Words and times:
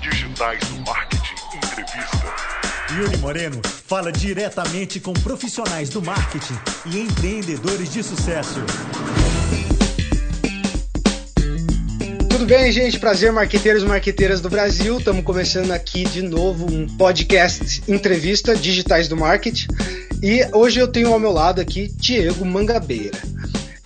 Digitais 0.00 0.60
do 0.68 0.80
Marketing 0.86 1.34
Entrevista. 1.56 2.34
Yuri 2.96 3.16
Moreno 3.16 3.60
fala 3.64 4.12
diretamente 4.12 5.00
com 5.00 5.12
profissionais 5.12 5.88
do 5.88 6.00
marketing 6.00 6.56
e 6.86 7.00
empreendedores 7.00 7.92
de 7.92 8.04
sucesso. 8.04 8.60
Tudo 12.30 12.46
bem, 12.46 12.70
gente? 12.70 13.00
Prazer, 13.00 13.32
marqueteiros 13.32 13.82
e 13.82 13.86
marqueteiras 13.86 14.40
do 14.40 14.48
Brasil. 14.48 14.98
Estamos 14.98 15.24
começando 15.24 15.72
aqui 15.72 16.04
de 16.04 16.22
novo 16.22 16.72
um 16.72 16.86
podcast 16.96 17.82
entrevista 17.88 18.54
Digitais 18.54 19.08
do 19.08 19.16
Marketing. 19.16 19.66
E 20.22 20.46
hoje 20.52 20.78
eu 20.78 20.86
tenho 20.86 21.12
ao 21.12 21.18
meu 21.18 21.32
lado 21.32 21.60
aqui 21.60 21.88
Diego 21.96 22.44
Mangabeira. 22.44 23.18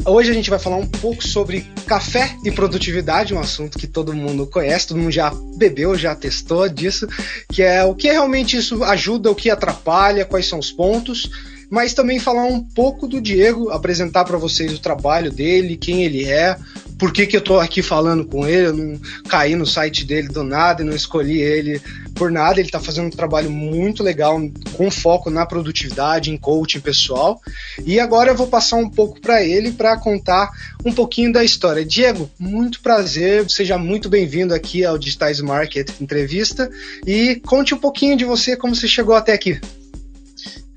Hoje 0.06 0.30
a 0.30 0.34
gente 0.34 0.48
vai 0.48 0.58
falar 0.58 0.76
um 0.76 0.86
pouco 0.86 1.26
sobre 1.26 1.60
café 1.86 2.34
e 2.42 2.50
produtividade, 2.50 3.34
um 3.34 3.38
assunto 3.38 3.78
que 3.78 3.86
todo 3.86 4.14
mundo 4.14 4.46
conhece, 4.46 4.88
todo 4.88 4.98
mundo 4.98 5.10
já 5.10 5.30
bebeu, 5.56 5.94
já 5.94 6.14
testou 6.14 6.68
disso, 6.68 7.06
que 7.52 7.62
é 7.62 7.84
o 7.84 7.94
que 7.94 8.10
realmente 8.10 8.56
isso 8.56 8.82
ajuda, 8.82 9.30
o 9.30 9.34
que 9.34 9.50
atrapalha, 9.50 10.24
quais 10.24 10.48
são 10.48 10.58
os 10.58 10.72
pontos, 10.72 11.30
mas 11.70 11.92
também 11.92 12.18
falar 12.18 12.44
um 12.44 12.62
pouco 12.62 13.06
do 13.06 13.20
Diego, 13.20 13.70
apresentar 13.70 14.24
para 14.24 14.38
vocês 14.38 14.72
o 14.72 14.80
trabalho 14.80 15.30
dele, 15.30 15.76
quem 15.76 16.02
ele 16.02 16.24
é, 16.24 16.56
por 17.00 17.14
que, 17.14 17.26
que 17.26 17.34
eu 17.34 17.40
tô 17.40 17.58
aqui 17.58 17.80
falando 17.80 18.26
com 18.26 18.46
ele, 18.46 18.66
eu 18.66 18.76
não 18.76 19.00
caí 19.26 19.56
no 19.56 19.64
site 19.64 20.04
dele 20.04 20.28
do 20.28 20.44
nada 20.44 20.82
e 20.82 20.84
não 20.84 20.94
escolhi 20.94 21.40
ele 21.40 21.80
por 22.14 22.30
nada, 22.30 22.60
ele 22.60 22.68
está 22.68 22.78
fazendo 22.78 23.06
um 23.06 23.10
trabalho 23.10 23.50
muito 23.50 24.02
legal 24.02 24.38
com 24.74 24.90
foco 24.90 25.30
na 25.30 25.46
produtividade, 25.46 26.30
em 26.30 26.36
coaching 26.36 26.80
pessoal. 26.80 27.40
E 27.86 27.98
agora 27.98 28.32
eu 28.32 28.36
vou 28.36 28.46
passar 28.46 28.76
um 28.76 28.90
pouco 28.90 29.18
para 29.18 29.42
ele 29.42 29.72
para 29.72 29.96
contar 29.96 30.50
um 30.84 30.92
pouquinho 30.92 31.32
da 31.32 31.42
história. 31.42 31.86
Diego, 31.86 32.30
muito 32.38 32.82
prazer, 32.82 33.50
seja 33.50 33.78
muito 33.78 34.10
bem-vindo 34.10 34.52
aqui 34.52 34.84
ao 34.84 34.98
Digitais 34.98 35.40
Market 35.40 35.88
Entrevista 36.02 36.70
e 37.06 37.36
conte 37.46 37.74
um 37.74 37.78
pouquinho 37.78 38.14
de 38.14 38.26
você, 38.26 38.54
como 38.54 38.74
você 38.74 38.86
chegou 38.86 39.14
até 39.14 39.32
aqui. 39.32 39.58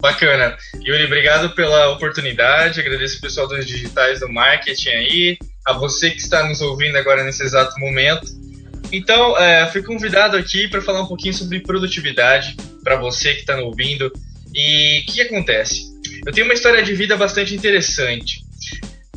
Bacana. 0.04 0.58
Yuri, 0.86 1.06
obrigado 1.06 1.56
pela 1.56 1.90
oportunidade. 1.92 2.82
Agradeço 2.82 3.20
o 3.20 3.22
pessoal 3.22 3.48
dos 3.48 3.66
digitais 3.66 4.20
do 4.20 4.28
marketing 4.28 4.90
aí, 4.90 5.38
a 5.66 5.72
você 5.72 6.12
que 6.12 6.18
está 6.18 6.46
nos 6.46 6.60
ouvindo 6.60 6.98
agora 6.98 7.24
nesse 7.24 7.42
exato 7.42 7.80
momento. 7.80 8.28
Então, 8.92 9.38
é, 9.38 9.66
fui 9.72 9.82
convidado 9.82 10.36
aqui 10.36 10.68
para 10.68 10.82
falar 10.82 11.04
um 11.04 11.08
pouquinho 11.08 11.34
sobre 11.34 11.62
produtividade 11.62 12.58
para 12.84 12.98
você 12.98 13.34
que 13.34 13.40
está 13.40 13.56
nos 13.56 13.64
ouvindo. 13.64 14.12
E 14.54 15.06
o 15.08 15.14
que 15.14 15.22
acontece? 15.22 15.84
Eu 16.26 16.34
tenho 16.34 16.48
uma 16.48 16.54
história 16.54 16.84
de 16.84 16.94
vida 16.94 17.16
bastante 17.16 17.56
interessante. 17.56 18.42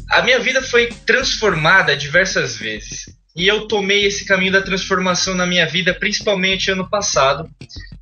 A 0.09 0.23
minha 0.23 0.39
vida 0.39 0.63
foi 0.63 0.87
transformada 1.05 1.97
diversas 1.97 2.57
vezes. 2.57 3.07
E 3.35 3.49
eu 3.49 3.67
tomei 3.67 4.07
esse 4.07 4.25
caminho 4.25 4.53
da 4.53 4.63
transformação 4.63 5.35
na 5.35 5.47
minha 5.47 5.67
vida, 5.67 5.93
principalmente 5.93 6.71
ano 6.71 6.89
passado, 6.89 7.51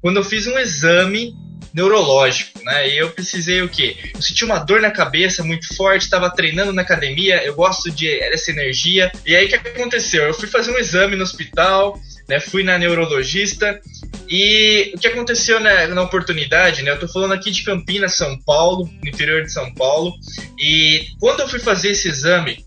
quando 0.03 0.19
eu 0.19 0.25
fiz 0.25 0.47
um 0.47 0.59
exame 0.59 1.35
neurológico, 1.75 2.63
né? 2.63 2.89
E 2.89 2.99
eu 2.99 3.11
precisei 3.11 3.61
o 3.61 3.69
quê? 3.69 3.97
Eu 4.15 4.23
senti 4.23 4.45
uma 4.45 4.61
dor 4.61 4.81
na 4.81 4.93
cabeça 4.93 5.43
muito 5.43 5.75
forte, 5.75 6.03
estava 6.03 6.31
treinando 6.31 6.73
na 6.73 6.83
academia, 6.83 7.45
eu 7.45 7.55
gosto 7.55 7.91
de 7.91 8.09
essa 8.21 8.53
energia. 8.53 9.11
E 9.27 9.35
aí 9.35 9.47
o 9.47 9.49
que 9.49 9.57
aconteceu? 9.57 10.23
Eu 10.23 10.35
fui 10.35 10.47
fazer 10.47 10.71
um 10.71 10.79
exame 10.79 11.17
no 11.17 11.25
hospital, 11.25 12.01
né? 12.29 12.39
Fui 12.39 12.63
na 12.63 12.79
neurologista 12.79 13.81
e 14.29 14.93
o 14.95 14.99
que 14.99 15.09
aconteceu 15.09 15.59
né, 15.59 15.89
na 15.89 16.03
oportunidade, 16.03 16.83
né? 16.83 16.93
Eu 16.93 16.99
tô 17.01 17.09
falando 17.09 17.35
aqui 17.35 17.51
de 17.51 17.65
Campinas, 17.65 18.15
São 18.15 18.39
Paulo, 18.43 18.89
no 19.03 19.09
interior 19.09 19.43
de 19.43 19.53
São 19.53 19.75
Paulo. 19.75 20.15
E 20.57 21.09
quando 21.19 21.41
eu 21.41 21.49
fui 21.49 21.59
fazer 21.59 21.91
esse 21.91 22.09
exame, 22.09 22.65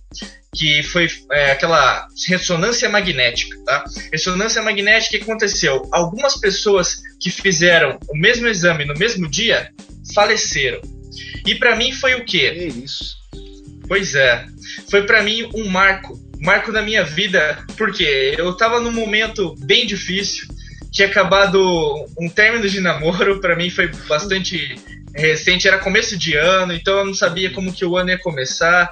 que 0.53 0.83
foi 0.83 1.07
é, 1.31 1.51
aquela 1.51 2.07
ressonância 2.27 2.89
magnética, 2.89 3.55
tá? 3.65 3.85
Ressonância 4.11 4.61
magnética, 4.61 5.15
o 5.15 5.19
que 5.19 5.23
aconteceu? 5.23 5.87
Algumas 5.91 6.39
pessoas 6.39 6.97
que 7.19 7.29
fizeram 7.29 7.99
o 8.09 8.17
mesmo 8.17 8.47
exame 8.47 8.85
no 8.85 8.93
mesmo 8.93 9.29
dia 9.29 9.69
faleceram. 10.13 10.81
E 11.45 11.55
para 11.55 11.75
mim 11.75 11.91
foi 11.91 12.15
o 12.15 12.25
quê? 12.25 12.53
É 12.55 12.67
isso. 12.67 13.17
Pois 13.87 14.15
é, 14.15 14.45
foi 14.89 15.03
para 15.03 15.23
mim 15.23 15.49
um 15.53 15.67
marco, 15.69 16.19
marco 16.39 16.71
da 16.71 16.81
minha 16.81 17.03
vida, 17.03 17.65
porque 17.77 18.35
eu 18.37 18.53
tava 18.55 18.79
num 18.79 18.91
momento 18.91 19.55
bem 19.59 19.85
difícil, 19.85 20.47
tinha 20.91 21.07
acabado 21.07 22.05
um 22.19 22.29
término 22.29 22.67
de 22.67 22.81
namoro, 22.81 23.39
para 23.39 23.55
mim 23.55 23.69
foi 23.69 23.87
bastante 24.07 24.75
recente, 25.15 25.67
era 25.67 25.79
começo 25.79 26.17
de 26.17 26.35
ano, 26.35 26.73
então 26.73 26.97
eu 26.97 27.05
não 27.05 27.13
sabia 27.13 27.49
como 27.49 27.73
que 27.73 27.85
o 27.85 27.97
ano 27.97 28.09
ia 28.09 28.19
começar 28.19 28.89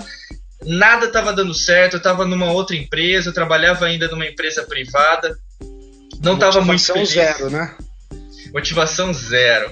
nada 0.66 1.06
estava 1.06 1.32
dando 1.32 1.54
certo, 1.54 1.94
eu 1.94 1.98
estava 1.98 2.26
numa 2.26 2.52
outra 2.52 2.76
empresa, 2.76 3.30
eu 3.30 3.34
trabalhava 3.34 3.86
ainda 3.86 4.08
numa 4.08 4.26
empresa 4.26 4.64
privada, 4.64 5.38
não 6.22 6.34
estava 6.36 6.62
muito 6.62 6.84
feliz. 6.84 7.10
zero, 7.10 7.50
né? 7.50 7.76
Motivação 8.56 9.14
zero. 9.14 9.70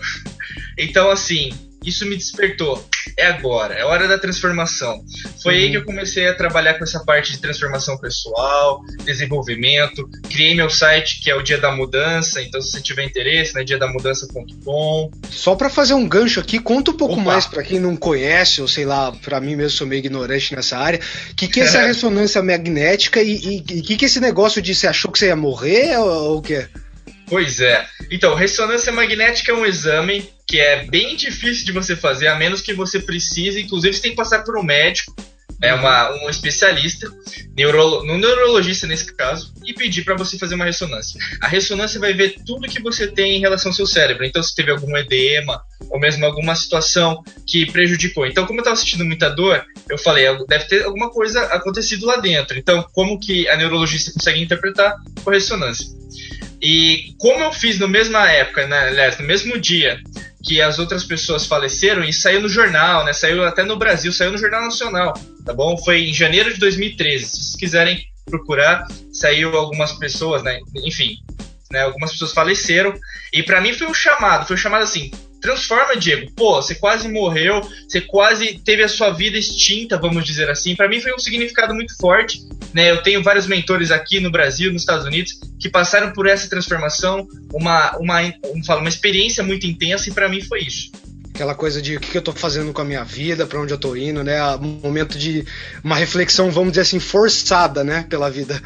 Então, 0.78 1.10
assim, 1.10 1.54
isso 1.86 2.06
me 2.06 2.18
despertou. 2.18 2.86
É 3.18 3.28
agora, 3.28 3.74
é 3.76 3.84
hora 3.86 4.08
da 4.08 4.18
transformação. 4.18 5.04
Foi 5.42 5.56
uhum. 5.56 5.62
aí 5.62 5.72
que 5.72 5.78
eu 5.78 5.86
comecei 5.86 6.28
a 6.28 6.34
trabalhar 6.34 6.74
com 6.76 6.84
essa 6.84 7.00
parte 7.04 7.32
de 7.32 7.40
transformação 7.40 7.98
pessoal, 7.98 8.82
desenvolvimento. 9.06 10.10
Criei 10.30 10.56
meu 10.56 10.70
site 10.70 11.22
que 11.22 11.30
é 11.30 11.36
o 11.36 11.42
Dia 11.42 11.58
da 11.58 11.72
Mudança, 11.72 12.42
então 12.42 12.62
se 12.62 12.72
você 12.72 12.82
tiver 12.82 13.04
interesse, 13.04 13.54
né, 13.54 13.64
diadamudança.com. 13.64 15.12
Só 15.30 15.56
para 15.56 15.70
fazer 15.70 15.94
um 15.94 16.08
gancho 16.08 16.40
aqui, 16.40 16.60
conta 16.60 16.92
um 16.92 16.98
pouco 16.98 17.16
Opa. 17.16 17.24
mais 17.24 17.46
para 17.46 17.64
quem 17.64 17.80
não 17.80 17.96
conhece, 17.96 18.62
ou 18.62 18.68
sei 18.68 18.86
lá, 18.86 19.12
para 19.12 19.40
mim 19.40 19.56
mesmo 19.56 19.78
sou 19.78 19.88
meio 19.88 20.00
ignorante 20.00 20.56
nessa 20.56 20.78
área. 20.78 21.00
O 21.32 21.36
que, 21.36 21.48
que 21.48 21.60
é 21.60 21.64
essa 21.64 21.80
ressonância 21.86 22.42
magnética 22.42 23.22
e 23.22 23.60
o 23.60 23.64
que, 23.64 23.98
que 23.98 24.06
é 24.06 24.08
esse 24.08 24.20
negócio 24.20 24.62
de 24.62 24.74
você 24.76 24.88
achou 24.88 25.12
que 25.12 25.20
você 25.20 25.28
ia 25.28 25.36
morrer 25.36 25.98
ou 25.98 26.38
o 26.38 26.42
quê? 26.42 26.68
Pois 27.28 27.60
é. 27.60 27.86
Então, 28.12 28.36
ressonância 28.36 28.92
magnética 28.92 29.52
é 29.52 29.56
um 29.56 29.66
exame 29.66 30.30
que 30.48 30.60
é 30.60 30.86
bem 30.86 31.16
difícil 31.16 31.66
de 31.66 31.72
você 31.72 31.96
fazer, 31.96 32.28
a 32.28 32.36
menos 32.36 32.62
que 32.62 32.74
você 32.74 33.00
precise. 33.00 33.62
Inclusive, 33.62 33.96
você 33.96 34.02
tem 34.02 34.12
que 34.12 34.18
passar 34.18 34.44
por 34.44 34.58
um 34.58 34.64
médico, 34.64 35.16
né, 35.60 35.74
uma, 35.74 36.12
um 36.24 36.30
especialista, 36.30 37.10
neurolo, 37.56 38.04
no 38.06 38.18
neurologista 38.18 38.86
nesse 38.86 39.14
caso, 39.16 39.54
e 39.66 39.74
pedir 39.74 40.04
para 40.04 40.16
você 40.16 40.38
fazer 40.38 40.56
uma 40.56 40.66
ressonância. 40.66 41.20
A 41.42 41.48
ressonância 41.48 42.00
vai 42.00 42.14
ver 42.14 42.36
tudo 42.46 42.68
que 42.68 42.82
você 42.82 43.08
tem 43.08 43.38
em 43.38 43.40
relação 43.40 43.72
ao 43.72 43.76
seu 43.76 43.88
cérebro. 43.88 44.26
Então, 44.26 44.44
se 44.44 44.54
teve 44.54 44.72
algum 44.72 44.96
edema, 44.98 45.62
ou 45.90 46.00
mesmo 46.00 46.26
alguma 46.26 46.56
situação 46.56 47.24
que 47.48 47.66
prejudicou. 47.72 48.26
Então, 48.26 48.46
como 48.46 48.60
eu 48.60 48.64
estava 48.64 48.76
sentindo 48.76 49.06
muita 49.06 49.30
dor, 49.30 49.64
eu 49.90 49.98
falei, 49.98 50.26
deve 50.48 50.66
ter 50.66 50.84
alguma 50.84 51.10
coisa 51.10 51.42
acontecido 51.46 52.06
lá 52.06 52.18
dentro. 52.18 52.58
Então, 52.58 52.86
como 52.94 53.20
que 53.20 53.48
a 53.48 53.56
neurologista 53.56 54.12
consegue 54.12 54.42
interpretar 54.42 54.96
com 55.24 55.32
ressonância? 55.32 55.88
E 56.64 57.14
como 57.18 57.44
eu 57.44 57.52
fiz 57.52 57.78
na 57.78 57.90
mesma 57.90 58.32
época, 58.32 58.66
né, 58.66 58.88
aliás, 58.88 59.20
no 59.20 59.26
mesmo 59.26 59.60
dia 59.60 60.00
que 60.42 60.62
as 60.62 60.80
outras 60.80 61.04
pessoas 61.04 61.46
faleceram, 61.46 62.04
e 62.04 62.12
saiu 62.12 62.42
no 62.42 62.50
jornal, 62.50 63.06
né? 63.06 63.14
Saiu 63.14 63.44
até 63.46 63.64
no 63.64 63.78
Brasil, 63.78 64.12
saiu 64.12 64.32
no 64.32 64.38
Jornal 64.38 64.64
Nacional, 64.64 65.14
tá 65.46 65.54
bom? 65.54 65.78
Foi 65.78 66.02
em 66.02 66.14
janeiro 66.14 66.54
de 66.54 66.60
2013. 66.60 67.26
Se 67.26 67.32
vocês 67.32 67.56
quiserem 67.56 68.06
procurar, 68.26 68.86
saiu 69.14 69.58
algumas 69.58 69.94
pessoas, 69.94 70.44
né? 70.44 70.60
Enfim, 70.86 71.16
né? 71.72 71.82
Algumas 71.82 72.12
pessoas 72.12 72.34
faleceram. 72.34 72.94
E 73.32 73.42
para 73.42 73.62
mim 73.62 73.74
foi 73.74 73.88
um 73.88 73.94
chamado, 73.94 74.46
foi 74.46 74.56
um 74.56 74.60
chamado 74.60 74.84
assim: 74.84 75.12
transforma, 75.44 75.98
Diego. 75.98 76.32
Pô, 76.36 76.62
você 76.62 76.74
quase 76.74 77.08
morreu, 77.10 77.62
você 77.88 78.00
quase 78.00 78.60
teve 78.64 78.82
a 78.82 78.88
sua 78.88 79.12
vida 79.12 79.38
extinta, 79.38 79.98
vamos 79.98 80.24
dizer 80.24 80.50
assim. 80.50 80.76
Para 80.76 80.88
mim 80.88 81.02
foi 81.02 81.14
um 81.14 81.20
significado 81.20 81.76
muito 81.76 81.96
forte. 81.98 82.42
Né? 82.74 82.90
Eu 82.90 83.04
tenho 83.04 83.22
vários 83.22 83.46
mentores 83.46 83.92
aqui 83.92 84.20
no 84.22 84.32
Brasil, 84.32 84.72
nos 84.72 84.84
Estados 84.84 85.06
Unidos, 85.06 85.40
que 85.60 85.70
passaram 85.70 86.14
por 86.14 86.28
essa 86.28 86.50
transformação, 86.50 87.28
uma, 87.54 87.96
uma, 87.98 88.22
uma, 88.22 88.78
uma 88.78 88.90
experiência 88.90 89.44
muito 89.44 89.68
intensa, 89.68 90.10
e 90.10 90.14
para 90.14 90.30
mim 90.30 90.42
foi 90.42 90.62
isso 90.62 90.92
aquela 91.34 91.56
coisa 91.56 91.82
de 91.82 91.96
o 91.96 92.00
que 92.00 92.16
eu 92.16 92.20
estou 92.20 92.32
fazendo 92.34 92.72
com 92.72 92.82
a 92.82 92.86
minha 92.86 93.04
vida, 93.04 93.48
para 93.48 93.60
onde 93.60 93.74
eu 93.74 93.76
estou 93.76 93.98
indo, 93.98 94.24
né? 94.24 94.40
Um 94.58 94.80
momento 94.84 95.18
de 95.18 95.44
uma 95.84 95.96
reflexão, 95.96 96.52
vamos 96.52 96.74
dizer 96.74 96.82
assim, 96.82 97.00
forçada, 97.00 97.84
né, 97.84 98.06
pela 98.08 98.30
vida 98.30 98.62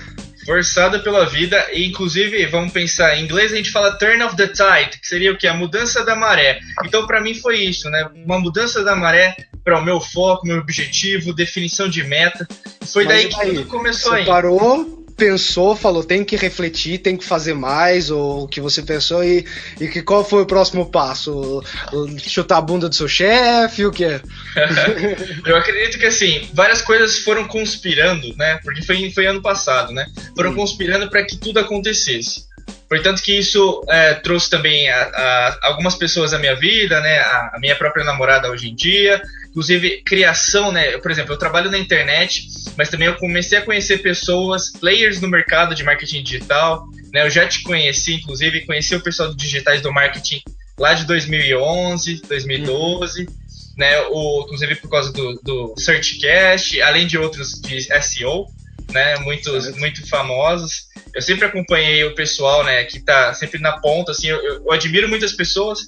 forçada 0.47 0.99
pela 0.99 1.25
vida, 1.25 1.67
e 1.73 1.85
inclusive, 1.85 2.45
vamos 2.45 2.71
pensar, 2.71 3.17
em 3.17 3.25
inglês 3.25 3.51
a 3.51 3.57
gente 3.57 3.69
fala 3.69 3.97
turn 3.97 4.23
of 4.23 4.37
the 4.37 4.47
tide, 4.47 4.97
que 4.97 5.05
seria 5.05 5.33
o 5.33 5.37
que? 5.37 5.45
A 5.45 5.53
mudança 5.53 6.05
da 6.05 6.15
maré. 6.15 6.61
Então, 6.85 7.05
para 7.05 7.19
mim 7.19 7.33
foi 7.33 7.57
isso, 7.59 7.89
né? 7.89 8.09
Uma 8.15 8.39
mudança 8.39 8.81
da 8.81 8.95
maré 8.95 9.35
para 9.61 9.77
o 9.77 9.83
meu 9.83 9.99
foco, 9.99 10.47
meu 10.47 10.59
objetivo, 10.59 11.33
definição 11.33 11.89
de 11.89 12.01
meta. 12.01 12.47
Foi 12.85 13.03
Mas 13.03 13.13
daí 13.13 13.27
que 13.27 13.55
tudo 13.55 13.65
começou 13.65 14.13
aí. 14.13 14.25
Parou, 14.25 15.05
pensou, 15.17 15.75
falou, 15.75 16.03
tem 16.03 16.23
que 16.23 16.35
refletir, 16.35 16.99
tem 16.99 17.17
que 17.17 17.25
fazer 17.25 17.55
mais, 17.55 18.11
ou 18.11 18.43
o 18.43 18.47
que 18.47 18.61
você 18.61 18.83
pensou, 18.83 19.23
e, 19.23 19.43
e 19.81 19.87
que 19.87 20.03
qual 20.03 20.23
foi 20.23 20.43
o 20.43 20.45
próximo 20.45 20.85
passo? 20.85 21.63
Chutar 22.19 22.57
a 22.57 22.61
bunda 22.61 22.87
do 22.87 22.95
seu 22.95 23.07
chefe, 23.07 23.85
o 23.85 23.91
que? 23.91 24.05
Eu 25.43 25.57
acredito 25.57 25.97
que 25.97 26.05
assim, 26.05 26.47
várias 26.53 26.81
coisas 26.81 27.17
foram 27.19 27.47
conspirando, 27.47 28.35
né? 28.37 28.59
Porque 28.63 28.83
foi, 28.83 29.09
foi 29.11 29.25
ano 29.25 29.41
passado, 29.41 29.91
né? 29.91 30.05
Foram 30.35 30.53
conspirando 30.53 31.09
para 31.09 31.25
que 31.25 31.35
tudo 31.35 31.59
acontecesse. 31.59 32.46
Portanto 32.89 33.21
que 33.21 33.37
isso 33.37 33.83
é, 33.89 34.13
trouxe 34.13 34.49
também 34.49 34.89
a, 34.89 35.01
a, 35.01 35.59
algumas 35.67 35.95
pessoas 35.95 36.33
à 36.33 36.39
minha 36.39 36.55
vida, 36.55 37.01
né? 37.01 37.19
A, 37.19 37.51
a 37.55 37.59
minha 37.59 37.75
própria 37.75 38.05
namorada 38.05 38.49
hoje 38.49 38.69
em 38.69 38.75
dia, 38.75 39.21
inclusive 39.49 40.01
criação, 40.05 40.71
né? 40.71 40.97
Por 40.99 41.11
exemplo, 41.11 41.33
eu 41.33 41.37
trabalho 41.37 41.69
na 41.69 41.77
internet, 41.77 42.47
mas 42.77 42.89
também 42.89 43.07
eu 43.07 43.15
comecei 43.15 43.57
a 43.57 43.61
conhecer 43.61 43.97
pessoas, 43.97 44.71
players 44.71 45.19
no 45.19 45.27
mercado 45.27 45.75
de 45.75 45.83
marketing 45.83 46.23
digital, 46.23 46.87
Né? 47.13 47.23
Eu 47.25 47.29
já 47.29 47.45
te 47.47 47.61
conheci, 47.63 48.15
inclusive, 48.15 48.65
conheci 48.65 48.95
o 48.95 49.01
pessoal 49.01 49.29
do 49.29 49.35
Digitais 49.35 49.81
do 49.81 49.91
Marketing 49.91 50.41
lá 50.79 50.93
de 50.93 51.05
2011, 51.05 52.21
2012. 52.27 53.21
Uhum. 53.21 53.47
Né, 53.77 54.01
o, 54.09 54.41
inclusive 54.45 54.75
por 54.77 54.89
causa 54.89 55.13
do, 55.13 55.39
do 55.43 55.75
SearchCast, 55.77 56.81
além 56.81 57.05
de 57.05 57.15
outros 57.15 57.61
de 57.61 57.79
SEO, 58.01 58.47
né, 58.91 59.17
muitos, 59.19 59.75
muito 59.77 60.07
famosos. 60.07 60.86
Eu 61.17 61.21
sempre 61.23 61.45
acompanhei 61.45 62.03
o 62.03 62.13
pessoal, 62.13 62.63
né, 62.63 62.83
que 62.83 62.99
tá 62.99 63.33
sempre 63.33 63.59
na 63.59 63.79
ponta, 63.79 64.11
assim, 64.11 64.27
eu, 64.27 64.37
eu, 64.37 64.71
admiro 64.71 65.09
muitas 65.09 65.33
pessoas. 65.33 65.79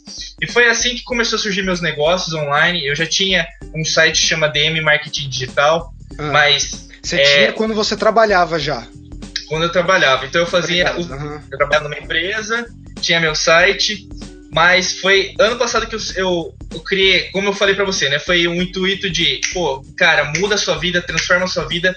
E 0.42 0.48
foi 0.48 0.68
assim 0.68 0.96
que 0.96 1.04
começou 1.04 1.38
a 1.38 1.40
surgir 1.40 1.62
meus 1.62 1.82
negócios 1.82 2.34
online. 2.34 2.84
Eu 2.84 2.96
já 2.96 3.06
tinha 3.06 3.48
um 3.76 3.86
site 3.86 4.22
que 4.22 4.28
chama 4.28 4.48
DM 4.48 4.82
Marketing 4.82 5.30
Digital, 5.30 5.94
ah, 6.18 6.32
mas... 6.32 6.90
Você 7.04 7.18
é, 7.18 7.24
tinha 7.24 7.54
quando 7.54 7.76
você 7.76 7.96
trabalhava 7.96 8.58
já? 8.58 8.88
Quando 9.48 9.66
eu 9.66 9.72
trabalhava. 9.72 10.26
Então 10.26 10.42
eu 10.42 10.48
fazia... 10.48 10.96
uhum. 10.98 11.40
Eu 11.52 11.58
trabalhava 11.60 11.88
numa 11.90 12.00
empresa, 12.00 12.66
tinha 13.00 13.20
meu 13.20 13.36
site, 13.36 14.10
mas 14.52 15.00
foi 15.00 15.36
ano 15.38 15.58
passado 15.58 15.86
que 15.86 15.94
eu, 15.94 16.00
eu, 16.16 16.56
eu 16.74 16.80
criei, 16.80 17.30
como 17.30 17.50
eu 17.50 17.54
falei 17.54 17.76
para 17.76 17.86
você, 17.86 18.10
né? 18.10 18.18
Foi 18.18 18.48
um 18.48 18.60
intuito 18.64 19.12
de, 19.12 19.42
pô, 19.54 19.86
cara, 19.96 20.34
muda 20.40 20.56
a 20.56 20.58
sua 20.58 20.80
vida, 20.80 21.04
transforma 21.04 21.46
a 21.46 21.48
sua 21.48 21.68
vida, 21.68 21.96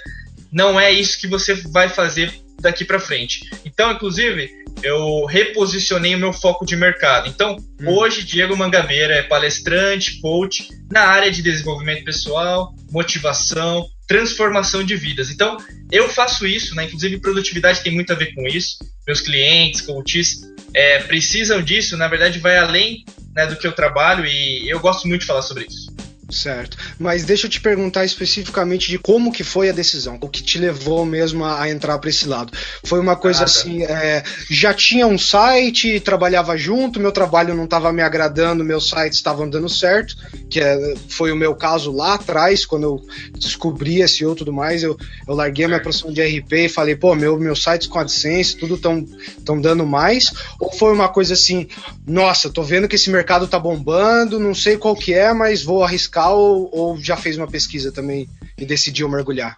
não 0.51 0.79
é 0.79 0.91
isso 0.91 1.19
que 1.19 1.25
você 1.25 1.55
vai 1.55 1.89
fazer 1.89 2.42
daqui 2.59 2.85
para 2.85 2.99
frente. 2.99 3.41
Então, 3.65 3.91
inclusive, 3.91 4.49
eu 4.81 5.25
reposicionei 5.25 6.15
o 6.15 6.19
meu 6.19 6.33
foco 6.33 6.65
de 6.65 6.75
mercado. 6.75 7.29
Então, 7.29 7.55
hum. 7.81 7.89
hoje, 7.89 8.23
Diego 8.23 8.55
Mangabeira 8.55 9.15
é 9.15 9.23
palestrante, 9.23 10.19
coach 10.19 10.67
na 10.91 11.01
área 11.01 11.31
de 11.31 11.41
desenvolvimento 11.41 12.03
pessoal, 12.03 12.73
motivação, 12.91 13.85
transformação 14.07 14.83
de 14.83 14.95
vidas. 14.95 15.29
Então, 15.29 15.57
eu 15.91 16.09
faço 16.09 16.45
isso, 16.45 16.75
né? 16.75 16.85
Inclusive, 16.85 17.19
produtividade 17.19 17.81
tem 17.81 17.93
muito 17.93 18.11
a 18.11 18.15
ver 18.15 18.33
com 18.33 18.47
isso. 18.47 18.77
Meus 19.07 19.21
clientes, 19.21 19.81
coaches, 19.81 20.41
é, 20.73 20.99
precisam 20.99 21.61
disso. 21.61 21.97
Na 21.97 22.07
verdade, 22.07 22.39
vai 22.39 22.57
além 22.57 23.03
né, 23.33 23.47
do 23.47 23.55
que 23.55 23.65
eu 23.65 23.71
trabalho 23.71 24.25
e 24.25 24.69
eu 24.69 24.79
gosto 24.79 25.07
muito 25.07 25.21
de 25.21 25.27
falar 25.27 25.41
sobre 25.41 25.65
isso. 25.65 25.92
Certo. 26.33 26.75
Mas 26.97 27.23
deixa 27.23 27.45
eu 27.45 27.49
te 27.49 27.61
perguntar 27.61 28.03
especificamente 28.03 28.89
de 28.89 28.97
como 28.97 29.31
que 29.31 29.43
foi 29.43 29.69
a 29.69 29.73
decisão, 29.73 30.17
o 30.19 30.27
que 30.27 30.41
te 30.41 30.57
levou 30.57 31.05
mesmo 31.05 31.45
a, 31.45 31.61
a 31.61 31.69
entrar 31.69 31.99
para 31.99 32.09
esse 32.09 32.27
lado. 32.27 32.51
Foi 32.83 32.99
uma 32.99 33.15
coisa 33.15 33.41
Nada. 33.41 33.51
assim, 33.51 33.83
é, 33.83 34.23
já 34.49 34.73
tinha 34.73 35.05
um 35.05 35.17
site, 35.17 35.99
trabalhava 35.99 36.57
junto, 36.57 36.99
meu 36.99 37.11
trabalho 37.11 37.53
não 37.53 37.65
estava 37.65 37.93
me 37.93 38.01
agradando, 38.01 38.63
meus 38.63 38.89
sites 38.89 39.17
estavam 39.17 39.47
dando 39.47 39.69
certo, 39.69 40.15
que 40.49 40.59
é, 40.59 40.95
foi 41.07 41.31
o 41.31 41.35
meu 41.35 41.55
caso 41.55 41.91
lá 41.91 42.15
atrás, 42.15 42.65
quando 42.65 42.83
eu 42.83 43.05
descobri 43.37 44.05
SEO 44.07 44.33
e 44.33 44.35
tudo 44.35 44.51
mais, 44.51 44.81
eu, 44.81 44.97
eu 45.27 45.35
larguei 45.35 45.65
a 45.65 45.67
minha 45.67 45.81
profissão 45.81 46.11
de 46.11 46.21
RP 46.21 46.53
e 46.53 46.69
falei, 46.69 46.95
pô, 46.95 47.13
meu, 47.13 47.37
meus 47.39 47.61
sites 47.61 47.87
com 47.87 47.99
AdSense, 47.99 48.57
tudo 48.57 48.77
tão, 48.77 49.05
tão 49.45 49.61
dando 49.61 49.85
mais, 49.85 50.31
ou 50.59 50.71
foi 50.71 50.91
uma 50.91 51.09
coisa 51.09 51.33
assim, 51.35 51.67
nossa, 52.07 52.49
tô 52.49 52.63
vendo 52.63 52.87
que 52.87 52.95
esse 52.95 53.09
mercado 53.11 53.47
tá 53.47 53.59
bombando, 53.59 54.39
não 54.39 54.55
sei 54.55 54.77
qual 54.77 54.95
que 54.95 55.13
é, 55.13 55.31
mas 55.33 55.63
vou 55.63 55.83
arriscar 55.83 56.22
ou, 56.29 56.69
ou 56.71 56.97
já 56.97 57.17
fez 57.17 57.37
uma 57.37 57.47
pesquisa 57.47 57.91
também 57.91 58.27
e 58.57 58.65
decidiu 58.65 59.09
mergulhar? 59.09 59.57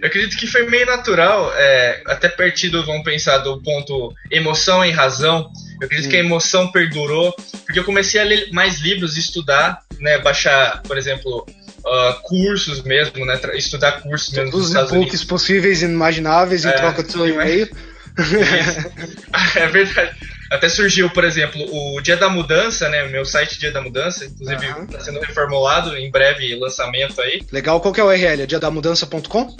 Eu 0.00 0.08
acredito 0.08 0.36
que 0.36 0.46
foi 0.46 0.68
meio 0.68 0.86
natural, 0.86 1.52
é, 1.56 2.02
até 2.06 2.28
partido, 2.28 2.84
vamos 2.84 3.04
pensar, 3.04 3.38
do 3.38 3.60
ponto 3.62 4.12
emoção 4.30 4.84
e 4.84 4.90
razão. 4.90 5.50
Eu 5.80 5.86
acredito 5.86 6.06
hum. 6.06 6.10
que 6.10 6.16
a 6.16 6.20
emoção 6.20 6.70
perdurou, 6.70 7.34
porque 7.64 7.78
eu 7.78 7.84
comecei 7.84 8.20
a 8.20 8.24
ler 8.24 8.50
mais 8.52 8.80
livros, 8.80 9.16
estudar, 9.16 9.80
né, 9.98 10.18
baixar, 10.18 10.82
por 10.82 10.98
exemplo, 10.98 11.46
uh, 11.84 12.20
cursos 12.22 12.82
mesmo, 12.82 13.24
né, 13.24 13.40
estudar 13.54 14.02
cursos 14.02 14.32
mesmo 14.34 14.50
Todos 14.50 14.70
os 14.70 15.22
e 15.22 15.26
possíveis 15.26 15.82
e 15.82 15.86
inimagináveis 15.86 16.64
em 16.64 16.68
é, 16.68 16.72
troca 16.72 17.02
do 17.02 17.10
seu 17.10 17.26
e-mail. 17.26 17.68
é 19.56 19.66
verdade. 19.68 20.16
Até 20.54 20.68
surgiu, 20.68 21.10
por 21.10 21.24
exemplo, 21.24 21.60
o 21.68 22.00
Dia 22.00 22.16
da 22.16 22.28
Mudança, 22.28 22.88
né? 22.88 23.08
Meu 23.08 23.24
site 23.24 23.58
Dia 23.58 23.72
da 23.72 23.80
Mudança, 23.80 24.24
inclusive 24.24 24.66
está 24.66 24.98
uhum. 24.98 25.00
sendo 25.00 25.20
reformulado, 25.20 25.96
em 25.96 26.08
breve 26.10 26.54
lançamento 26.54 27.20
aí. 27.20 27.42
Legal, 27.50 27.80
qual 27.80 27.92
que 27.92 28.00
é 28.00 28.04
o 28.04 28.06
URL? 28.06 28.42
É 28.42 28.46
diadamudança.com? 28.46 29.56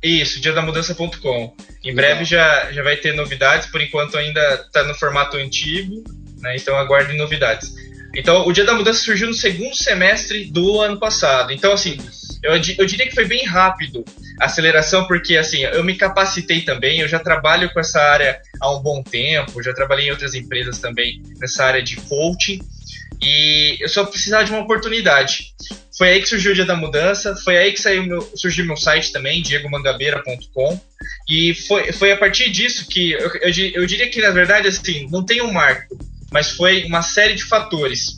Isso, 0.00 0.40
diadamudança.com. 0.40 1.56
Em 1.82 1.88
Legal. 1.88 1.96
breve 1.96 2.24
já, 2.24 2.70
já 2.70 2.84
vai 2.84 2.96
ter 2.96 3.12
novidades, 3.12 3.66
por 3.66 3.80
enquanto 3.80 4.16
ainda 4.16 4.40
está 4.54 4.84
no 4.84 4.94
formato 4.94 5.36
antigo, 5.36 6.04
né? 6.38 6.54
Então 6.54 6.76
aguardem 6.76 7.16
novidades. 7.16 7.74
Então, 8.14 8.46
o 8.46 8.52
Dia 8.52 8.64
da 8.64 8.72
Mudança 8.72 9.02
surgiu 9.02 9.26
no 9.26 9.34
segundo 9.34 9.74
semestre 9.74 10.44
do 10.44 10.80
ano 10.80 10.98
passado. 10.98 11.52
Então, 11.52 11.72
assim, 11.72 11.98
eu, 12.42 12.52
eu 12.52 12.86
diria 12.86 13.06
que 13.06 13.14
foi 13.14 13.24
bem 13.24 13.44
rápido 13.44 14.04
a 14.40 14.46
aceleração, 14.46 15.06
porque 15.06 15.36
assim, 15.36 15.62
eu 15.62 15.82
me 15.82 15.94
capacitei 15.94 16.62
também, 16.62 17.00
eu 17.00 17.08
já 17.08 17.18
trabalho 17.18 17.72
com 17.72 17.80
essa 17.80 18.00
área 18.00 18.40
há 18.60 18.74
um 18.74 18.80
bom 18.80 19.02
tempo, 19.02 19.62
já 19.62 19.72
trabalhei 19.72 20.08
em 20.08 20.10
outras 20.10 20.34
empresas 20.34 20.78
também 20.78 21.22
nessa 21.38 21.64
área 21.64 21.82
de 21.82 21.96
coaching, 21.96 22.60
e 23.22 23.76
eu 23.80 23.88
só 23.88 24.04
precisava 24.04 24.44
de 24.44 24.52
uma 24.52 24.60
oportunidade. 24.60 25.54
Foi 25.96 26.08
aí 26.08 26.20
que 26.20 26.28
surgiu 26.28 26.52
o 26.52 26.54
Dia 26.54 26.66
da 26.66 26.76
Mudança, 26.76 27.34
foi 27.36 27.56
aí 27.56 27.72
que 27.72 27.80
saiu 27.80 28.04
meu, 28.04 28.20
surgiu 28.36 28.66
meu 28.66 28.76
site 28.76 29.10
também, 29.10 29.40
diegomangabeira.com, 29.40 30.80
e 31.28 31.54
foi, 31.54 31.92
foi 31.92 32.12
a 32.12 32.16
partir 32.16 32.50
disso 32.50 32.86
que 32.86 33.12
eu, 33.12 33.30
eu, 33.40 33.52
eu 33.74 33.86
diria 33.86 34.08
que, 34.10 34.20
na 34.20 34.30
verdade, 34.30 34.68
assim, 34.68 35.08
não 35.10 35.24
tem 35.24 35.40
um 35.40 35.52
marco, 35.52 35.96
mas 36.30 36.50
foi 36.50 36.84
uma 36.84 37.02
série 37.02 37.34
de 37.34 37.44
fatores 37.44 38.14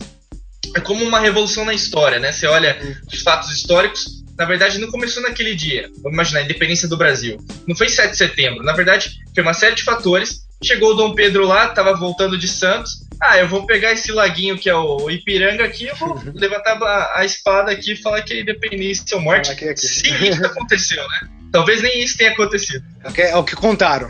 é 0.75 0.81
como 0.81 1.05
uma 1.05 1.21
revolução 1.21 1.65
na 1.65 1.75
história, 1.75 2.19
né? 2.19 2.33
Você 2.33 2.47
olha 2.47 2.79
os 3.13 3.23
fatos 3.23 3.51
históricos, 3.51 4.19
na 4.39 4.45
verdade, 4.45 4.79
não 4.79 4.89
começou 4.89 5.23
naquele 5.23 5.55
dia. 5.55 5.91
Vamos 5.97 6.13
imaginar, 6.13 6.41
a 6.41 6.43
independência 6.45 6.87
do 6.87 6.97
Brasil. 6.97 7.39
Não 7.67 7.75
foi 7.75 7.89
7 7.89 8.13
de 8.13 8.17
setembro. 8.17 8.63
Na 8.63 8.73
verdade, 8.73 9.19
foi 9.35 9.43
uma 9.43 9.53
série 9.53 9.75
de 9.75 9.83
fatores. 9.83 10.47
Chegou 10.63 10.93
o 10.93 10.95
Dom 10.95 11.13
Pedro 11.13 11.45
lá, 11.45 11.67
estava 11.67 11.95
voltando 11.95 12.39
de 12.39 12.47
Santos. 12.47 13.07
Ah, 13.21 13.37
eu 13.39 13.49
vou 13.49 13.67
pegar 13.67 13.93
esse 13.93 14.13
laguinho 14.13 14.57
que 14.57 14.71
é 14.71 14.77
o 14.77 15.11
Ipiranga 15.11 15.65
aqui, 15.65 15.87
eu 15.87 15.97
vou 15.97 16.21
levantar 16.35 16.81
a, 16.81 17.21
a 17.21 17.25
espada 17.25 17.73
aqui 17.73 17.93
e 17.93 17.97
falar 17.97 18.23
que 18.23 18.33
é 18.33 18.41
independência 18.41 19.17
ou 19.17 19.21
morte. 19.21 19.51
Aqui, 19.51 19.69
aqui. 19.69 19.81
Sim, 19.81 20.15
isso 20.29 20.47
aconteceu, 20.47 21.03
né? 21.03 21.29
Talvez 21.51 21.83
nem 21.83 22.03
isso 22.03 22.17
tenha 22.19 22.33
acontecido. 22.33 22.85
É 23.17 23.37
o 23.37 23.45
que 23.45 23.57
contaram. 23.57 24.09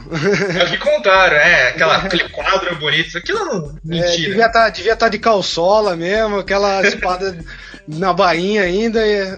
É 0.58 0.64
o 0.64 0.70
que 0.70 0.78
contaram, 0.78 1.36
é. 1.36 1.68
Aquela, 1.68 1.96
aquele 2.02 2.28
quadro 2.28 2.76
bonito. 2.76 3.16
Aquilo 3.16 3.44
não. 3.44 3.68
É, 3.68 3.72
mentira. 3.84 4.08
É, 4.08 4.16
devia 4.16 4.46
estar 4.46 4.62
tá, 4.64 4.68
devia 4.70 4.96
tá 4.96 5.08
de 5.08 5.18
calçola 5.18 5.94
mesmo, 5.94 6.38
aquela 6.38 6.82
espada 6.86 7.38
na 7.88 8.12
bainha 8.12 8.62
ainda 8.62 9.04
e 9.06 9.36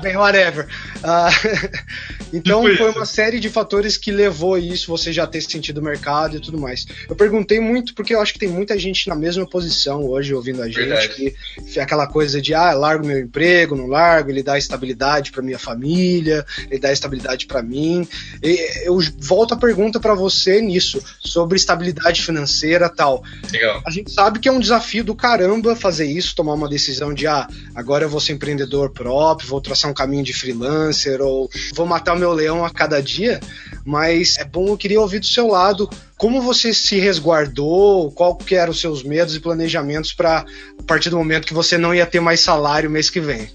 bem 0.00 0.16
whatever. 0.16 0.66
Uh, 0.96 1.70
então 2.32 2.64
tipo 2.64 2.78
foi 2.78 2.90
uma 2.92 3.04
série 3.04 3.38
de 3.38 3.50
fatores 3.50 3.98
que 3.98 4.10
levou 4.10 4.56
isso, 4.56 4.90
você 4.90 5.12
já 5.12 5.26
ter 5.26 5.42
sentido 5.42 5.78
o 5.78 5.84
mercado 5.84 6.36
e 6.36 6.40
tudo 6.40 6.58
mais. 6.58 6.86
Eu 7.08 7.14
perguntei 7.14 7.60
muito 7.60 7.94
porque 7.94 8.14
eu 8.14 8.20
acho 8.20 8.32
que 8.32 8.38
tem 8.38 8.48
muita 8.48 8.78
gente 8.78 9.06
na 9.08 9.14
mesma 9.14 9.46
posição 9.46 10.04
hoje 10.06 10.34
ouvindo 10.34 10.62
a 10.62 10.66
gente, 10.66 10.78
Verdade. 10.78 11.34
que 11.70 11.78
aquela 11.78 12.06
coisa 12.06 12.40
de 12.40 12.54
ah, 12.54 12.72
largo 12.72 13.06
meu 13.06 13.20
emprego, 13.20 13.76
não 13.76 13.86
largo, 13.86 14.30
ele 14.30 14.42
dá 14.42 14.56
estabilidade 14.56 15.30
para 15.30 15.42
minha 15.42 15.58
família, 15.58 16.44
ele 16.70 16.80
dá 16.80 16.90
estabilidade 16.90 17.46
para 17.46 17.62
mim. 17.62 18.08
E 18.42 18.86
eu 18.86 18.98
volto 19.18 19.52
a 19.52 19.56
pergunta 19.56 20.00
para 20.00 20.14
você 20.14 20.60
nisso, 20.62 21.02
sobre 21.20 21.56
estabilidade 21.56 22.22
financeira 22.22 22.88
tal. 22.88 23.22
Legal. 23.52 23.82
A 23.86 23.90
gente 23.90 24.10
sabe 24.10 24.38
que 24.38 24.48
é 24.48 24.52
um 24.52 24.60
desafio 24.60 25.04
do 25.04 25.14
caramba 25.14 25.76
fazer 25.76 26.06
isso, 26.06 26.34
tomar 26.34 26.54
uma 26.54 26.68
decisão 26.68 27.12
de 27.12 27.26
ah, 27.26 27.46
agora 27.74 27.89
agora 27.90 28.04
eu 28.04 28.08
vou 28.08 28.20
ser 28.20 28.34
empreendedor 28.34 28.90
próprio, 28.90 29.48
vou 29.48 29.60
traçar 29.60 29.90
um 29.90 29.94
caminho 29.94 30.22
de 30.22 30.32
freelancer 30.32 31.20
ou 31.20 31.50
vou 31.74 31.84
matar 31.84 32.14
o 32.14 32.18
meu 32.18 32.32
leão 32.32 32.64
a 32.64 32.70
cada 32.70 33.02
dia, 33.02 33.40
mas 33.84 34.38
é 34.38 34.44
bom, 34.44 34.68
eu 34.68 34.76
queria 34.76 35.00
ouvir 35.00 35.18
do 35.18 35.26
seu 35.26 35.48
lado 35.48 35.90
como 36.16 36.40
você 36.40 36.72
se 36.72 37.00
resguardou, 37.00 38.12
qual 38.12 38.36
que 38.36 38.54
eram 38.54 38.70
os 38.70 38.80
seus 38.80 39.02
medos 39.02 39.34
e 39.34 39.40
planejamentos 39.40 40.12
para 40.12 40.44
a 40.78 40.82
partir 40.84 41.10
do 41.10 41.16
momento 41.16 41.48
que 41.48 41.52
você 41.52 41.76
não 41.76 41.92
ia 41.92 42.06
ter 42.06 42.20
mais 42.20 42.38
salário 42.38 42.88
mês 42.88 43.10
que 43.10 43.20
vem. 43.20 43.50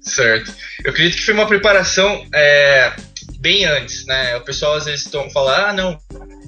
Certo. 0.00 0.54
Eu 0.84 0.92
acredito 0.92 1.16
que 1.16 1.24
foi 1.24 1.34
uma 1.34 1.48
preparação 1.48 2.24
é, 2.32 2.92
bem 3.40 3.64
antes, 3.64 4.06
né? 4.06 4.36
O 4.36 4.42
pessoal 4.42 4.74
às 4.74 4.84
vezes 4.84 5.10
fala, 5.32 5.70
ah, 5.70 5.72
não, 5.72 5.98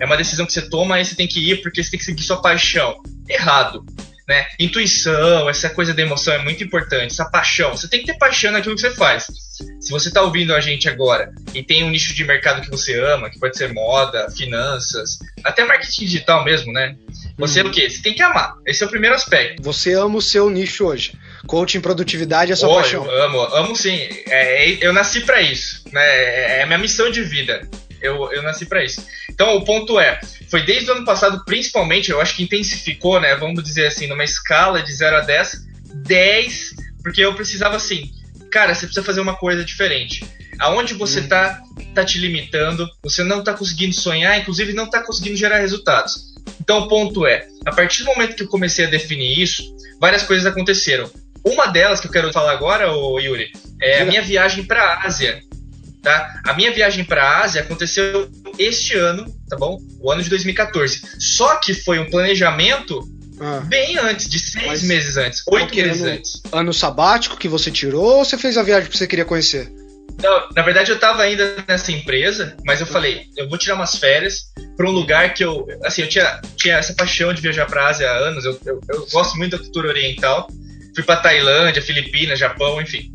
é 0.00 0.04
uma 0.04 0.16
decisão 0.16 0.46
que 0.46 0.52
você 0.52 0.62
toma, 0.62 0.94
aí 0.94 1.04
você 1.04 1.16
tem 1.16 1.26
que 1.26 1.50
ir 1.50 1.60
porque 1.60 1.82
você 1.82 1.90
tem 1.90 1.98
que 1.98 2.04
seguir 2.04 2.22
sua 2.22 2.40
paixão. 2.40 2.94
Errado 3.28 3.84
né? 4.26 4.46
Intuição, 4.58 5.48
essa 5.48 5.70
coisa 5.70 5.94
da 5.94 6.02
emoção 6.02 6.34
é 6.34 6.38
muito 6.38 6.62
importante, 6.64 7.12
essa 7.12 7.26
paixão. 7.26 7.76
Você 7.76 7.88
tem 7.88 8.00
que 8.00 8.06
ter 8.06 8.18
paixão 8.18 8.52
naquilo 8.52 8.74
que 8.74 8.80
você 8.80 8.90
faz. 8.90 9.26
Se 9.80 9.90
você 9.90 10.08
está 10.08 10.20
ouvindo 10.22 10.54
a 10.54 10.60
gente 10.60 10.88
agora 10.88 11.32
e 11.54 11.62
tem 11.62 11.84
um 11.84 11.90
nicho 11.90 12.14
de 12.14 12.24
mercado 12.24 12.60
que 12.60 12.70
você 12.70 12.98
ama, 12.98 13.30
que 13.30 13.38
pode 13.38 13.56
ser 13.56 13.72
moda, 13.72 14.28
finanças, 14.30 15.18
até 15.44 15.64
marketing 15.64 16.04
digital 16.04 16.44
mesmo, 16.44 16.72
né? 16.72 16.96
Você 17.38 17.60
é 17.60 17.64
o 17.64 17.70
quê? 17.70 17.88
Você 17.88 18.02
tem 18.02 18.14
que 18.14 18.22
amar. 18.22 18.54
Esse 18.66 18.82
é 18.82 18.86
o 18.86 18.90
primeiro 18.90 19.14
aspecto. 19.14 19.62
Você 19.62 19.92
ama 19.92 20.16
o 20.16 20.22
seu 20.22 20.50
nicho 20.50 20.86
hoje. 20.86 21.12
Coaching 21.46 21.80
produtividade 21.80 22.50
é 22.50 22.54
a 22.54 22.56
sua 22.56 22.70
oh, 22.70 22.74
paixão. 22.76 23.04
Eu 23.04 23.22
amo, 23.24 23.40
amo 23.54 23.76
sim. 23.76 24.08
É, 24.26 24.84
eu 24.84 24.92
nasci 24.92 25.20
para 25.20 25.40
isso. 25.40 25.84
Né? 25.92 26.58
É 26.58 26.62
a 26.62 26.66
minha 26.66 26.78
missão 26.78 27.10
de 27.10 27.22
vida. 27.22 27.68
Eu, 28.00 28.32
eu 28.32 28.42
nasci 28.42 28.66
para 28.66 28.84
isso. 28.84 29.04
Então, 29.30 29.56
o 29.56 29.64
ponto 29.64 29.98
é, 29.98 30.20
foi 30.50 30.62
desde 30.62 30.90
o 30.90 30.94
ano 30.94 31.04
passado, 31.04 31.44
principalmente, 31.44 32.10
eu 32.10 32.20
acho 32.20 32.36
que 32.36 32.42
intensificou, 32.42 33.20
né? 33.20 33.34
Vamos 33.36 33.62
dizer 33.62 33.86
assim, 33.86 34.06
numa 34.06 34.24
escala 34.24 34.82
de 34.82 34.92
0 34.92 35.16
a 35.16 35.20
10, 35.20 35.66
10, 35.94 36.74
porque 37.02 37.24
eu 37.24 37.34
precisava 37.34 37.76
assim, 37.76 38.10
cara, 38.50 38.74
você 38.74 38.86
precisa 38.86 39.04
fazer 39.04 39.20
uma 39.20 39.36
coisa 39.36 39.64
diferente. 39.64 40.24
Aonde 40.58 40.94
você 40.94 41.20
está 41.20 41.60
tá 41.94 42.04
te 42.04 42.18
limitando, 42.18 42.88
você 43.02 43.22
não 43.22 43.40
está 43.40 43.52
conseguindo 43.52 43.94
sonhar, 43.94 44.38
inclusive 44.38 44.72
não 44.72 44.84
está 44.84 45.02
conseguindo 45.02 45.36
gerar 45.36 45.58
resultados. 45.58 46.34
Então 46.60 46.80
o 46.80 46.88
ponto 46.88 47.26
é, 47.26 47.46
a 47.66 47.72
partir 47.72 48.02
do 48.02 48.06
momento 48.06 48.34
que 48.34 48.42
eu 48.42 48.48
comecei 48.48 48.86
a 48.86 48.90
definir 48.90 49.38
isso, 49.38 49.62
várias 50.00 50.22
coisas 50.22 50.46
aconteceram. 50.46 51.10
Uma 51.44 51.66
delas 51.66 52.00
que 52.00 52.06
eu 52.06 52.10
quero 52.10 52.32
falar 52.32 52.52
agora, 52.52 52.90
ô 52.90 53.20
Yuri, 53.20 53.52
é 53.80 54.00
a 54.00 54.04
minha 54.04 54.22
viagem 54.22 54.64
para 54.64 54.82
a 54.82 55.06
Ásia. 55.06 55.42
Tá? 56.06 56.40
A 56.44 56.54
minha 56.54 56.70
viagem 56.70 57.02
para 57.02 57.20
a 57.20 57.42
Ásia 57.42 57.62
aconteceu 57.62 58.30
este 58.56 58.96
ano, 58.96 59.26
tá 59.48 59.56
bom? 59.56 59.80
O 60.00 60.08
ano 60.08 60.22
de 60.22 60.30
2014. 60.30 61.02
Só 61.18 61.56
que 61.56 61.74
foi 61.74 61.98
um 61.98 62.08
planejamento 62.08 63.00
ah. 63.40 63.58
bem 63.66 63.98
antes, 63.98 64.30
de 64.30 64.38
seis 64.38 64.66
Mas 64.66 64.82
meses 64.84 65.16
antes, 65.16 65.42
oito 65.48 65.74
meses 65.74 66.02
ano, 66.02 66.10
antes. 66.12 66.42
Ano 66.52 66.72
sabático 66.72 67.36
que 67.36 67.48
você 67.48 67.72
tirou 67.72 68.18
ou 68.18 68.24
você 68.24 68.38
fez 68.38 68.56
a 68.56 68.62
viagem 68.62 68.88
que 68.88 68.96
você 68.96 69.08
queria 69.08 69.24
conhecer? 69.24 69.68
Não, 70.22 70.48
na 70.54 70.62
verdade 70.62 70.92
eu 70.92 70.98
tava 71.00 71.22
ainda 71.22 71.56
nessa 71.66 71.90
empresa, 71.90 72.56
mas 72.64 72.80
eu 72.80 72.86
falei, 72.86 73.26
eu 73.36 73.48
vou 73.48 73.58
tirar 73.58 73.74
umas 73.74 73.96
férias 73.96 74.52
para 74.76 74.88
um 74.88 74.92
lugar 74.92 75.34
que 75.34 75.44
eu, 75.44 75.66
assim, 75.84 76.02
eu 76.02 76.08
tinha, 76.08 76.40
tinha 76.56 76.76
essa 76.76 76.94
paixão 76.94 77.34
de 77.34 77.42
viajar 77.42 77.66
para 77.66 77.88
Ásia 77.88 78.08
há 78.08 78.16
anos, 78.16 78.44
eu, 78.44 78.56
eu, 78.64 78.80
eu 78.90 79.06
gosto 79.10 79.36
muito 79.36 79.56
da 79.56 79.58
cultura 79.58 79.88
oriental. 79.88 80.48
Fui 80.94 81.02
para 81.02 81.16
Tailândia, 81.16 81.82
Filipinas, 81.82 82.38
Japão, 82.38 82.80
enfim. 82.80 83.12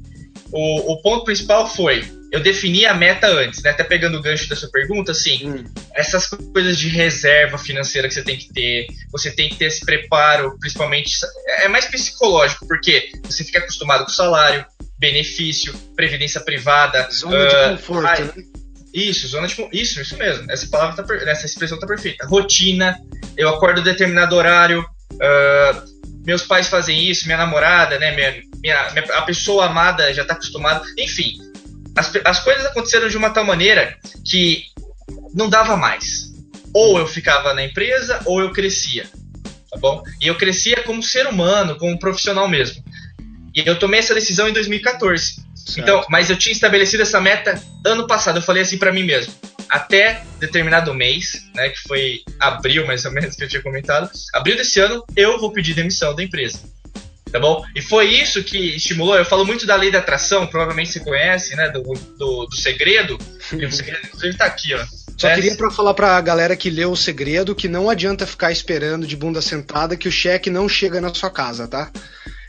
O, 0.51 0.91
o 0.91 1.01
ponto 1.01 1.23
principal 1.23 1.73
foi 1.73 2.19
eu 2.31 2.39
defini 2.39 2.85
a 2.85 2.93
meta 2.93 3.27
antes, 3.27 3.61
né? 3.61 3.71
Até 3.71 3.83
pegando 3.83 4.17
o 4.17 4.21
gancho 4.21 4.47
da 4.47 4.55
sua 4.55 4.69
pergunta, 4.71 5.11
assim, 5.11 5.49
hum. 5.49 5.63
essas 5.93 6.27
coisas 6.27 6.77
de 6.77 6.87
reserva 6.87 7.57
financeira 7.57 8.07
que 8.07 8.13
você 8.13 8.23
tem 8.23 8.37
que 8.37 8.53
ter, 8.53 8.87
você 9.11 9.29
tem 9.29 9.49
que 9.49 9.57
ter 9.57 9.65
esse 9.65 9.85
preparo, 9.85 10.57
principalmente, 10.59 11.11
é 11.59 11.67
mais 11.67 11.85
psicológico, 11.85 12.65
porque 12.65 13.11
você 13.25 13.43
fica 13.43 13.59
acostumado 13.59 14.05
com 14.05 14.11
salário, 14.11 14.65
benefício, 14.97 15.73
previdência 15.95 16.39
privada. 16.39 17.09
Zona 17.11 17.43
uh, 17.43 17.49
de 17.49 17.55
ah, 17.55 17.69
conforto, 17.71 18.07
ai, 18.07 18.23
né? 18.23 18.33
Isso, 18.93 19.27
zona 19.27 19.47
de 19.47 19.55
Isso, 19.73 20.01
isso 20.01 20.17
mesmo. 20.17 20.49
Essa 20.49 20.67
palavra 20.67 21.03
tá, 21.03 21.15
essa 21.29 21.45
expressão 21.45 21.79
tá 21.79 21.87
perfeita. 21.87 22.25
Rotina, 22.27 22.97
eu 23.35 23.49
acordo 23.49 23.81
determinado 23.81 24.35
horário, 24.35 24.81
uh, 24.81 26.01
meus 26.25 26.43
pais 26.43 26.67
fazem 26.67 27.09
isso, 27.09 27.25
minha 27.25 27.37
namorada, 27.37 27.99
né? 27.99 28.15
Minha, 28.15 28.41
minha, 28.61 28.91
minha 28.91 29.17
a 29.17 29.21
pessoa 29.23 29.65
amada 29.65 30.13
já 30.13 30.23
tá 30.23 30.33
acostumada. 30.33 30.85
Enfim, 30.97 31.37
as, 31.95 32.11
as 32.23 32.43
coisas 32.43 32.65
aconteceram 32.65 33.07
de 33.07 33.17
uma 33.17 33.29
tal 33.29 33.45
maneira 33.45 33.97
que 34.25 34.65
não 35.33 35.49
dava 35.49 35.75
mais. 35.75 36.31
Ou 36.73 36.97
eu 36.97 37.07
ficava 37.07 37.53
na 37.53 37.63
empresa, 37.63 38.21
ou 38.25 38.39
eu 38.39 38.51
crescia. 38.51 39.05
Tá 39.69 39.77
bom? 39.77 40.03
E 40.21 40.27
eu 40.27 40.35
crescia 40.35 40.83
como 40.83 41.03
ser 41.03 41.27
humano, 41.27 41.77
como 41.77 41.99
profissional 41.99 42.47
mesmo. 42.47 42.83
E 43.53 43.63
eu 43.65 43.77
tomei 43.77 43.99
essa 43.99 44.13
decisão 44.13 44.47
em 44.47 44.53
2014. 44.53 45.41
Certo. 45.55 45.79
Então, 45.79 46.05
mas 46.09 46.29
eu 46.29 46.37
tinha 46.37 46.53
estabelecido 46.53 47.03
essa 47.03 47.19
meta 47.21 47.61
ano 47.85 48.07
passado. 48.07 48.37
Eu 48.37 48.41
falei 48.41 48.63
assim 48.63 48.77
para 48.77 48.91
mim 48.91 49.03
mesmo: 49.03 49.33
até 49.69 50.23
determinado 50.39 50.93
mês, 50.93 51.43
né, 51.53 51.69
que 51.69 51.79
foi 51.81 52.21
abril 52.39 52.85
mais 52.87 53.05
ou 53.05 53.11
menos 53.11 53.35
que 53.35 53.43
eu 53.43 53.47
tinha 53.47 53.61
comentado, 53.61 54.09
abril 54.33 54.55
desse 54.55 54.79
ano 54.79 55.03
eu 55.15 55.39
vou 55.39 55.51
pedir 55.51 55.73
demissão 55.73 56.15
da 56.15 56.23
empresa 56.23 56.59
tá 57.31 57.39
bom? 57.39 57.63
E 57.75 57.81
foi 57.81 58.07
isso 58.07 58.43
que 58.43 58.75
estimulou. 58.75 59.15
Eu 59.15 59.25
falo 59.25 59.45
muito 59.45 59.65
da 59.65 59.75
lei 59.75 59.91
da 59.91 59.99
atração, 59.99 60.47
provavelmente 60.47 60.91
você 60.91 60.99
conhece, 60.99 61.55
né? 61.55 61.69
Do, 61.69 61.81
do, 62.17 62.45
do 62.45 62.55
segredo. 62.55 63.17
o 63.17 63.71
segredo, 63.71 63.99
inclusive, 64.05 64.37
tá 64.37 64.45
aqui, 64.45 64.73
ó. 64.73 64.85
Só 65.17 65.29
é. 65.29 65.35
queria 65.35 65.55
para 65.55 65.69
falar 65.69 65.93
pra 65.93 66.19
galera 66.19 66.55
que 66.55 66.69
leu 66.69 66.91
o 66.91 66.97
segredo 66.97 67.53
que 67.53 67.67
não 67.67 67.89
adianta 67.89 68.25
ficar 68.25 68.51
esperando 68.51 69.05
de 69.05 69.15
bunda 69.15 69.41
sentada 69.41 69.95
que 69.95 70.07
o 70.07 70.11
cheque 70.11 70.49
não 70.49 70.67
chega 70.67 70.99
na 70.99 71.13
sua 71.13 71.29
casa, 71.29 71.67
tá? 71.67 71.91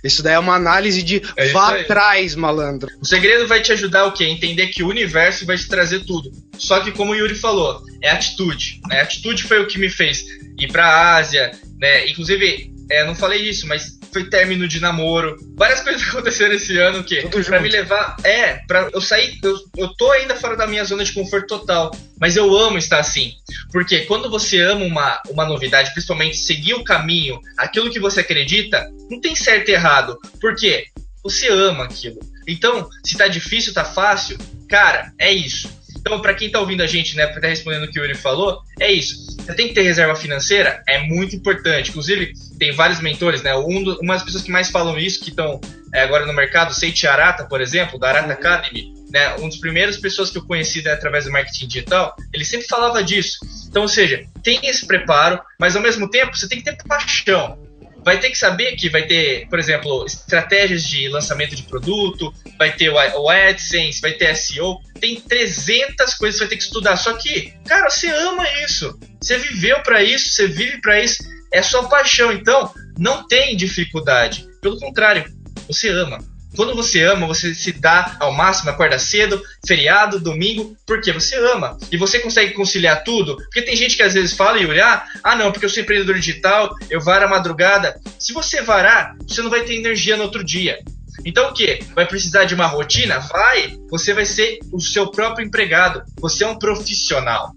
Isso 0.03 0.23
daí 0.23 0.35
é 0.35 0.39
uma 0.39 0.57
análise 0.57 1.03
de 1.03 1.23
é 1.37 1.49
vá 1.51 1.79
atrás, 1.79 2.35
malandro. 2.35 2.91
O 3.01 3.07
segredo 3.07 3.47
vai 3.47 3.61
te 3.61 3.73
ajudar 3.73 4.07
o 4.07 4.12
quê? 4.12 4.25
Entender 4.25 4.67
que 4.69 4.83
o 4.83 4.89
universo 4.89 5.47
vai 5.47 5.57
te 5.57 5.69
trazer 5.69 6.01
tudo. 6.01 6.33
Só 6.59 6.81
que, 6.81 6.91
como 6.91 7.12
o 7.12 7.15
Yuri 7.15 7.37
falou, 7.37 7.83
é 8.03 8.11
atitude. 8.11 8.81
Né? 8.89 9.01
A 9.01 9.03
atitude 9.03 9.45
foi 9.45 9.61
o 9.61 9.67
que 9.67 9.79
me 9.79 9.89
fez 9.89 10.25
ir 10.59 10.73
pra 10.73 11.17
Ásia, 11.17 11.53
né? 11.79 12.09
Inclusive, 12.09 12.73
é, 12.91 13.05
não 13.05 13.15
falei 13.15 13.49
isso, 13.49 13.67
mas 13.67 13.99
foi 14.12 14.25
término 14.25 14.69
de 14.69 14.81
namoro. 14.81 15.37
Várias 15.57 15.81
coisas 15.81 16.02
aconteceram 16.09 16.54
esse 16.54 16.78
ano 16.78 17.02
que 17.02 17.23
para 17.45 17.61
me 17.61 17.69
levar, 17.69 18.16
é, 18.23 18.59
para 18.66 18.90
eu 18.92 19.00
sair, 19.00 19.38
eu, 19.42 19.57
eu 19.76 19.88
tô 19.95 20.11
ainda 20.11 20.37
fora 20.37 20.57
da 20.57 20.66
minha 20.66 20.85
zona 20.85 21.04
de 21.04 21.12
conforto 21.12 21.47
total, 21.47 21.90
mas 22.21 22.37
eu 22.37 22.57
amo 22.57 22.78
estar 22.78 22.99
assim. 22.99 23.33
Porque 23.73 24.00
quando 24.00 24.31
você 24.31 24.61
ama 24.61 24.85
uma, 24.85 25.21
uma 25.31 25.47
novidade, 25.47 25.92
principalmente 25.92 26.37
seguir 26.37 26.75
o 26.75 26.85
caminho, 26.85 27.40
aquilo 27.57 27.90
que 27.90 28.00
você 28.00 28.21
acredita, 28.21 28.87
não 29.11 29.21
tem 29.21 29.35
certo 29.35 29.71
e 29.71 29.73
errado. 29.73 30.19
Por 30.40 30.54
quê? 30.54 30.87
Você 31.23 31.49
ama 31.49 31.85
aquilo. 31.85 32.19
Então, 32.47 32.88
se 33.04 33.16
tá 33.16 33.28
difícil, 33.28 33.73
tá 33.73 33.85
fácil, 33.85 34.37
cara, 34.69 35.12
é 35.19 35.33
isso. 35.33 35.71
Então, 36.03 36.21
para 36.21 36.35
quem 36.35 36.49
está 36.49 36.59
ouvindo 36.59 36.83
a 36.83 36.87
gente, 36.87 37.17
né, 37.17 37.23
para 37.27 37.37
estar 37.37 37.43
tá 37.43 37.49
respondendo 37.49 37.85
o 37.85 37.91
que 37.91 37.99
o 37.99 38.03
Yuri 38.03 38.17
falou, 38.17 38.61
é 38.81 38.91
isso. 38.93 39.37
Você 39.39 39.55
tem 39.55 39.69
que 39.69 39.75
ter 39.75 39.83
reserva 39.83 40.15
financeira, 40.17 40.83
é 40.87 40.99
muito 40.99 41.35
importante. 41.37 41.91
Inclusive, 41.91 42.33
tem 42.59 42.73
vários 42.73 43.01
mentores, 43.01 43.43
né? 43.43 43.55
Um 43.57 43.83
do, 43.83 43.99
uma 44.01 44.15
das 44.15 44.25
pessoas 44.25 44.43
que 44.43 44.51
mais 44.51 44.71
falam 44.71 44.99
isso, 44.99 45.23
que 45.23 45.31
estão 45.31 45.61
é, 45.95 46.03
agora 46.03 46.27
no 46.27 46.33
mercado, 46.33 46.75
Seiichi 46.75 47.07
Arata, 47.07 47.45
por 47.45 47.61
exemplo, 47.61 48.01
da 48.01 48.09
Arata 48.09 48.33
Academy, 48.33 48.93
né? 49.11 49.37
Um 49.37 49.49
dos 49.49 49.59
primeiros 49.59 49.97
pessoas 49.97 50.31
que 50.31 50.39
eu 50.39 50.45
conheci 50.45 50.83
né, 50.83 50.93
através 50.93 51.25
do 51.25 51.31
marketing 51.31 51.69
digital, 51.69 52.17
ele 52.33 52.45
sempre 52.45 52.67
falava 52.67 53.03
disso. 53.03 53.39
Então, 53.69 53.83
ou 53.83 53.89
seja, 53.89 54.25
tem 54.43 54.59
esse 54.65 54.87
preparo, 54.87 55.41
mas 55.59 55.77
ao 55.77 55.83
mesmo 55.83 56.11
tempo 56.11 56.37
você 56.37 56.49
tem 56.49 56.59
que 56.59 56.65
ter 56.65 56.77
paixão 56.85 57.59
vai 58.05 58.19
ter 58.19 58.31
que 58.31 58.39
saber 58.39 58.77
que 58.77 58.89
vai 58.89 59.07
ter, 59.07 59.47
por 59.49 59.59
exemplo, 59.59 60.05
estratégias 60.07 60.85
de 60.85 61.09
lançamento 61.09 61.55
de 61.55 61.63
produto, 61.63 62.33
vai 62.59 62.73
ter 62.73 62.91
o 62.91 63.29
AdSense, 63.29 64.01
vai 64.01 64.13
ter 64.13 64.35
SEO, 64.37 64.81
tem 65.01 65.21
300 65.21 66.15
coisas 66.15 66.17
que 66.17 66.23
você 66.23 66.39
vai 66.39 66.49
ter 66.49 66.57
que 66.57 66.63
estudar. 66.63 66.97
Só 66.97 67.15
que, 67.15 67.55
cara, 67.67 67.89
você 67.89 68.09
ama 68.09 68.45
isso, 68.65 68.99
você 69.21 69.39
viveu 69.39 69.81
para 69.83 70.03
isso, 70.03 70.31
você 70.31 70.47
vive 70.47 70.81
para 70.81 71.01
isso, 71.01 71.23
é 71.53 71.63
sua 71.63 71.89
paixão. 71.89 72.33
Então, 72.33 72.73
não 72.99 73.27
tem 73.27 73.57
dificuldade. 73.57 74.47
Pelo 74.61 74.79
contrário, 74.79 75.25
você 75.67 75.89
ama. 75.89 76.19
Quando 76.57 76.75
você 76.75 77.03
ama, 77.03 77.27
você 77.27 77.55
se 77.55 77.73
dá 77.73 78.17
ao 78.21 78.33
máximo, 78.33 78.71
acorda 78.71 78.99
cedo, 78.99 79.43
feriado, 79.67 80.21
domingo, 80.21 80.77
porque 80.87 81.13
você 81.13 81.37
ama. 81.53 81.79
E 81.91 81.97
você 81.97 82.19
consegue 82.19 82.53
conciliar 82.53 83.05
tudo. 83.05 83.37
Porque 83.37 83.63
tem 83.63 83.77
gente 83.77 83.97
que 83.97 84.03
às 84.03 84.15
vezes 84.15 84.33
fala, 84.35 84.59
Yuri, 84.59 84.81
ah, 84.81 85.05
ah 85.23 85.37
não, 85.37 85.51
porque 85.51 85.65
eu 85.65 85.71
sou 85.71 85.83
empreendedor 85.83 86.17
digital, 86.17 86.75
eu 86.91 87.01
varo 87.01 87.25
a 87.25 87.29
madrugada. 87.29 87.99
Se 88.19 88.33
você 88.33 88.61
varar, 88.63 89.17
você 89.27 89.41
não 89.43 89.51
vai 89.51 89.63
ter 89.65 89.75
energia 89.75 90.17
no 90.17 90.25
outro 90.25 90.45
dia. 90.45 90.79
Então 91.25 91.51
o 91.51 91.53
que? 91.53 91.79
Vai 91.95 92.07
precisar 92.07 92.45
de 92.45 92.55
uma 92.55 92.67
rotina? 92.67 93.19
Vai! 93.19 93.77
Você 93.91 94.13
vai 94.13 94.25
ser 94.25 94.59
o 94.73 94.81
seu 94.81 95.11
próprio 95.11 95.47
empregado. 95.47 96.03
Você 96.21 96.45
é 96.45 96.49
um 96.49 96.59
profissional. 96.59 97.53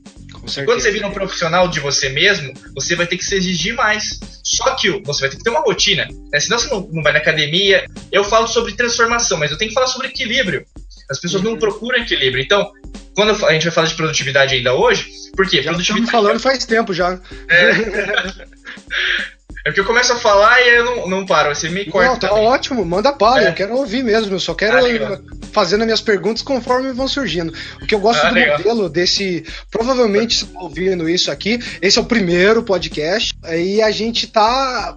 Quando 0.65 0.79
você 0.79 0.91
vira 0.91 1.07
um 1.07 1.11
profissional 1.11 1.67
de 1.67 1.79
você 1.79 2.09
mesmo, 2.09 2.53
você 2.73 2.95
vai 2.95 3.07
ter 3.07 3.17
que 3.17 3.25
se 3.25 3.35
exigir 3.35 3.73
mais. 3.73 4.19
Só 4.43 4.75
que 4.75 4.89
você 5.03 5.21
vai 5.21 5.29
ter 5.29 5.37
que 5.37 5.43
ter 5.43 5.49
uma 5.49 5.61
rotina. 5.61 6.07
Né? 6.31 6.39
Senão 6.39 6.59
você 6.59 6.67
não, 6.69 6.81
não 6.91 7.03
vai 7.03 7.13
na 7.13 7.19
academia. 7.19 7.85
Eu 8.11 8.23
falo 8.23 8.47
sobre 8.47 8.73
transformação, 8.73 9.37
mas 9.37 9.51
eu 9.51 9.57
tenho 9.57 9.69
que 9.69 9.75
falar 9.75 9.87
sobre 9.87 10.07
equilíbrio. 10.07 10.65
As 11.09 11.19
pessoas 11.19 11.43
uhum. 11.43 11.51
não 11.51 11.59
procuram 11.59 11.99
equilíbrio. 11.99 12.43
Então, 12.43 12.71
quando 13.15 13.45
a 13.45 13.53
gente 13.53 13.63
vai 13.63 13.71
falar 13.71 13.87
de 13.87 13.95
produtividade 13.95 14.55
ainda 14.55 14.73
hoje, 14.73 15.07
por 15.35 15.47
quê? 15.47 15.61
Já 15.61 15.71
produtividade. 15.71 16.11
Falando 16.11 16.39
faz 16.39 16.65
tempo 16.65 16.93
já. 16.93 17.19
É. 17.49 18.45
É 19.65 19.69
porque 19.69 19.79
eu 19.79 19.85
começo 19.85 20.13
a 20.13 20.15
falar 20.15 20.61
e 20.61 20.75
eu 20.75 20.85
não, 20.85 21.07
não 21.07 21.25
paro, 21.25 21.53
você 21.53 21.67
me 21.69 21.85
corta. 21.85 22.07
Não, 22.07 22.19
tá 22.19 22.27
também. 22.27 22.45
ótimo, 22.45 22.85
manda 22.85 23.11
para, 23.11 23.45
é. 23.45 23.49
eu 23.49 23.53
quero 23.53 23.75
ouvir 23.75 24.03
mesmo, 24.03 24.31
eu 24.31 24.39
só 24.39 24.53
quero 24.53 24.77
ah, 24.77 25.19
fazendo 25.51 25.81
as 25.81 25.85
minhas 25.87 26.01
perguntas 26.01 26.43
conforme 26.43 26.93
vão 26.93 27.07
surgindo. 27.07 27.51
O 27.81 27.85
que 27.87 27.95
eu 27.95 27.99
gosto 27.99 28.23
ah, 28.23 28.29
do 28.29 28.35
legal. 28.35 28.59
modelo 28.59 28.87
desse. 28.87 29.43
Provavelmente 29.71 30.35
você 30.35 30.45
está 30.45 30.59
ouvindo 30.59 31.09
isso 31.09 31.31
aqui, 31.31 31.59
esse 31.81 31.97
é 31.97 32.01
o 32.01 32.05
primeiro 32.05 32.61
podcast, 32.61 33.33
e 33.57 33.81
a 33.81 33.89
gente 33.89 34.27
tá 34.27 34.95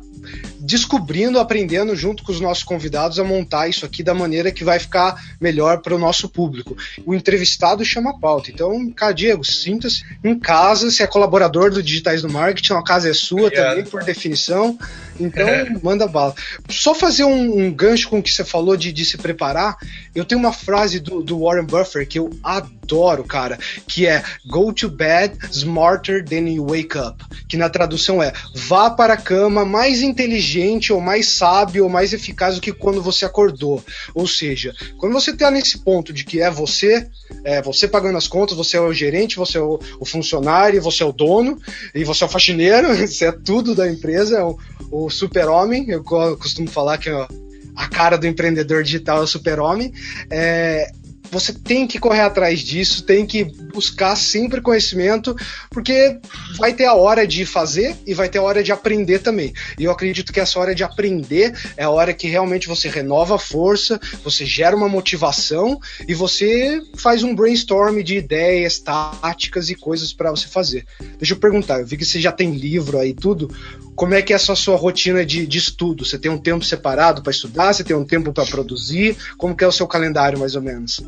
descobrindo, 0.68 1.38
aprendendo 1.38 1.96
junto 1.96 2.22
com 2.22 2.30
os 2.30 2.42
nossos 2.42 2.62
convidados 2.62 3.18
a 3.18 3.24
montar 3.24 3.68
isso 3.68 3.86
aqui 3.86 4.02
da 4.02 4.12
maneira 4.12 4.52
que 4.52 4.62
vai 4.62 4.78
ficar 4.78 5.18
melhor 5.40 5.78
para 5.78 5.94
o 5.94 5.98
nosso 5.98 6.28
público. 6.28 6.76
O 7.06 7.14
entrevistado 7.14 7.82
chama 7.86 8.20
pauta. 8.20 8.50
Então, 8.50 8.90
cara, 8.90 9.12
Diego, 9.12 9.42
sinta-se 9.42 10.04
em 10.22 10.38
casa, 10.38 10.90
se 10.90 11.02
é 11.02 11.06
colaborador 11.06 11.70
do 11.70 11.82
Digitais 11.82 12.20
do 12.20 12.28
Marketing, 12.28 12.74
a 12.74 12.84
casa 12.84 13.08
é 13.08 13.14
sua 13.14 13.44
Obrigado. 13.46 13.70
também, 13.70 13.84
por 13.86 14.04
definição. 14.04 14.78
Então, 15.18 15.48
é. 15.48 15.66
manda 15.82 16.06
bala. 16.06 16.34
Só 16.68 16.94
fazer 16.94 17.24
um, 17.24 17.64
um, 17.64 17.72
gancho 17.72 18.10
com 18.10 18.18
o 18.18 18.22
que 18.22 18.30
você 18.30 18.44
falou 18.44 18.76
de, 18.76 18.92
de 18.92 19.06
se 19.06 19.16
preparar, 19.16 19.78
eu 20.14 20.24
tenho 20.24 20.38
uma 20.38 20.52
frase 20.52 21.00
do, 21.00 21.22
do 21.22 21.40
Warren 21.40 21.64
Buffett 21.64 22.04
que 22.04 22.18
eu 22.18 22.28
adoro, 22.42 23.24
cara, 23.24 23.58
que 23.86 24.06
é 24.06 24.22
Go 24.46 24.70
to 24.70 24.90
bed 24.90 25.34
smarter 25.50 26.22
than 26.22 26.46
you 26.50 26.66
wake 26.66 26.96
up. 26.98 27.24
Que 27.48 27.56
na 27.56 27.70
tradução 27.70 28.22
é 28.22 28.34
vá 28.54 28.90
para 28.90 29.14
a 29.14 29.16
cama 29.16 29.64
mais 29.64 30.02
inteligente 30.02 30.57
ou 30.92 31.00
mais 31.00 31.28
sábio 31.28 31.84
ou 31.84 31.90
mais 31.90 32.12
eficaz 32.12 32.54
do 32.54 32.60
que 32.60 32.72
quando 32.72 33.02
você 33.02 33.24
acordou. 33.24 33.82
Ou 34.14 34.26
seja, 34.26 34.74
quando 34.98 35.12
você 35.12 35.30
está 35.30 35.50
nesse 35.50 35.78
ponto 35.78 36.12
de 36.12 36.24
que 36.24 36.40
é 36.40 36.50
você, 36.50 37.06
é 37.44 37.62
você 37.62 37.86
pagando 37.86 38.18
as 38.18 38.28
contas, 38.28 38.56
você 38.56 38.76
é 38.76 38.80
o 38.80 38.92
gerente, 38.92 39.36
você 39.36 39.58
é 39.58 39.60
o, 39.60 39.78
o 40.00 40.04
funcionário, 40.04 40.82
você 40.82 41.02
é 41.02 41.06
o 41.06 41.12
dono 41.12 41.58
e 41.94 42.04
você 42.04 42.24
é 42.24 42.26
o 42.26 42.30
faxineiro, 42.30 42.94
você 43.06 43.26
é 43.26 43.32
tudo 43.32 43.74
da 43.74 43.90
empresa, 43.90 44.38
é 44.38 44.42
o, 44.42 44.58
o 44.90 45.10
super-homem, 45.10 45.88
eu 45.88 46.02
costumo 46.02 46.68
falar 46.68 46.98
que 46.98 47.10
a 47.10 47.88
cara 47.88 48.16
do 48.16 48.26
empreendedor 48.26 48.82
digital 48.82 49.18
é 49.18 49.22
o 49.22 49.26
super-homem. 49.26 49.92
É, 50.30 50.90
você 51.30 51.52
tem 51.52 51.86
que 51.86 51.98
correr 51.98 52.22
atrás 52.22 52.60
disso, 52.60 53.04
tem 53.04 53.26
que 53.26 53.46
buscar 53.78 54.16
sempre 54.16 54.60
conhecimento, 54.60 55.36
porque 55.70 56.18
vai 56.56 56.72
ter 56.72 56.86
a 56.86 56.94
hora 56.94 57.24
de 57.24 57.46
fazer 57.46 57.96
e 58.04 58.12
vai 58.12 58.28
ter 58.28 58.38
a 58.38 58.42
hora 58.42 58.60
de 58.60 58.72
aprender 58.72 59.20
também. 59.20 59.52
E 59.78 59.84
eu 59.84 59.92
acredito 59.92 60.32
que 60.32 60.40
essa 60.40 60.58
hora 60.58 60.74
de 60.74 60.82
aprender 60.82 61.56
é 61.76 61.84
a 61.84 61.90
hora 61.90 62.12
que 62.12 62.26
realmente 62.26 62.66
você 62.66 62.88
renova 62.88 63.36
a 63.36 63.38
força, 63.38 64.00
você 64.24 64.44
gera 64.44 64.74
uma 64.74 64.88
motivação 64.88 65.78
e 66.08 66.12
você 66.12 66.80
faz 66.96 67.22
um 67.22 67.36
brainstorm 67.36 68.02
de 68.02 68.16
ideias, 68.16 68.80
táticas 68.80 69.70
e 69.70 69.76
coisas 69.76 70.12
para 70.12 70.32
você 70.32 70.48
fazer. 70.48 70.84
Deixa 71.18 71.34
eu 71.34 71.38
perguntar, 71.38 71.78
eu 71.78 71.86
vi 71.86 71.96
que 71.96 72.04
você 72.04 72.20
já 72.20 72.32
tem 72.32 72.50
livro 72.50 72.98
aí 72.98 73.14
tudo. 73.14 73.48
Como 73.94 74.14
é 74.14 74.22
que 74.22 74.32
é 74.32 74.36
essa 74.36 74.56
sua 74.56 74.76
rotina 74.76 75.24
de, 75.24 75.46
de 75.46 75.58
estudo? 75.58 76.04
Você 76.04 76.18
tem 76.18 76.30
um 76.30 76.38
tempo 76.38 76.64
separado 76.64 77.22
para 77.22 77.30
estudar? 77.30 77.72
Você 77.72 77.84
tem 77.84 77.96
um 77.96 78.04
tempo 78.04 78.32
para 78.32 78.44
produzir? 78.44 79.16
Como 79.36 79.56
que 79.56 79.62
é 79.62 79.68
o 79.68 79.72
seu 79.72 79.86
calendário, 79.86 80.38
mais 80.38 80.56
ou 80.56 80.62
menos? 80.62 81.00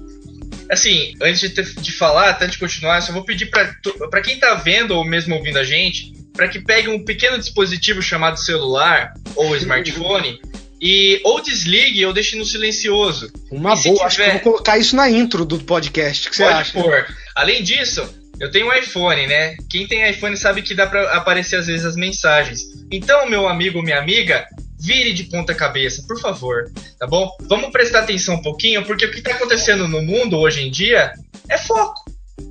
Assim, 0.71 1.15
antes 1.21 1.41
de, 1.41 1.49
ter, 1.51 1.65
de 1.65 1.91
falar, 1.91 2.31
até 2.31 2.47
de 2.47 2.57
continuar, 2.61 3.01
só 3.01 3.13
vou 3.13 3.25
pedir 3.25 3.47
para 3.47 4.23
quem 4.23 4.39
tá 4.39 4.55
vendo 4.55 4.93
ou 4.93 5.05
mesmo 5.05 5.35
ouvindo 5.35 5.59
a 5.59 5.65
gente, 5.65 6.13
para 6.33 6.47
que 6.47 6.61
pegue 6.61 6.89
um 6.89 7.05
pequeno 7.05 7.39
dispositivo 7.39 8.01
chamado 8.01 8.39
celular 8.39 9.13
ou 9.35 9.57
smartphone 9.57 10.41
e 10.81 11.21
ou 11.25 11.43
desligue 11.43 12.07
ou 12.07 12.13
deixe 12.13 12.37
no 12.37 12.45
silencioso. 12.45 13.31
Uma 13.51 13.75
boa, 13.77 13.81
tiver... 13.81 14.05
acho 14.05 14.17
que 14.17 14.23
eu 14.23 14.33
vou 14.33 14.41
colocar 14.41 14.79
isso 14.79 14.95
na 14.95 15.11
intro 15.11 15.45
do 15.45 15.59
podcast. 15.59 16.31
Que 16.31 16.37
você 16.37 16.45
acha? 16.45 16.73
Pôr. 16.73 17.07
Além 17.35 17.63
disso, 17.63 18.09
eu 18.39 18.51
tenho 18.51 18.69
um 18.69 18.73
iPhone, 18.73 19.27
né? 19.27 19.57
Quem 19.69 19.87
tem 19.87 20.09
iPhone 20.09 20.37
sabe 20.37 20.63
que 20.63 20.75
dá 20.75 20.87
para 20.87 21.13
aparecer 21.13 21.57
às 21.57 21.67
vezes 21.67 21.85
as 21.85 21.97
mensagens. 21.97 22.63
Então, 22.91 23.29
meu 23.29 23.47
amigo, 23.47 23.83
minha 23.83 23.99
amiga, 23.99 24.47
vire 24.81 25.13
de 25.13 25.25
ponta 25.25 25.55
cabeça, 25.55 26.03
por 26.09 26.19
favor, 26.19 26.73
tá 26.99 27.07
bom? 27.07 27.29
Vamos 27.43 27.71
prestar 27.71 28.01
atenção 28.01 28.37
um 28.37 28.43
pouquinho, 28.43 28.83
porque 28.87 29.05
o 29.05 29.11
que 29.11 29.19
está 29.19 29.33
acontecendo 29.33 29.87
no 29.87 30.01
mundo 30.01 30.39
hoje 30.39 30.63
em 30.63 30.71
dia 30.71 31.13
é 31.51 31.59
foco. 31.59 32.00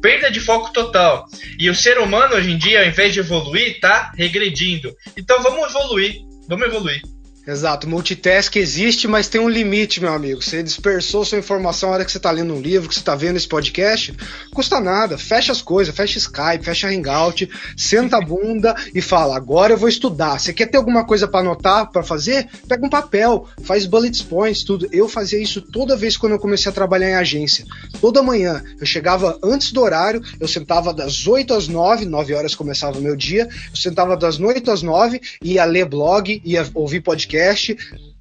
Perda 0.01 0.31
de 0.31 0.39
foco 0.39 0.71
total. 0.71 1.25
E 1.57 1.69
o 1.69 1.75
ser 1.75 1.97
humano 1.99 2.35
hoje 2.35 2.51
em 2.51 2.57
dia, 2.57 2.81
ao 2.81 2.87
invés 2.87 3.13
de 3.13 3.19
evoluir, 3.19 3.79
tá 3.79 4.11
regredindo. 4.15 4.93
Então 5.17 5.41
vamos 5.43 5.69
evoluir. 5.69 6.15
Vamos 6.47 6.67
evoluir. 6.67 7.01
Exato, 7.49 7.89
multitask 7.89 8.55
existe, 8.57 9.07
mas 9.07 9.27
tem 9.27 9.41
um 9.41 9.49
limite, 9.49 9.99
meu 9.99 10.13
amigo. 10.13 10.39
Você 10.39 10.61
dispersou 10.61 11.25
sua 11.25 11.39
informação 11.39 11.89
na 11.89 11.95
hora 11.95 12.05
que 12.05 12.11
você 12.11 12.17
está 12.17 12.29
lendo 12.29 12.53
um 12.53 12.61
livro, 12.61 12.87
que 12.87 12.93
você 12.93 12.99
está 12.99 13.15
vendo 13.15 13.37
esse 13.37 13.47
podcast, 13.47 14.15
custa 14.53 14.79
nada. 14.79 15.17
Fecha 15.17 15.51
as 15.51 15.59
coisas, 15.59 15.95
fecha 15.95 16.19
Skype, 16.19 16.63
fecha 16.63 16.87
Hangout, 16.89 17.49
senta 17.75 18.17
a 18.17 18.21
bunda 18.21 18.75
e 18.93 19.01
fala: 19.01 19.35
agora 19.35 19.73
eu 19.73 19.79
vou 19.79 19.89
estudar. 19.89 20.39
Você 20.39 20.53
quer 20.53 20.67
ter 20.67 20.77
alguma 20.77 21.03
coisa 21.03 21.27
para 21.27 21.39
anotar, 21.39 21.91
para 21.91 22.03
fazer? 22.03 22.47
Pega 22.67 22.85
um 22.85 22.89
papel, 22.89 23.47
faz 23.63 23.87
bullet 23.87 24.23
points, 24.25 24.63
tudo. 24.63 24.87
Eu 24.91 25.09
fazia 25.09 25.41
isso 25.41 25.59
toda 25.59 25.97
vez 25.97 26.15
quando 26.15 26.33
eu 26.33 26.39
comecei 26.39 26.69
a 26.69 26.75
trabalhar 26.75 27.09
em 27.09 27.15
agência. 27.15 27.65
Toda 27.99 28.21
manhã 28.21 28.63
eu 28.79 28.85
chegava 28.85 29.39
antes 29.43 29.71
do 29.71 29.81
horário, 29.81 30.21
eu 30.39 30.47
sentava 30.47 30.93
das 30.93 31.25
8 31.25 31.51
às 31.51 31.67
9, 31.67 32.05
9 32.05 32.31
horas 32.35 32.53
começava 32.53 32.99
o 32.99 33.01
meu 33.01 33.15
dia, 33.15 33.49
eu 33.71 33.75
sentava 33.75 34.15
das 34.15 34.39
8 34.39 34.69
às 34.69 34.83
9, 34.83 35.19
ia 35.43 35.65
ler 35.65 35.85
blog, 35.85 36.39
ia 36.45 36.69
ouvir 36.75 37.01
podcast 37.01 37.38
podcast 37.39 37.77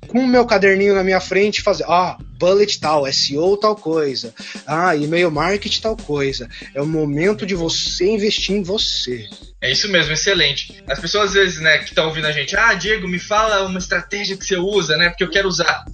com 0.07 0.21
o 0.21 0.27
meu 0.27 0.47
caderninho 0.47 0.95
na 0.95 1.05
minha 1.05 1.21
frente, 1.21 1.61
fazer, 1.61 1.85
ah, 1.87 2.17
bullet 2.39 2.81
tal, 2.81 3.05
SEO 3.13 3.59
tal 3.59 3.77
coisa, 3.77 4.33
ah, 4.67 4.97
e-mail 4.97 5.31
marketing 5.31 5.83
tal 5.83 5.97
coisa. 5.97 6.49
É 6.75 6.81
o 6.81 6.87
momento 6.87 7.45
de 7.45 7.55
você 7.55 8.07
investir 8.07 8.57
em 8.57 8.63
você. 8.63 9.29
É 9.61 9.71
isso 9.71 9.89
mesmo, 9.89 10.13
excelente. 10.13 10.83
As 10.89 10.99
pessoas 10.99 11.31
às 11.31 11.35
vezes, 11.35 11.61
né, 11.61 11.79
que 11.79 11.91
estão 11.91 12.07
ouvindo 12.07 12.27
a 12.27 12.33
gente, 12.33 12.57
ah, 12.57 12.73
Diego, 12.73 13.07
me 13.07 13.19
fala 13.19 13.67
uma 13.67 13.79
estratégia 13.79 14.37
que 14.37 14.47
você 14.47 14.57
usa, 14.57 14.97
né, 14.97 15.11
porque 15.11 15.25
eu 15.25 15.31
quero 15.31 15.49
usar. 15.49 15.85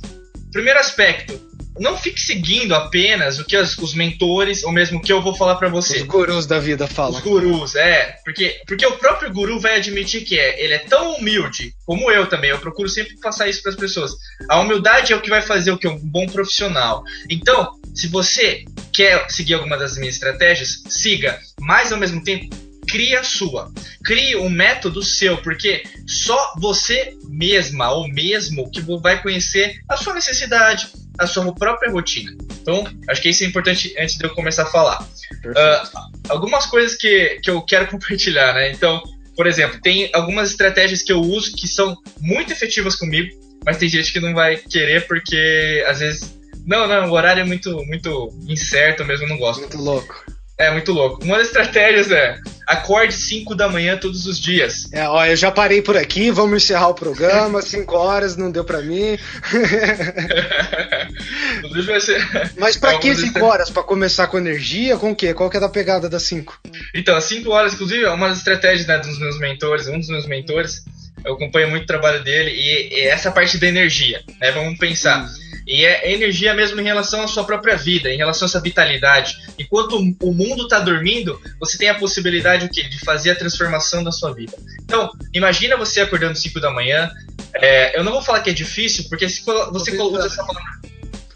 Primeiro 0.54 0.78
aspecto, 0.78 1.36
não 1.80 1.98
fique 1.98 2.20
seguindo 2.20 2.76
apenas 2.76 3.40
o 3.40 3.44
que 3.44 3.56
as, 3.56 3.76
os 3.76 3.92
mentores, 3.92 4.62
ou 4.62 4.70
mesmo 4.70 4.98
o 5.00 5.02
que 5.02 5.12
eu 5.12 5.20
vou 5.20 5.34
falar 5.34 5.56
para 5.56 5.68
você. 5.68 5.96
Os 5.96 6.02
gurus 6.04 6.46
da 6.46 6.60
vida 6.60 6.86
falam. 6.86 7.18
Os 7.18 7.20
gurus, 7.20 7.74
é. 7.74 8.14
Porque, 8.24 8.60
porque 8.64 8.86
o 8.86 8.96
próprio 8.96 9.32
guru 9.32 9.58
vai 9.58 9.78
admitir 9.78 10.22
que 10.22 10.38
é. 10.38 10.62
Ele 10.62 10.74
é 10.74 10.78
tão 10.78 11.16
humilde, 11.16 11.74
como 11.84 12.08
eu 12.08 12.28
também. 12.28 12.50
Eu 12.50 12.60
procuro 12.60 12.88
sempre 12.88 13.18
passar 13.18 13.48
isso 13.48 13.62
para 13.62 13.72
as 13.72 13.76
pessoas. 13.76 14.12
A 14.48 14.60
humildade 14.60 15.12
é 15.12 15.16
o 15.16 15.20
que 15.20 15.28
vai 15.28 15.42
fazer 15.42 15.72
o 15.72 15.78
que 15.78 15.88
um 15.88 15.98
bom 15.98 16.26
profissional. 16.26 17.02
Então, 17.28 17.72
se 17.92 18.06
você 18.06 18.64
quer 18.92 19.28
seguir 19.28 19.54
alguma 19.54 19.76
das 19.76 19.98
minhas 19.98 20.14
estratégias, 20.14 20.84
siga. 20.88 21.36
Mas 21.58 21.90
ao 21.90 21.98
mesmo 21.98 22.22
tempo, 22.22 22.54
crie 22.86 23.16
a 23.16 23.22
sua. 23.22 23.72
Crie 24.04 24.36
um 24.36 24.48
método 24.48 25.02
seu, 25.02 25.38
porque 25.38 25.82
só 26.06 26.54
você 26.58 27.16
mesma 27.28 27.90
ou 27.92 28.08
mesmo 28.08 28.70
que 28.70 28.80
vai 28.80 29.20
conhecer 29.22 29.80
a 29.88 29.96
sua 29.96 30.14
necessidade, 30.14 30.88
a 31.18 31.26
sua 31.26 31.52
própria 31.54 31.90
rotina. 31.90 32.36
Então, 32.60 32.86
acho 33.08 33.20
que 33.20 33.28
isso 33.28 33.44
é 33.44 33.46
importante 33.46 33.94
antes 33.98 34.16
de 34.16 34.24
eu 34.24 34.34
começar 34.34 34.62
a 34.62 34.66
falar. 34.66 35.02
Uh, 35.02 35.98
algumas 36.28 36.66
coisas 36.66 36.96
que, 36.96 37.40
que 37.42 37.50
eu 37.50 37.62
quero 37.62 37.86
compartilhar, 37.90 38.54
né? 38.54 38.72
Então, 38.72 39.02
por 39.36 39.46
exemplo, 39.46 39.80
tem 39.80 40.10
algumas 40.12 40.50
estratégias 40.50 41.02
que 41.02 41.12
eu 41.12 41.20
uso 41.20 41.54
que 41.56 41.66
são 41.66 41.96
muito 42.20 42.52
efetivas 42.52 42.94
comigo, 42.94 43.36
mas 43.64 43.78
tem 43.78 43.88
gente 43.88 44.12
que 44.12 44.20
não 44.20 44.32
vai 44.32 44.56
querer 44.56 45.06
porque 45.06 45.84
às 45.86 46.00
vezes. 46.00 46.34
Não, 46.66 46.86
não, 46.86 47.10
o 47.10 47.12
horário 47.12 47.42
é 47.42 47.44
muito, 47.44 47.84
muito 47.84 48.32
incerto 48.48 49.04
mesmo, 49.04 49.26
eu 49.26 49.28
não 49.28 49.36
gosto. 49.36 49.60
Muito 49.60 49.76
louco. 49.76 50.24
É 50.56 50.70
muito 50.70 50.92
louco. 50.92 51.24
Uma 51.24 51.38
das 51.38 51.48
estratégias 51.48 52.12
é 52.12 52.38
acorde 52.66 53.12
5 53.12 53.56
da 53.56 53.68
manhã 53.68 53.96
todos 53.96 54.24
os 54.26 54.38
dias. 54.38 54.88
É, 54.92 55.08
ó, 55.08 55.26
eu 55.26 55.34
já 55.34 55.50
parei 55.50 55.82
por 55.82 55.96
aqui, 55.96 56.30
vamos 56.30 56.62
encerrar 56.62 56.86
o 56.88 56.94
programa, 56.94 57.60
5 57.60 57.96
horas 57.96 58.36
não 58.36 58.52
deu 58.52 58.64
para 58.64 58.80
mim. 58.80 59.18
Mas 62.56 62.76
para 62.76 62.98
que 62.98 63.14
5 63.14 63.44
horas? 63.44 63.68
Para 63.68 63.82
começar 63.82 64.28
com 64.28 64.38
energia? 64.38 64.96
Com 64.96 65.10
o 65.10 65.16
quê? 65.16 65.34
Qual 65.34 65.50
que 65.50 65.56
é 65.56 65.64
a 65.64 65.68
pegada 65.68 66.08
das 66.08 66.22
5? 66.22 66.60
Então, 66.94 67.16
as 67.16 67.24
5 67.24 67.50
horas, 67.50 67.74
inclusive, 67.74 68.04
é 68.04 68.10
uma 68.10 68.28
das 68.28 68.38
estratégias 68.38 68.86
né, 68.86 68.98
dos 68.98 69.18
meus 69.18 69.40
mentores, 69.40 69.88
um 69.88 69.98
dos 69.98 70.08
meus 70.08 70.26
mentores, 70.26 70.84
eu 71.24 71.34
acompanho 71.34 71.68
muito 71.70 71.82
o 71.82 71.86
trabalho 71.86 72.22
dele, 72.22 72.50
e, 72.50 72.94
e 72.94 73.00
essa 73.08 73.32
parte 73.32 73.58
da 73.58 73.66
energia, 73.66 74.22
né? 74.40 74.52
Vamos 74.52 74.78
pensar. 74.78 75.24
Hum 75.24 75.43
e 75.66 75.84
é 75.84 76.12
energia 76.12 76.54
mesmo 76.54 76.80
em 76.80 76.84
relação 76.84 77.22
à 77.22 77.28
sua 77.28 77.44
própria 77.44 77.76
vida, 77.76 78.10
em 78.10 78.16
relação 78.16 78.46
a 78.46 78.48
essa 78.48 78.60
vitalidade. 78.60 79.36
Enquanto 79.58 79.96
o 79.96 80.32
mundo 80.32 80.64
está 80.64 80.80
dormindo, 80.80 81.40
você 81.58 81.78
tem 81.78 81.88
a 81.88 81.94
possibilidade 81.94 82.68
de 82.68 82.98
fazer 83.00 83.30
a 83.30 83.34
transformação 83.34 84.04
da 84.04 84.12
sua 84.12 84.32
vida. 84.32 84.52
Então, 84.82 85.10
imagina 85.32 85.76
você 85.76 86.00
acordando 86.00 86.36
5 86.36 86.60
da 86.60 86.70
manhã. 86.70 87.10
É, 87.54 87.98
eu 87.98 88.04
não 88.04 88.12
vou 88.12 88.22
falar 88.22 88.40
que 88.40 88.50
é 88.50 88.52
difícil, 88.52 89.04
porque 89.08 89.28
se 89.28 89.42
você 89.44 89.96
coloca 89.96 90.26
essa 90.26 90.44
palavra. 90.44 90.93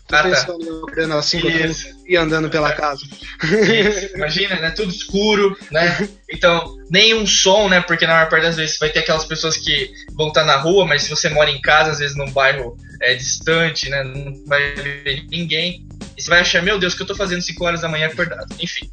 Tô 0.09 0.17
ah, 0.17 0.23
tá. 0.23 0.47
e 2.07 2.17
andando 2.17 2.49
pela 2.49 2.73
casa. 2.73 3.03
Isso. 3.45 4.17
Imagina, 4.17 4.57
né? 4.57 4.71
Tudo 4.71 4.91
escuro, 4.91 5.55
né? 5.71 6.09
Então, 6.31 6.77
nenhum 6.91 7.27
som, 7.27 7.69
né? 7.69 7.83
Porque 7.83 8.07
na 8.07 8.15
maior 8.15 8.29
parte 8.31 8.45
das 8.45 8.57
vezes 8.57 8.79
vai 8.79 8.89
ter 8.89 9.01
aquelas 9.01 9.27
pessoas 9.27 9.59
que 9.59 9.91
vão 10.15 10.29
estar 10.29 10.45
na 10.45 10.57
rua, 10.57 10.87
mas 10.87 11.03
se 11.03 11.11
você 11.11 11.29
mora 11.29 11.51
em 11.51 11.61
casa, 11.61 11.91
às 11.91 11.99
vezes 11.99 12.17
num 12.17 12.31
bairro 12.31 12.75
é, 13.03 13.15
distante, 13.15 13.91
né? 13.91 14.03
Não 14.03 14.45
vai 14.47 14.75
ver 14.75 15.27
ninguém. 15.31 15.87
E 16.17 16.23
você 16.23 16.31
vai 16.31 16.41
achar, 16.41 16.63
meu 16.63 16.79
Deus, 16.79 16.95
o 16.95 16.97
que 16.97 17.03
eu 17.03 17.07
tô 17.07 17.15
fazendo 17.15 17.43
5 17.43 17.63
horas 17.63 17.83
da 17.83 17.89
manhã 17.89 18.07
acordado? 18.07 18.55
Enfim. 18.59 18.91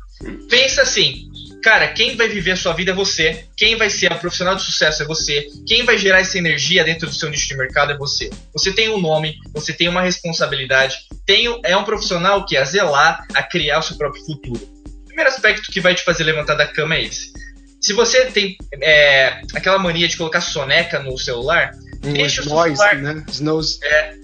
Pensa 0.50 0.82
assim, 0.82 1.30
cara, 1.62 1.88
quem 1.90 2.16
vai 2.16 2.28
viver 2.28 2.52
a 2.52 2.56
sua 2.56 2.74
vida 2.74 2.92
é 2.92 2.94
você. 2.94 3.46
Quem 3.58 3.76
vai 3.76 3.90
ser 3.90 4.12
um 4.14 4.18
profissional 4.18 4.56
de 4.56 4.62
sucesso 4.62 5.04
é 5.04 5.06
você. 5.06 5.48
Quem 5.68 5.84
vai 5.84 5.98
gerar 5.98 6.20
essa 6.20 6.38
energia 6.38 6.84
dentro 6.84 7.08
do 7.08 7.16
seu 7.16 7.30
nicho 7.30 7.48
de 7.48 7.58
mercado 7.58 7.92
é 7.92 7.98
você. 7.98 8.30
Você 8.54 8.72
tem 8.72 8.90
um 8.90 9.00
nome, 9.00 9.38
você 9.54 9.74
tem 9.74 9.90
uma 9.90 10.02
responsabilidade, 10.02 10.98
tem, 11.26 11.60
é 11.64 11.76
um 11.76 11.84
profissional 11.84 12.46
que 12.46 12.56
é 12.56 12.62
a 12.62 12.66
zelar, 12.66 13.26
a 13.34 13.44
criar 13.44 13.80
o 13.80 13.84
seu 13.84 13.98
próprio 13.98 14.24
futuro. 14.24 14.62
O 14.86 15.06
primeiro 15.06 15.30
aspecto 15.30 15.72
que 15.72 15.82
vai 15.82 15.96
te 15.96 16.04
fazer 16.04 16.24
levantar 16.24 16.56
da 16.56 16.68
cama 16.68 16.96
é 16.96 17.04
esse. 17.04 17.34
Se 17.82 17.94
você 17.94 18.26
tem 18.26 18.58
é, 18.82 19.42
aquela 19.54 19.78
mania 19.78 20.08
de 20.08 20.18
colocar 20.18 20.42
soneca 20.42 21.00
no 21.00 21.18
celular, 21.18 21.72
um 22.04 22.14
deixa 22.14 22.42
o 22.42 22.44
celular. 22.46 22.96
Né? 22.96 23.24
Snows. 23.30 23.80
É, 23.82 24.16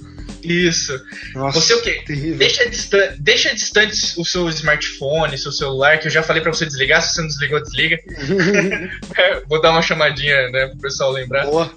isso. 0.44 1.00
Nossa, 1.34 1.60
você 1.60 1.74
o 1.74 1.82
quê? 1.82 2.04
Terrível. 2.06 2.38
Deixa, 2.38 2.70
distan 2.70 3.16
deixa 3.20 3.54
distante 3.54 3.96
o 4.18 4.26
seu 4.26 4.50
smartphone, 4.50 5.38
seu 5.38 5.52
celular, 5.52 6.00
que 6.00 6.08
eu 6.08 6.12
já 6.12 6.24
falei 6.24 6.42
para 6.42 6.54
você 6.54 6.66
desligar. 6.66 7.02
Se 7.02 7.14
você 7.14 7.22
não 7.22 7.28
desligou, 7.28 7.62
desliga. 7.62 8.00
Vou 9.48 9.62
dar 9.62 9.72
uma 9.72 9.82
chamadinha, 9.82 10.50
né, 10.50 10.68
pro 10.68 10.80
pessoal 10.80 11.12
lembrar. 11.12 11.46
Boa. 11.46 11.74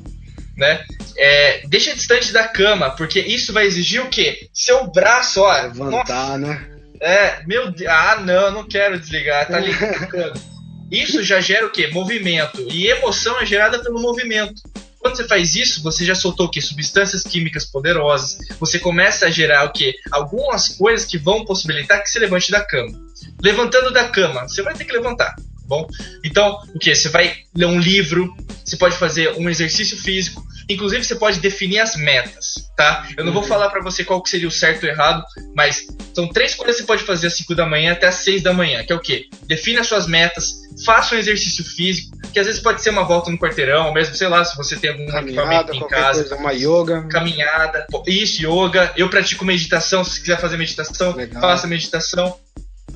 Né? 0.56 0.84
É, 1.16 1.66
deixa 1.66 1.94
distante 1.94 2.32
da 2.32 2.46
cama, 2.46 2.90
porque 2.90 3.20
isso 3.20 3.52
vai 3.52 3.66
exigir 3.66 4.00
o 4.02 4.08
quê? 4.08 4.48
Seu 4.52 4.86
braço, 4.86 5.40
ó. 5.40 5.52
Levantar, 5.62 6.38
nossa, 6.38 6.38
né? 6.38 6.74
É, 7.00 7.42
meu 7.46 7.70
Deus. 7.70 7.90
Ah, 7.90 8.20
não, 8.24 8.50
não 8.50 8.68
quero 8.68 8.98
desligar. 8.98 9.46
Tá 9.46 9.58
ligado. 9.58 10.40
isso 10.90 11.22
já 11.22 11.40
gera 11.40 11.66
o 11.66 11.70
quê? 11.70 11.88
Movimento. 11.88 12.66
E 12.70 12.86
emoção 12.86 13.40
é 13.40 13.46
gerada 13.46 13.80
pelo 13.82 14.00
movimento. 14.00 14.62
Quando 15.04 15.18
você 15.18 15.28
faz 15.28 15.54
isso, 15.54 15.82
você 15.82 16.02
já 16.02 16.14
soltou 16.14 16.46
o 16.46 16.50
quê? 16.50 16.62
Substâncias 16.62 17.24
químicas 17.24 17.66
poderosas. 17.66 18.38
Você 18.58 18.78
começa 18.78 19.26
a 19.26 19.30
gerar 19.30 19.64
o 19.64 19.70
quê? 19.70 19.94
Algumas 20.10 20.68
coisas 20.68 21.06
que 21.06 21.18
vão 21.18 21.44
possibilitar 21.44 22.02
que 22.02 22.08
você 22.08 22.18
levante 22.18 22.50
da 22.50 22.64
cama. 22.64 22.98
Levantando 23.38 23.92
da 23.92 24.08
cama, 24.08 24.48
você 24.48 24.62
vai 24.62 24.72
ter 24.72 24.86
que 24.86 24.92
levantar. 24.94 25.36
Bom? 25.66 25.86
Então, 26.24 26.58
o 26.74 26.78
que? 26.78 26.94
Você 26.94 27.08
vai 27.08 27.34
ler 27.54 27.66
um 27.66 27.78
livro, 27.78 28.34
você 28.64 28.76
pode 28.76 28.96
fazer 28.96 29.32
um 29.36 29.48
exercício 29.48 29.96
físico, 29.96 30.44
inclusive 30.68 31.04
você 31.04 31.14
pode 31.14 31.40
definir 31.40 31.80
as 31.80 31.96
metas, 31.96 32.70
tá? 32.76 33.06
Eu 33.16 33.24
não 33.24 33.32
vou 33.32 33.42
falar 33.42 33.68
para 33.70 33.82
você 33.82 34.04
qual 34.04 34.22
que 34.22 34.30
seria 34.30 34.48
o 34.48 34.50
certo 34.50 34.84
ou 34.84 34.88
errado, 34.88 35.22
mas 35.54 35.86
são 36.14 36.28
três 36.28 36.54
coisas 36.54 36.76
que 36.76 36.82
você 36.82 36.86
pode 36.86 37.02
fazer 37.02 37.26
às 37.26 37.34
5 37.34 37.54
da 37.54 37.66
manhã 37.66 37.92
até 37.92 38.06
às 38.06 38.16
6 38.16 38.42
da 38.42 38.52
manhã, 38.52 38.84
que 38.84 38.92
é 38.92 38.96
o 38.96 39.00
quê? 39.00 39.26
Define 39.46 39.78
as 39.78 39.86
suas 39.86 40.06
metas, 40.06 40.52
faça 40.84 41.14
um 41.14 41.18
exercício 41.18 41.64
físico, 41.64 42.16
que 42.32 42.40
às 42.40 42.46
vezes 42.46 42.60
pode 42.60 42.82
ser 42.82 42.90
uma 42.90 43.04
volta 43.04 43.30
no 43.30 43.38
quarteirão, 43.38 43.86
ou 43.86 43.94
mesmo, 43.94 44.14
sei 44.14 44.28
lá, 44.28 44.44
se 44.44 44.56
você 44.56 44.76
tem 44.76 44.90
algum 44.90 45.06
Caminhada, 45.06 45.70
equipamento 45.70 45.74
em 45.74 45.88
casa. 45.88 46.20
coisa, 46.20 46.36
uma 46.36 46.52
yoga. 46.52 47.06
Caminhada, 47.08 47.86
isso, 48.06 48.42
yoga. 48.42 48.92
Eu 48.96 49.08
pratico 49.08 49.44
meditação, 49.44 50.02
se 50.02 50.12
você 50.14 50.20
quiser 50.20 50.40
fazer 50.40 50.56
meditação, 50.56 51.14
Legal. 51.14 51.40
faça 51.40 51.66
meditação. 51.66 52.36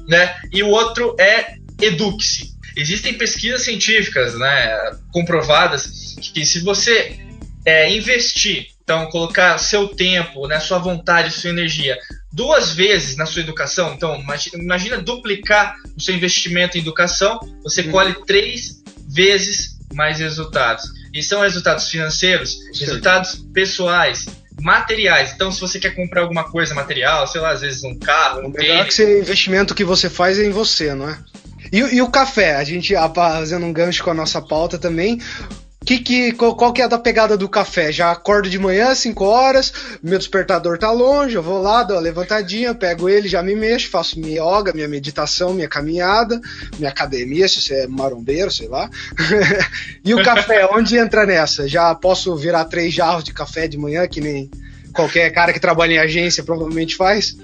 Né? 0.08 0.34
E 0.52 0.62
o 0.62 0.68
outro 0.68 1.14
é 1.20 1.54
eduque-se. 1.80 2.57
Existem 2.80 3.14
pesquisas 3.14 3.62
científicas 3.64 4.38
né, 4.38 4.92
comprovadas 5.12 6.14
que 6.32 6.44
se 6.46 6.60
você 6.60 7.18
é, 7.64 7.90
investir, 7.94 8.68
então 8.82 9.06
colocar 9.10 9.58
seu 9.58 9.88
tempo, 9.88 10.46
né, 10.46 10.58
sua 10.60 10.78
vontade, 10.78 11.30
sua 11.32 11.50
energia 11.50 11.98
duas 12.32 12.72
vezes 12.72 13.16
na 13.16 13.26
sua 13.26 13.42
educação, 13.42 13.94
então 13.94 14.18
imagi- 14.20 14.50
imagina 14.54 14.98
duplicar 14.98 15.74
o 15.96 16.00
seu 16.00 16.14
investimento 16.14 16.78
em 16.78 16.80
educação, 16.80 17.38
você 17.62 17.82
Uhum. 17.82 17.90
colhe 17.90 18.14
três 18.26 18.82
vezes 19.08 19.76
mais 19.92 20.18
resultados. 20.20 20.84
E 21.12 21.22
são 21.22 21.40
resultados 21.40 21.88
financeiros, 21.88 22.52
Sim. 22.72 22.84
resultados 22.84 23.42
pessoais, 23.52 24.26
materiais. 24.60 25.32
Então, 25.34 25.50
se 25.50 25.60
você 25.60 25.78
quer 25.78 25.94
comprar 25.94 26.20
alguma 26.22 26.44
coisa 26.50 26.74
material, 26.74 27.26
sei 27.26 27.40
lá, 27.40 27.50
às 27.50 27.60
vezes 27.62 27.82
um 27.82 27.98
carro, 27.98 28.42
um 28.42 28.46
O 28.46 28.50
melhor 28.50 28.86
que 28.86 28.94
tênis, 28.94 28.94
você, 28.94 29.20
investimento 29.20 29.74
que 29.74 29.84
você 29.84 30.08
faz 30.10 30.38
é 30.38 30.44
em 30.44 30.50
você, 30.50 30.94
não 30.94 31.08
é? 31.08 31.18
E, 31.72 31.78
e 31.78 32.02
o 32.02 32.10
café, 32.10 32.56
a 32.56 32.64
gente 32.64 32.94
fazendo 33.14 33.66
um 33.66 33.72
gancho 33.72 34.02
com 34.04 34.10
a 34.10 34.14
nossa 34.14 34.40
pauta 34.40 34.78
também. 34.78 35.20
Que, 35.88 36.00
que, 36.00 36.32
qual, 36.32 36.54
qual 36.54 36.70
que 36.70 36.82
é 36.82 36.84
a 36.84 36.88
da 36.88 36.98
pegada 36.98 37.34
do 37.34 37.48
café? 37.48 37.90
Já 37.90 38.10
acordo 38.10 38.50
de 38.50 38.58
manhã, 38.58 38.94
5 38.94 39.24
horas, 39.24 39.72
meu 40.02 40.18
despertador 40.18 40.76
tá 40.76 40.90
longe, 40.90 41.34
eu 41.34 41.42
vou 41.42 41.62
lá, 41.62 41.82
dou 41.82 41.96
uma 41.96 42.02
levantadinha, 42.02 42.74
pego 42.74 43.08
ele, 43.08 43.26
já 43.26 43.42
me 43.42 43.56
mexo, 43.56 43.88
faço 43.88 44.20
minha 44.20 44.42
yoga, 44.42 44.74
minha 44.74 44.86
meditação, 44.86 45.54
minha 45.54 45.66
caminhada, 45.66 46.38
minha 46.78 46.90
academia, 46.90 47.48
se 47.48 47.62
você 47.62 47.84
é 47.84 47.86
marombeiro, 47.86 48.50
sei 48.50 48.68
lá. 48.68 48.90
e 50.04 50.12
o 50.12 50.22
café, 50.22 50.68
onde 50.74 50.98
entra 50.98 51.24
nessa? 51.24 51.66
Já 51.66 51.94
posso 51.94 52.36
virar 52.36 52.66
três 52.66 52.92
jarros 52.92 53.24
de 53.24 53.32
café 53.32 53.66
de 53.66 53.78
manhã, 53.78 54.06
que 54.06 54.20
nem 54.20 54.50
qualquer 54.92 55.30
cara 55.30 55.54
que 55.54 55.60
trabalha 55.60 55.94
em 55.94 55.98
agência 55.98 56.44
provavelmente 56.44 56.96
faz? 56.96 57.34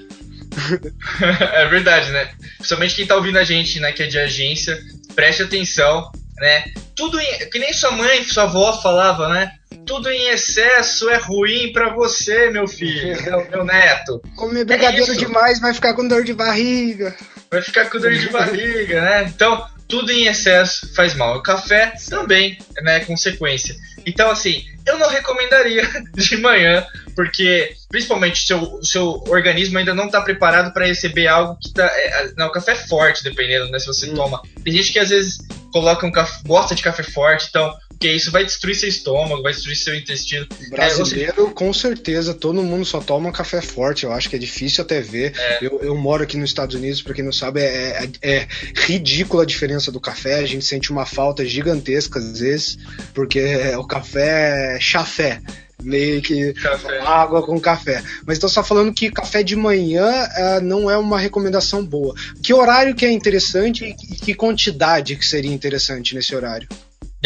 é 1.55 1.67
verdade, 1.67 2.11
né? 2.11 2.31
Principalmente 2.57 2.95
quem 2.95 3.07
tá 3.07 3.17
ouvindo 3.17 3.38
a 3.38 3.45
gente, 3.45 3.81
né, 3.81 3.93
que 3.93 4.03
é 4.03 4.07
de 4.07 4.19
agência, 4.19 4.79
preste 5.14 5.43
atenção, 5.43 6.11
né? 6.38 6.64
Tudo 6.97 7.19
em, 7.21 7.51
que 7.51 7.59
nem 7.59 7.73
sua 7.73 7.93
mãe, 7.93 8.25
sua 8.25 8.45
avó 8.45 8.81
falava, 8.81 9.29
né? 9.29 9.53
Tudo 9.87 10.11
em 10.11 10.29
excesso 10.29 11.11
é 11.11 11.17
ruim 11.17 11.73
pra 11.73 11.90
você, 11.90 12.51
meu 12.51 12.67
filho, 12.67 13.17
meu, 13.51 13.64
neto. 13.64 14.23
Comer 14.37 14.64
brigadeiro 14.64 15.12
isso. 15.12 15.19
demais 15.19 15.61
vai 15.61 15.75
ficar 15.75 15.95
com 15.95 16.07
dor 16.07 16.25
de 16.25 16.33
barriga. 16.33 17.14
Vai 17.51 17.61
ficar 17.61 17.90
com 17.90 17.99
dor 17.99 18.12
de 18.12 18.31
barriga, 18.31 19.01
né? 19.01 19.25
Então, 19.25 19.67
tudo 19.88 20.11
em 20.11 20.27
excesso 20.27 20.93
faz 20.95 21.14
mal. 21.14 21.37
O 21.37 21.43
café 21.43 21.93
também, 22.09 22.59
né? 22.83 23.01
Consequência. 23.01 23.75
Então, 24.07 24.31
assim, 24.31 24.64
eu 24.87 24.99
não 24.99 25.09
recomendaria 25.09 25.83
de 26.14 26.37
manhã, 26.37 26.87
porque 27.16 27.75
principalmente 27.88 28.47
seu 28.47 28.81
seu 28.83 29.23
organismo 29.29 29.79
ainda 29.79 29.94
não 29.94 30.07
está 30.07 30.20
preparado 30.20 30.73
para 30.73 30.87
receber 30.87 31.27
algo 31.27 31.59
que 31.61 31.73
tá. 31.73 31.85
É, 31.87 32.33
não, 32.37 32.47
o 32.49 32.53
café 32.53 32.73
é 32.73 32.77
forte, 32.77 33.23
dependendo, 33.25 33.70
né? 33.70 33.79
Se 33.79 33.87
você 33.87 34.11
Hum. 34.11 34.14
toma. 34.14 34.42
Tem 34.62 34.73
gente 34.73 34.92
que 34.92 34.99
às 34.99 35.09
vezes 35.11 35.38
coloca 35.73 36.07
um 36.07 36.12
café, 36.12 36.40
gosta 36.47 36.75
de 36.75 36.83
café 36.83 37.03
forte, 37.03 37.47
então. 37.49 37.75
Porque 38.05 38.17
isso 38.17 38.31
vai 38.31 38.45
destruir 38.45 38.75
seu 38.75 38.87
estômago, 38.87 39.43
vai 39.43 39.55
destruir 39.55 39.77
seu 39.77 39.95
intestino. 39.95 40.47
Brasileiro, 40.69 41.51
com 41.53 41.73
certeza, 41.73 42.35
todo 42.35 42.62
mundo 42.62 42.85
só 42.85 43.01
toma 43.01 43.33
café 43.33 43.62
forte. 43.62 44.05
Eu 44.05 44.12
acho 44.12 44.29
que 44.29 44.37
é 44.37 44.38
difícil 44.38 44.85
até 44.85 45.01
ver. 45.01 45.33
Eu, 45.62 45.81
eu 45.81 45.97
moro 45.97 46.23
aqui 46.23 46.37
nos 46.37 46.51
Estados 46.51 46.77
Unidos, 46.77 47.01
pra 47.01 47.14
quem 47.14 47.25
não 47.25 47.33
sabe, 47.33 47.62
é, 47.62 48.11
é, 48.21 48.37
é 48.37 48.49
ridícula 48.77 49.45
a 49.45 49.47
diferença 49.47 49.90
do 49.90 49.99
café. 49.99 50.35
A 50.35 50.45
gente 50.45 50.67
sente 50.67 50.90
uma 50.90 51.07
falta 51.07 51.47
gigantesca 51.47 52.19
às 52.19 52.40
vezes, 52.40 52.77
porque 53.14 53.43
o 53.79 53.87
café 53.87 54.77
é 54.77 54.81
chafé. 54.81 55.40
Meio 55.83 56.21
que 56.21 56.53
Café. 56.55 57.01
água 57.01 57.43
com 57.43 57.59
café. 57.59 58.03
Mas 58.27 58.38
você 58.38 58.55
tá 58.55 58.62
falando 58.62 58.93
que 58.93 59.11
café 59.11 59.43
de 59.43 59.57
manhã 59.57 60.07
ah, 60.07 60.61
não 60.62 60.90
é 60.90 60.99
uma 60.99 61.19
recomendação 61.19 61.83
boa. 61.83 62.14
Que 62.43 62.53
horário 62.53 62.95
que 62.95 63.07
é 63.07 63.11
interessante 63.11 63.85
e 63.85 63.95
que 63.95 64.35
quantidade 64.35 65.17
que 65.17 65.25
seria 65.25 65.53
interessante 65.53 66.14
nesse 66.14 66.35
horário? 66.35 66.69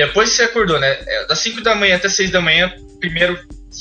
Depois 0.07 0.31
que 0.31 0.37
você 0.37 0.43
acordou, 0.45 0.79
né? 0.79 0.97
é, 1.07 1.27
Das 1.27 1.41
5 1.41 1.61
da 1.61 1.75
manhã 1.75 1.97
até 1.97 2.09
6 2.09 2.31
da 2.31 2.41
manhã, 2.41 2.73
primeiro 3.01 3.37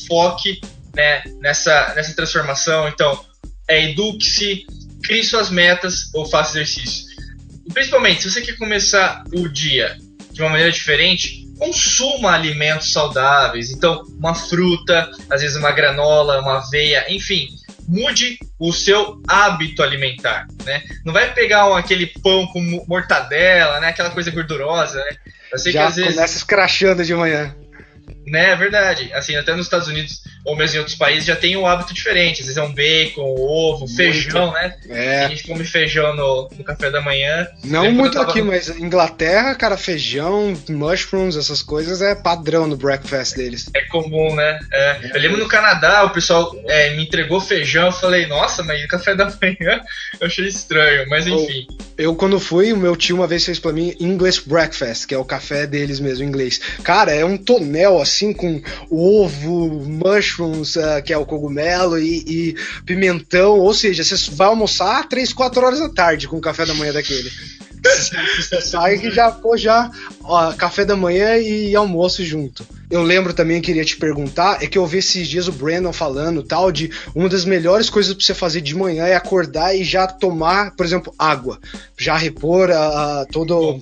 foque 0.08 0.60
né, 0.96 1.24
nessa, 1.40 1.94
nessa 1.96 2.16
transformação. 2.16 2.88
Então, 2.88 3.24
é, 3.68 3.92
eduque-se, 3.92 4.66
crie 5.04 5.24
suas 5.24 5.52
metas 5.52 6.12
ou 6.16 6.26
faça 6.26 6.60
exercício. 6.60 7.06
E 7.66 7.72
principalmente, 7.72 8.24
se 8.24 8.32
você 8.32 8.42
quer 8.42 8.58
começar 8.58 9.24
o 9.32 9.48
dia 9.48 9.96
de 10.32 10.42
uma 10.42 10.50
maneira 10.50 10.72
diferente, 10.72 11.46
consuma 11.60 12.32
alimentos 12.34 12.92
saudáveis. 12.92 13.70
Então, 13.70 14.04
uma 14.18 14.34
fruta, 14.34 15.10
às 15.30 15.42
vezes 15.42 15.56
uma 15.56 15.72
granola, 15.72 16.40
uma 16.40 16.58
aveia, 16.58 17.06
enfim. 17.14 17.48
Mude 17.88 18.38
o 18.60 18.74
seu 18.74 19.22
hábito 19.28 19.82
alimentar, 19.82 20.46
né? 20.66 20.84
Não 21.06 21.14
vai 21.14 21.34
pegar 21.34 21.78
aquele 21.78 22.08
pão 22.08 22.46
com 22.48 22.60
mo- 22.62 22.86
mortadela, 22.88 23.80
né? 23.80 23.90
Aquela 23.90 24.10
coisa 24.10 24.30
gordurosa, 24.32 24.98
né? 24.98 25.16
Já 25.72 25.90
vezes 25.90 26.16
começa 26.16 26.38
escrachando 26.38 27.04
de 27.04 27.16
manhã. 27.16 27.56
Né, 28.28 28.52
é 28.52 28.56
verdade. 28.56 29.12
Assim, 29.14 29.36
até 29.36 29.56
nos 29.56 29.66
Estados 29.66 29.88
Unidos 29.88 30.22
ou 30.46 30.56
mesmo 30.56 30.78
em 30.78 30.80
outros 30.80 30.96
países 30.96 31.26
já 31.26 31.36
tem 31.36 31.58
um 31.58 31.68
hábito 31.68 31.94
diferente. 31.94 32.40
Às 32.42 32.48
vezes 32.48 32.58
é 32.58 32.62
um 32.64 32.74
bacon, 32.74 33.36
ovo, 33.38 33.80
Muito. 33.80 33.96
feijão, 33.96 34.54
né? 34.54 34.76
É. 34.90 35.26
A 35.26 35.28
gente 35.30 35.46
come 35.46 35.66
feijão 35.66 36.16
no, 36.16 36.50
no 36.58 36.64
café 36.64 36.90
da 36.90 37.02
manhã. 37.02 37.46
Não 37.66 37.92
muito 37.92 38.18
eu 38.18 38.22
aqui, 38.22 38.40
no- 38.42 38.48
mas 38.48 38.70
Inglaterra, 38.70 39.54
cara, 39.56 39.76
feijão, 39.76 40.54
mushrooms, 40.70 41.36
essas 41.36 41.62
coisas 41.62 42.02
é 42.02 42.16
padrão 42.16 42.66
no 42.66 42.78
breakfast 42.78 43.36
deles. 43.36 43.70
É 43.76 43.82
comum, 43.88 44.34
né? 44.36 44.58
É. 44.72 45.12
Eu 45.16 45.22
lembro 45.22 45.38
no 45.38 45.48
Canadá, 45.48 46.06
o 46.06 46.12
pessoal 46.12 46.56
é, 46.68 46.92
me 46.96 47.04
entregou 47.04 47.42
feijão. 47.42 47.88
Eu 47.88 47.92
falei, 47.92 48.26
nossa, 48.26 48.64
mas 48.64 48.82
o 48.84 48.88
café 48.88 49.16
da 49.16 49.26
manhã 49.26 49.82
eu 50.20 50.28
achei 50.28 50.48
estranho. 50.48 51.10
Mas 51.10 51.28
enfim. 51.28 51.68
Eu, 51.98 52.16
quando 52.16 52.40
fui, 52.40 52.72
o 52.72 52.78
meu 52.78 52.96
tio 52.96 53.16
uma 53.18 53.28
vez 53.28 53.44
fez 53.44 53.60
pra 53.60 53.74
mim 53.74 53.94
English 54.00 54.44
breakfast, 54.46 55.06
que 55.08 55.14
é 55.14 55.18
o 55.18 55.26
café 55.26 55.68
deles 55.68 56.00
mesmo, 56.00 56.24
inglês. 56.24 56.62
Cara, 56.84 57.12
é 57.12 57.26
um 57.26 57.38
tonel 57.38 58.00
assim 58.00 58.17
com 58.34 58.62
ovo, 58.90 59.70
mushrooms, 59.86 60.78
ah, 60.78 61.02
que 61.02 61.14
é 61.14 61.18
o 61.18 61.26
cogumelo, 61.26 61.98
e, 62.00 62.24
e 62.28 62.56
pimentão. 62.86 63.60
Ou 63.60 63.74
seja, 63.74 64.04
você 64.04 64.16
vai 64.32 64.48
almoçar 64.48 65.08
3, 65.08 65.32
4 65.34 65.66
horas 65.66 65.80
da 65.80 65.90
tarde 65.90 66.28
com 66.28 66.38
o 66.38 66.42
café 66.42 66.66
da 66.66 66.74
manhã 66.74 66.94
daquele. 66.94 67.32
Sai 68.62 68.98
que 68.98 69.12
já, 69.12 69.32
pô, 69.32 69.56
já, 69.56 69.90
ó, 70.24 70.52
café 70.54 70.84
da 70.84 70.96
manhã 70.96 71.38
e 71.38 71.76
almoço 71.76 72.24
junto. 72.26 72.66
Eu 72.90 73.04
lembro 73.04 73.34
também, 73.34 73.62
queria 73.62 73.86
te 73.86 73.98
perguntar, 73.98 74.62
é 74.64 74.68
que 74.68 74.78
eu 74.78 74.86
vi 74.86 74.98
esses 74.98 75.28
dias 75.28 75.48
o 75.48 75.52
Brandon 75.52 75.94
falando 75.94 76.42
tal 76.44 76.72
de 76.72 76.90
uma 77.14 77.30
das 77.30 77.46
melhores 77.46 77.90
coisas 77.90 78.14
pra 78.14 78.24
você 78.24 78.34
fazer 78.34 78.62
de 78.62 78.76
manhã 78.76 79.06
é 79.06 79.16
acordar 79.16 79.76
e 79.76 79.84
já 79.84 80.08
tomar, 80.08 80.72
por 80.76 80.86
exemplo, 80.86 81.14
água. 81.20 81.60
Já 81.98 82.16
repor 82.18 82.72
a, 82.72 83.22
a- 83.22 83.26
todo 83.32 83.80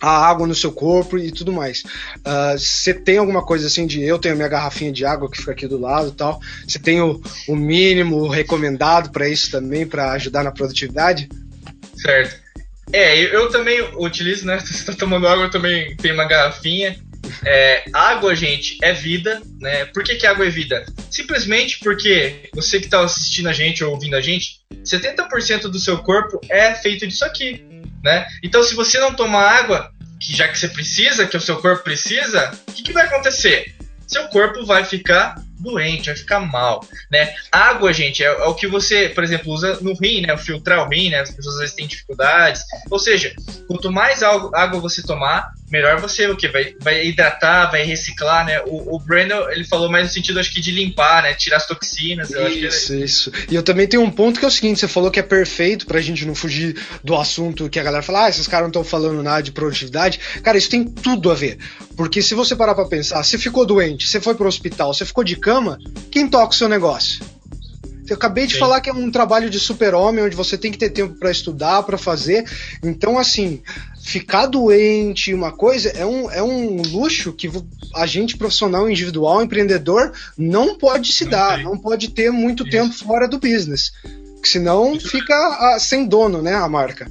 a 0.00 0.26
água 0.26 0.46
no 0.46 0.54
seu 0.54 0.72
corpo 0.72 1.18
e 1.18 1.30
tudo 1.30 1.52
mais. 1.52 1.82
Ah, 2.24 2.54
Você 2.56 2.94
tem 2.94 3.18
alguma 3.18 3.44
coisa 3.44 3.66
assim 3.66 3.86
de 3.86 4.02
eu 4.02 4.18
tenho 4.18 4.36
minha 4.36 4.48
garrafinha 4.48 4.92
de 4.92 5.04
água 5.04 5.30
que 5.30 5.38
fica 5.38 5.52
aqui 5.52 5.66
do 5.66 5.78
lado 5.78 6.08
e 6.08 6.12
tal. 6.12 6.40
Você 6.66 6.78
tem 6.78 7.00
o, 7.00 7.20
o 7.48 7.54
mínimo 7.54 8.28
recomendado 8.28 9.10
pra 9.10 9.28
isso 9.28 9.50
também, 9.50 9.86
pra 9.86 10.12
ajudar 10.12 10.42
na 10.42 10.52
produtividade? 10.52 11.28
Certo. 11.96 12.40
É, 12.92 13.18
eu, 13.22 13.28
eu 13.28 13.50
também 13.50 13.80
utilizo, 13.98 14.46
né? 14.46 14.58
Você 14.64 14.84
tá 14.84 14.92
tomando 14.94 15.28
água, 15.28 15.44
eu 15.44 15.50
também 15.50 15.96
tenho 15.96 16.14
uma 16.14 16.26
garrafinha. 16.26 16.98
É, 17.44 17.84
água, 17.92 18.34
gente, 18.34 18.78
é 18.82 18.92
vida, 18.92 19.40
né? 19.60 19.84
Por 19.86 20.02
que, 20.02 20.16
que 20.16 20.26
água 20.26 20.46
é 20.46 20.50
vida? 20.50 20.84
Simplesmente 21.10 21.78
porque 21.80 22.48
você 22.54 22.80
que 22.80 22.88
tá 22.88 23.00
assistindo 23.02 23.48
a 23.48 23.52
gente 23.52 23.84
ou 23.84 23.92
ouvindo 23.92 24.16
a 24.16 24.20
gente, 24.20 24.60
70% 24.84 25.62
do 25.62 25.78
seu 25.78 25.98
corpo 25.98 26.40
é 26.48 26.74
feito 26.74 27.06
disso 27.06 27.24
aqui, 27.24 27.64
né? 28.02 28.26
Então, 28.42 28.62
se 28.62 28.74
você 28.74 28.98
não 28.98 29.14
tomar 29.14 29.42
água, 29.42 29.90
que 30.20 30.36
já 30.36 30.48
que 30.48 30.58
você 30.58 30.68
precisa, 30.68 31.26
que 31.26 31.36
o 31.36 31.40
seu 31.40 31.56
corpo 31.58 31.82
precisa, 31.82 32.52
o 32.68 32.72
que, 32.72 32.82
que 32.82 32.92
vai 32.92 33.06
acontecer? 33.06 33.74
Seu 34.06 34.28
corpo 34.28 34.64
vai 34.66 34.84
ficar 34.84 35.40
doente, 35.60 36.06
vai 36.06 36.16
ficar 36.16 36.40
mal, 36.40 36.84
né? 37.10 37.32
Água, 37.52 37.92
gente, 37.92 38.22
é, 38.22 38.26
é 38.26 38.44
o 38.44 38.54
que 38.54 38.66
você, 38.66 39.08
por 39.08 39.22
exemplo, 39.22 39.52
usa 39.52 39.78
no 39.80 39.94
rim, 39.94 40.22
né? 40.22 40.36
Filtrar 40.36 40.86
o 40.86 40.88
rim, 40.88 41.10
né? 41.10 41.20
As 41.20 41.30
pessoas 41.30 41.56
às 41.56 41.60
vezes 41.60 41.76
têm 41.76 41.86
dificuldades. 41.86 42.62
Ou 42.90 42.98
seja, 42.98 43.34
quanto 43.66 43.90
mais 43.90 44.22
água 44.22 44.80
você 44.80 45.02
tomar, 45.02 45.52
melhor 45.70 46.00
você 46.00 46.26
o 46.26 46.36
que 46.36 46.48
vai, 46.48 46.74
vai 46.80 47.06
hidratar, 47.06 47.70
vai 47.70 47.84
reciclar, 47.84 48.44
né? 48.44 48.60
O, 48.66 48.96
o 48.96 48.98
Brandon 48.98 49.48
ele 49.50 49.64
falou 49.64 49.90
mais 49.90 50.06
no 50.06 50.12
sentido 50.12 50.40
acho 50.40 50.52
que 50.52 50.60
de 50.60 50.72
limpar, 50.72 51.22
né? 51.22 51.34
Tirar 51.34 51.58
as 51.58 51.66
toxinas. 51.66 52.30
Isso, 52.30 52.94
isso. 52.94 53.32
E 53.48 53.54
eu 53.54 53.62
também 53.62 53.86
tenho 53.86 54.02
um 54.02 54.10
ponto 54.10 54.38
que 54.38 54.44
é 54.44 54.48
o 54.48 54.50
seguinte: 54.50 54.80
você 54.80 54.88
falou 54.88 55.10
que 55.10 55.20
é 55.20 55.22
perfeito 55.22 55.86
pra 55.86 56.00
gente 56.00 56.24
não 56.24 56.34
fugir 56.34 56.76
do 57.04 57.16
assunto 57.16 57.68
que 57.68 57.78
a 57.78 57.82
galera 57.82 58.02
fala, 58.02 58.24
ah, 58.24 58.28
esses 58.28 58.46
caras 58.46 58.64
não 58.64 58.70
estão 58.70 58.84
falando 58.84 59.22
nada 59.22 59.42
de 59.42 59.52
produtividade. 59.52 60.18
Cara, 60.42 60.58
isso 60.58 60.70
tem 60.70 60.84
tudo 60.84 61.30
a 61.30 61.34
ver. 61.34 61.58
Porque 61.96 62.22
se 62.22 62.34
você 62.34 62.56
parar 62.56 62.74
pra 62.74 62.86
pensar, 62.86 63.22
você 63.22 63.36
ficou 63.36 63.66
doente, 63.66 64.08
você 64.08 64.20
foi 64.20 64.34
pro 64.34 64.48
hospital, 64.48 64.94
você 64.94 65.04
ficou 65.04 65.22
de 65.22 65.36
cama, 65.36 65.49
quem 66.10 66.28
toca 66.28 66.52
o 66.52 66.56
seu 66.56 66.68
negócio? 66.68 67.24
Eu 68.08 68.16
acabei 68.16 68.44
de 68.44 68.54
Sim. 68.54 68.58
falar 68.58 68.80
que 68.80 68.90
é 68.90 68.92
um 68.92 69.10
trabalho 69.10 69.48
de 69.48 69.60
super-homem, 69.60 70.24
onde 70.24 70.34
você 70.34 70.58
tem 70.58 70.72
que 70.72 70.78
ter 70.78 70.90
tempo 70.90 71.14
para 71.14 71.30
estudar, 71.30 71.84
para 71.84 71.96
fazer. 71.96 72.44
Então, 72.82 73.16
assim, 73.16 73.62
ficar 74.02 74.46
doente, 74.46 75.32
uma 75.32 75.52
coisa, 75.52 75.90
é 75.90 76.04
um, 76.04 76.28
é 76.28 76.42
um 76.42 76.82
luxo 76.82 77.32
que 77.32 77.48
a 77.94 78.06
gente, 78.06 78.36
profissional, 78.36 78.90
individual, 78.90 79.40
empreendedor, 79.40 80.12
não 80.36 80.76
pode 80.76 81.12
se 81.12 81.24
não 81.24 81.30
dar, 81.30 81.54
tem. 81.56 81.64
não 81.64 81.78
pode 81.78 82.08
ter 82.08 82.32
muito 82.32 82.64
Isso. 82.64 82.72
tempo 82.72 82.92
fora 82.94 83.28
do 83.28 83.38
business. 83.38 83.92
Senão 84.44 84.98
fica 84.98 85.34
a, 85.34 85.78
sem 85.78 86.04
dono, 86.04 86.42
né, 86.42 86.54
a 86.54 86.68
marca. 86.68 87.08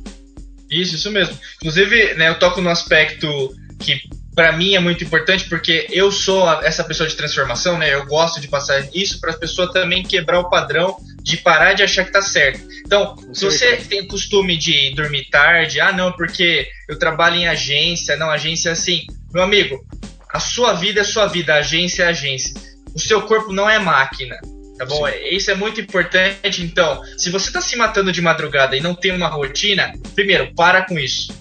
Isso, 0.70 0.96
isso 0.96 1.10
mesmo. 1.12 1.38
Inclusive, 1.58 2.16
né, 2.16 2.28
eu 2.28 2.40
toco 2.40 2.60
no 2.60 2.70
aspecto 2.70 3.56
que 3.80 4.02
para 4.40 4.54
mim 4.54 4.74
é 4.74 4.80
muito 4.80 5.04
importante 5.04 5.50
porque 5.50 5.86
eu 5.92 6.14
sou 6.14 6.50
essa 6.64 6.82
pessoa 6.82 7.10
de 7.10 7.14
transformação, 7.14 7.78
né? 7.78 7.94
Eu 7.94 8.06
gosto 8.06 8.40
de 8.40 8.48
passar 8.48 8.88
isso 8.94 9.20
para 9.20 9.32
as 9.32 9.36
pessoas 9.36 9.70
também 9.74 10.02
quebrar 10.02 10.40
o 10.40 10.50
padrão 10.50 10.96
de 11.22 11.36
parar 11.36 11.74
de 11.74 11.84
achar 11.84 12.06
que 12.06 12.12
tá 12.14 12.22
certo. 12.22 12.66
Então, 12.86 13.18
Com 13.18 13.34
se 13.34 13.52
certeza. 13.52 13.82
você 13.82 13.90
tem 13.90 14.08
costume 14.08 14.56
de 14.56 14.96
dormir 14.96 15.26
tarde, 15.30 15.82
ah, 15.82 15.92
não, 15.92 16.14
porque 16.14 16.70
eu 16.88 16.98
trabalho 16.98 17.36
em 17.36 17.50
agência, 17.50 18.16
não, 18.16 18.32
agência 18.32 18.70
é 18.70 18.72
assim, 18.72 19.06
meu 19.34 19.44
amigo, 19.44 19.86
a 20.32 20.40
sua 20.40 20.72
vida 20.72 21.02
é 21.02 21.04
sua 21.04 21.28
vida, 21.28 21.56
a 21.56 21.58
agência 21.58 22.04
é 22.04 22.08
agência. 22.08 22.54
O 22.96 23.00
seu 23.00 23.24
corpo 23.24 23.52
não 23.52 23.70
é 23.70 23.78
máquina. 23.78 24.40
Tá 24.78 24.86
bom? 24.86 25.06
Sim. 25.06 25.14
Isso 25.32 25.52
é 25.52 25.56
muito 25.56 25.82
importante. 25.82 26.64
Então, 26.64 27.02
se 27.18 27.30
você 27.30 27.52
tá 27.52 27.60
se 27.60 27.76
matando 27.76 28.10
de 28.10 28.22
madrugada 28.22 28.78
e 28.78 28.80
não 28.80 28.96
tem 28.96 29.12
uma 29.12 29.28
rotina, 29.28 29.92
primeiro, 30.16 30.56
para 30.56 30.84
com 30.84 30.98
isso 30.98 31.38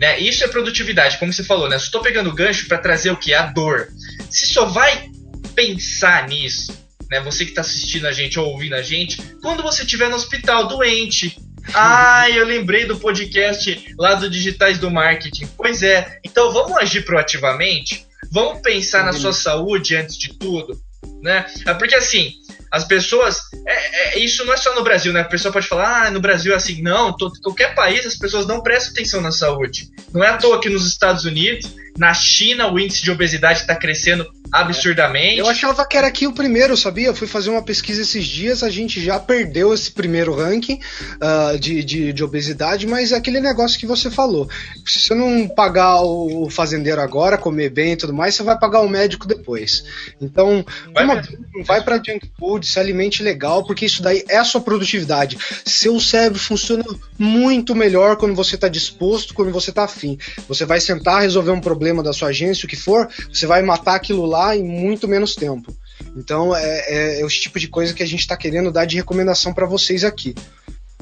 né? 0.00 0.18
Isso 0.18 0.42
é 0.42 0.48
produtividade, 0.48 1.18
como 1.18 1.30
você 1.30 1.44
falou, 1.44 1.68
né? 1.68 1.76
Estou 1.76 2.00
pegando 2.00 2.30
o 2.30 2.34
gancho 2.34 2.66
para 2.66 2.78
trazer 2.78 3.10
o 3.10 3.16
que? 3.18 3.34
A 3.34 3.46
dor. 3.46 3.88
Se 4.30 4.46
só 4.46 4.64
vai 4.64 5.10
pensar 5.54 6.26
nisso, 6.26 6.72
né? 7.10 7.20
Você 7.20 7.44
que 7.44 7.50
está 7.50 7.60
assistindo 7.60 8.06
a 8.06 8.12
gente 8.12 8.38
ou 8.38 8.46
ouvindo 8.46 8.74
a 8.74 8.80
gente, 8.80 9.20
quando 9.42 9.62
você 9.62 9.82
estiver 9.82 10.08
no 10.08 10.16
hospital 10.16 10.66
doente. 10.66 11.36
Ah, 11.74 12.28
eu 12.30 12.46
lembrei 12.46 12.86
do 12.86 12.98
podcast 12.98 13.94
lá 13.98 14.14
do 14.14 14.30
Digitais 14.30 14.78
do 14.78 14.90
Marketing. 14.90 15.46
Pois 15.54 15.82
é. 15.82 16.18
Então 16.24 16.50
vamos 16.50 16.78
agir 16.78 17.04
proativamente? 17.04 18.06
Vamos 18.32 18.62
pensar 18.62 19.04
na 19.04 19.12
sua 19.12 19.34
saúde 19.34 19.94
antes 19.94 20.16
de 20.16 20.32
tudo, 20.38 20.80
né? 21.22 21.44
É 21.66 21.74
porque 21.74 21.94
assim, 21.94 22.32
as 22.70 22.84
pessoas. 22.84 23.38
É, 23.66 24.16
é, 24.16 24.18
isso 24.18 24.44
não 24.44 24.54
é 24.54 24.56
só 24.56 24.74
no 24.74 24.84
Brasil, 24.84 25.12
né? 25.12 25.20
A 25.20 25.24
pessoa 25.24 25.52
pode 25.52 25.66
falar, 25.66 26.06
ah, 26.06 26.10
no 26.10 26.20
Brasil 26.20 26.52
é 26.52 26.56
assim. 26.56 26.80
Não, 26.82 27.16
todo, 27.16 27.32
qualquer 27.40 27.74
país 27.74 28.06
as 28.06 28.16
pessoas 28.16 28.46
não 28.46 28.62
prestam 28.62 28.92
atenção 28.92 29.20
na 29.20 29.32
saúde. 29.32 29.90
Não 30.12 30.22
é 30.22 30.28
à 30.28 30.36
toa 30.36 30.60
que 30.60 30.68
nos 30.68 30.86
Estados 30.86 31.24
Unidos, 31.24 31.74
na 31.98 32.14
China, 32.14 32.72
o 32.72 32.78
índice 32.78 33.02
de 33.02 33.10
obesidade 33.10 33.60
está 33.60 33.74
crescendo 33.74 34.26
absurdamente. 34.52 35.38
Eu 35.38 35.46
achava 35.46 35.86
que 35.86 35.96
era 35.96 36.06
aqui 36.06 36.26
o 36.26 36.32
primeiro, 36.32 36.76
sabia? 36.76 37.08
Eu 37.08 37.14
fui 37.14 37.26
fazer 37.26 37.50
uma 37.50 37.62
pesquisa 37.62 38.02
esses 38.02 38.24
dias, 38.24 38.62
a 38.62 38.70
gente 38.70 39.02
já 39.02 39.18
perdeu 39.18 39.72
esse 39.72 39.90
primeiro 39.92 40.34
ranking 40.34 40.80
uh, 41.16 41.58
de, 41.58 41.84
de, 41.84 42.12
de, 42.12 42.24
obesidade, 42.24 42.86
mas 42.86 43.12
é 43.12 43.16
aquele 43.16 43.40
negócio 43.40 43.78
que 43.78 43.86
você 43.86 44.10
falou. 44.10 44.48
Se 44.84 45.00
você 45.00 45.14
não 45.14 45.48
pagar 45.48 46.02
o 46.02 46.48
fazendeiro 46.50 47.00
agora, 47.00 47.38
comer 47.38 47.70
bem 47.70 47.92
e 47.92 47.96
tudo 47.96 48.12
mais, 48.12 48.34
você 48.34 48.42
vai 48.42 48.58
pagar 48.58 48.80
o 48.80 48.88
médico 48.88 49.26
depois. 49.26 49.84
Então, 50.20 50.64
vai, 50.92 51.04
uma, 51.04 51.22
vai 51.64 51.82
para 51.82 51.96
junk 51.96 52.30
food, 52.38 52.66
se 52.66 52.78
alimente 52.78 53.22
legal, 53.22 53.64
porque 53.64 53.86
isso 53.86 54.02
daí 54.02 54.24
é 54.28 54.36
a 54.36 54.44
sua 54.44 54.60
produtividade. 54.60 55.38
Seu 55.64 56.00
cérebro 56.00 56.38
funciona 56.38 56.84
muito 57.18 57.74
melhor 57.74 58.16
quando 58.16 58.34
você 58.34 58.56
está 58.56 58.68
disposto, 58.68 59.34
quando 59.34 59.52
você 59.52 59.70
está 59.70 59.84
afim. 59.84 60.18
Você 60.48 60.64
vai 60.64 60.80
sentar, 60.80 61.22
resolver 61.22 61.52
um 61.52 61.60
problema 61.60 62.02
da 62.02 62.12
sua 62.12 62.28
agência, 62.28 62.66
o 62.66 62.68
que 62.68 62.76
for, 62.76 63.08
você 63.32 63.46
vai 63.46 63.62
matar 63.62 63.94
aquilo 63.94 64.26
lá 64.26 64.39
lá 64.40 64.56
em 64.56 64.62
muito 64.62 65.06
menos 65.06 65.34
tempo. 65.34 65.74
Então 66.16 66.54
é, 66.56 66.84
é, 66.88 67.20
é 67.20 67.24
o 67.24 67.28
tipo 67.28 67.58
de 67.58 67.68
coisa 67.68 67.94
que 67.94 68.02
a 68.02 68.06
gente 68.06 68.20
está 68.20 68.36
querendo 68.36 68.72
dar 68.72 68.84
de 68.84 68.96
recomendação 68.96 69.52
para 69.52 69.66
vocês 69.66 70.04
aqui. 70.04 70.34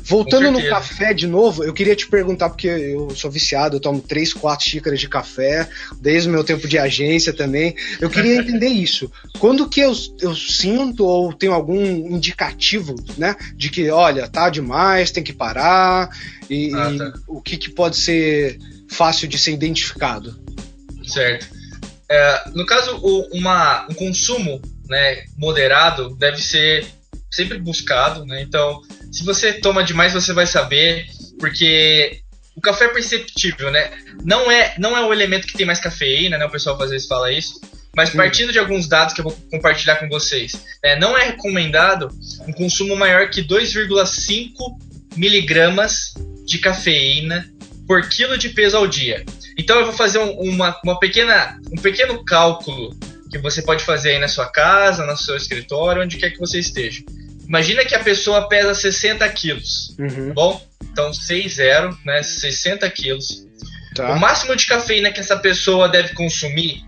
Voltando 0.01 0.51
no 0.51 0.67
café 0.69 1.13
de 1.13 1.27
novo, 1.27 1.65
eu 1.65 1.73
queria 1.73 1.95
te 1.95 2.09
perguntar, 2.09 2.49
porque 2.49 2.67
eu 2.67 3.11
sou 3.15 3.31
viciado, 3.31 3.77
eu 3.77 3.81
tomo 3.81 4.01
3, 4.01 4.33
4 4.33 4.65
xícaras 4.65 5.01
de 5.01 5.09
café, 5.09 5.69
desde 6.01 6.29
o 6.29 6.33
meu 6.33 6.43
tempo 6.43 6.67
de 6.67 6.79
agência 6.79 7.33
também. 7.33 7.75
Eu 8.01 8.09
queria 8.09 8.37
entender 8.41 8.69
isso. 8.69 9.11
Quando 9.39 9.69
que 9.69 9.81
eu, 9.81 9.93
eu 10.21 10.35
sinto 10.35 11.05
ou 11.05 11.33
tenho 11.33 11.53
algum 11.53 11.85
indicativo, 11.85 12.95
né, 13.19 13.37
de 13.55 13.69
que, 13.69 13.91
olha, 13.91 14.27
tá 14.29 14.49
demais, 14.49 15.11
tem 15.11 15.23
que 15.23 15.33
parar, 15.33 16.09
e, 16.49 16.73
ah, 16.75 16.95
tá. 16.97 17.13
e 17.19 17.21
o 17.27 17.43
que, 17.43 17.59
que 17.59 17.71
pode 17.71 17.99
ser 17.99 18.59
fácil 18.89 19.29
de 19.29 19.37
ser 19.37 19.53
identificado? 19.53 20.39
Certo. 21.05 21.58
É, 22.11 22.51
no 22.55 22.65
caso, 22.65 22.97
o, 23.03 23.37
uma, 23.37 23.87
um 23.89 23.95
consumo 23.95 24.61
né, 24.89 25.25
moderado 25.37 26.17
deve 26.17 26.41
ser 26.41 26.87
sempre 27.31 27.59
buscado. 27.59 28.25
Né? 28.25 28.43
Então, 28.43 28.81
se 29.13 29.25
você 29.25 29.53
toma 29.53 29.85
demais, 29.85 30.15
você 30.15 30.33
vai 30.33 30.47
saber, 30.47 31.07
porque 31.39 32.21
o 32.57 32.61
café 32.61 32.87
é 32.87 32.89
perceptível, 32.89 33.71
né? 33.71 33.91
Não 34.25 34.51
é, 34.51 34.75
não 34.79 34.97
é 34.97 35.05
o 35.05 35.13
elemento 35.13 35.47
que 35.47 35.57
tem 35.57 35.65
mais 35.65 35.79
cafeína, 35.79 36.37
né? 36.37 36.45
O 36.45 36.51
pessoal 36.51 36.81
às 36.83 36.91
vezes 36.91 37.07
fala 37.07 37.31
isso. 37.31 37.61
Mas 37.95 38.11
partindo 38.11 38.53
de 38.53 38.59
alguns 38.59 38.89
dados 38.89 39.15
que 39.15 39.21
eu 39.21 39.25
vou 39.25 39.37
compartilhar 39.51 39.97
com 39.97 40.09
vocês, 40.09 40.53
né, 40.83 40.97
não 40.97 41.17
é 41.17 41.25
recomendado 41.25 42.09
um 42.47 42.53
consumo 42.53 42.95
maior 42.95 43.29
que 43.29 43.43
2,5 43.43 44.53
miligramas 45.17 46.15
de 46.47 46.59
cafeína 46.59 47.49
por 47.89 48.07
quilo 48.07 48.37
de 48.37 48.51
peso 48.51 48.77
ao 48.77 48.87
dia. 48.87 49.25
Então 49.57 49.79
eu 49.79 49.87
vou 49.87 49.95
fazer 49.95 50.19
um, 50.19 50.33
uma, 50.39 50.79
uma 50.85 51.01
pequena, 51.01 51.59
um 51.73 51.81
pequeno 51.81 52.23
cálculo 52.23 52.95
que 53.31 53.39
você 53.39 53.63
pode 53.63 53.83
fazer 53.83 54.11
aí 54.11 54.19
na 54.19 54.29
sua 54.29 54.47
casa, 54.47 55.07
no 55.07 55.17
seu 55.17 55.37
escritório, 55.37 56.03
onde 56.03 56.19
quer 56.19 56.31
que 56.31 56.39
você 56.39 56.59
esteja. 56.59 57.03
Imagina 57.47 57.85
que 57.87 57.95
a 57.95 58.05
pessoa 58.05 58.47
pesa 58.47 58.75
60 58.75 59.27
quilos, 59.31 59.97
uhum. 59.99 60.35
bom? 60.35 60.63
Então 60.93 61.13
6 61.13 61.55
0, 61.55 61.99
né? 62.05 62.23
60 62.23 62.89
quilos. 62.91 63.47
Tá. 63.95 64.13
O 64.13 64.21
máximo 64.21 64.55
de 64.55 64.67
cafeína 64.67 65.11
que 65.11 65.21
essa 65.21 65.37
pessoa 65.39 65.89
deve 65.89 66.13
consumir, 66.13 66.85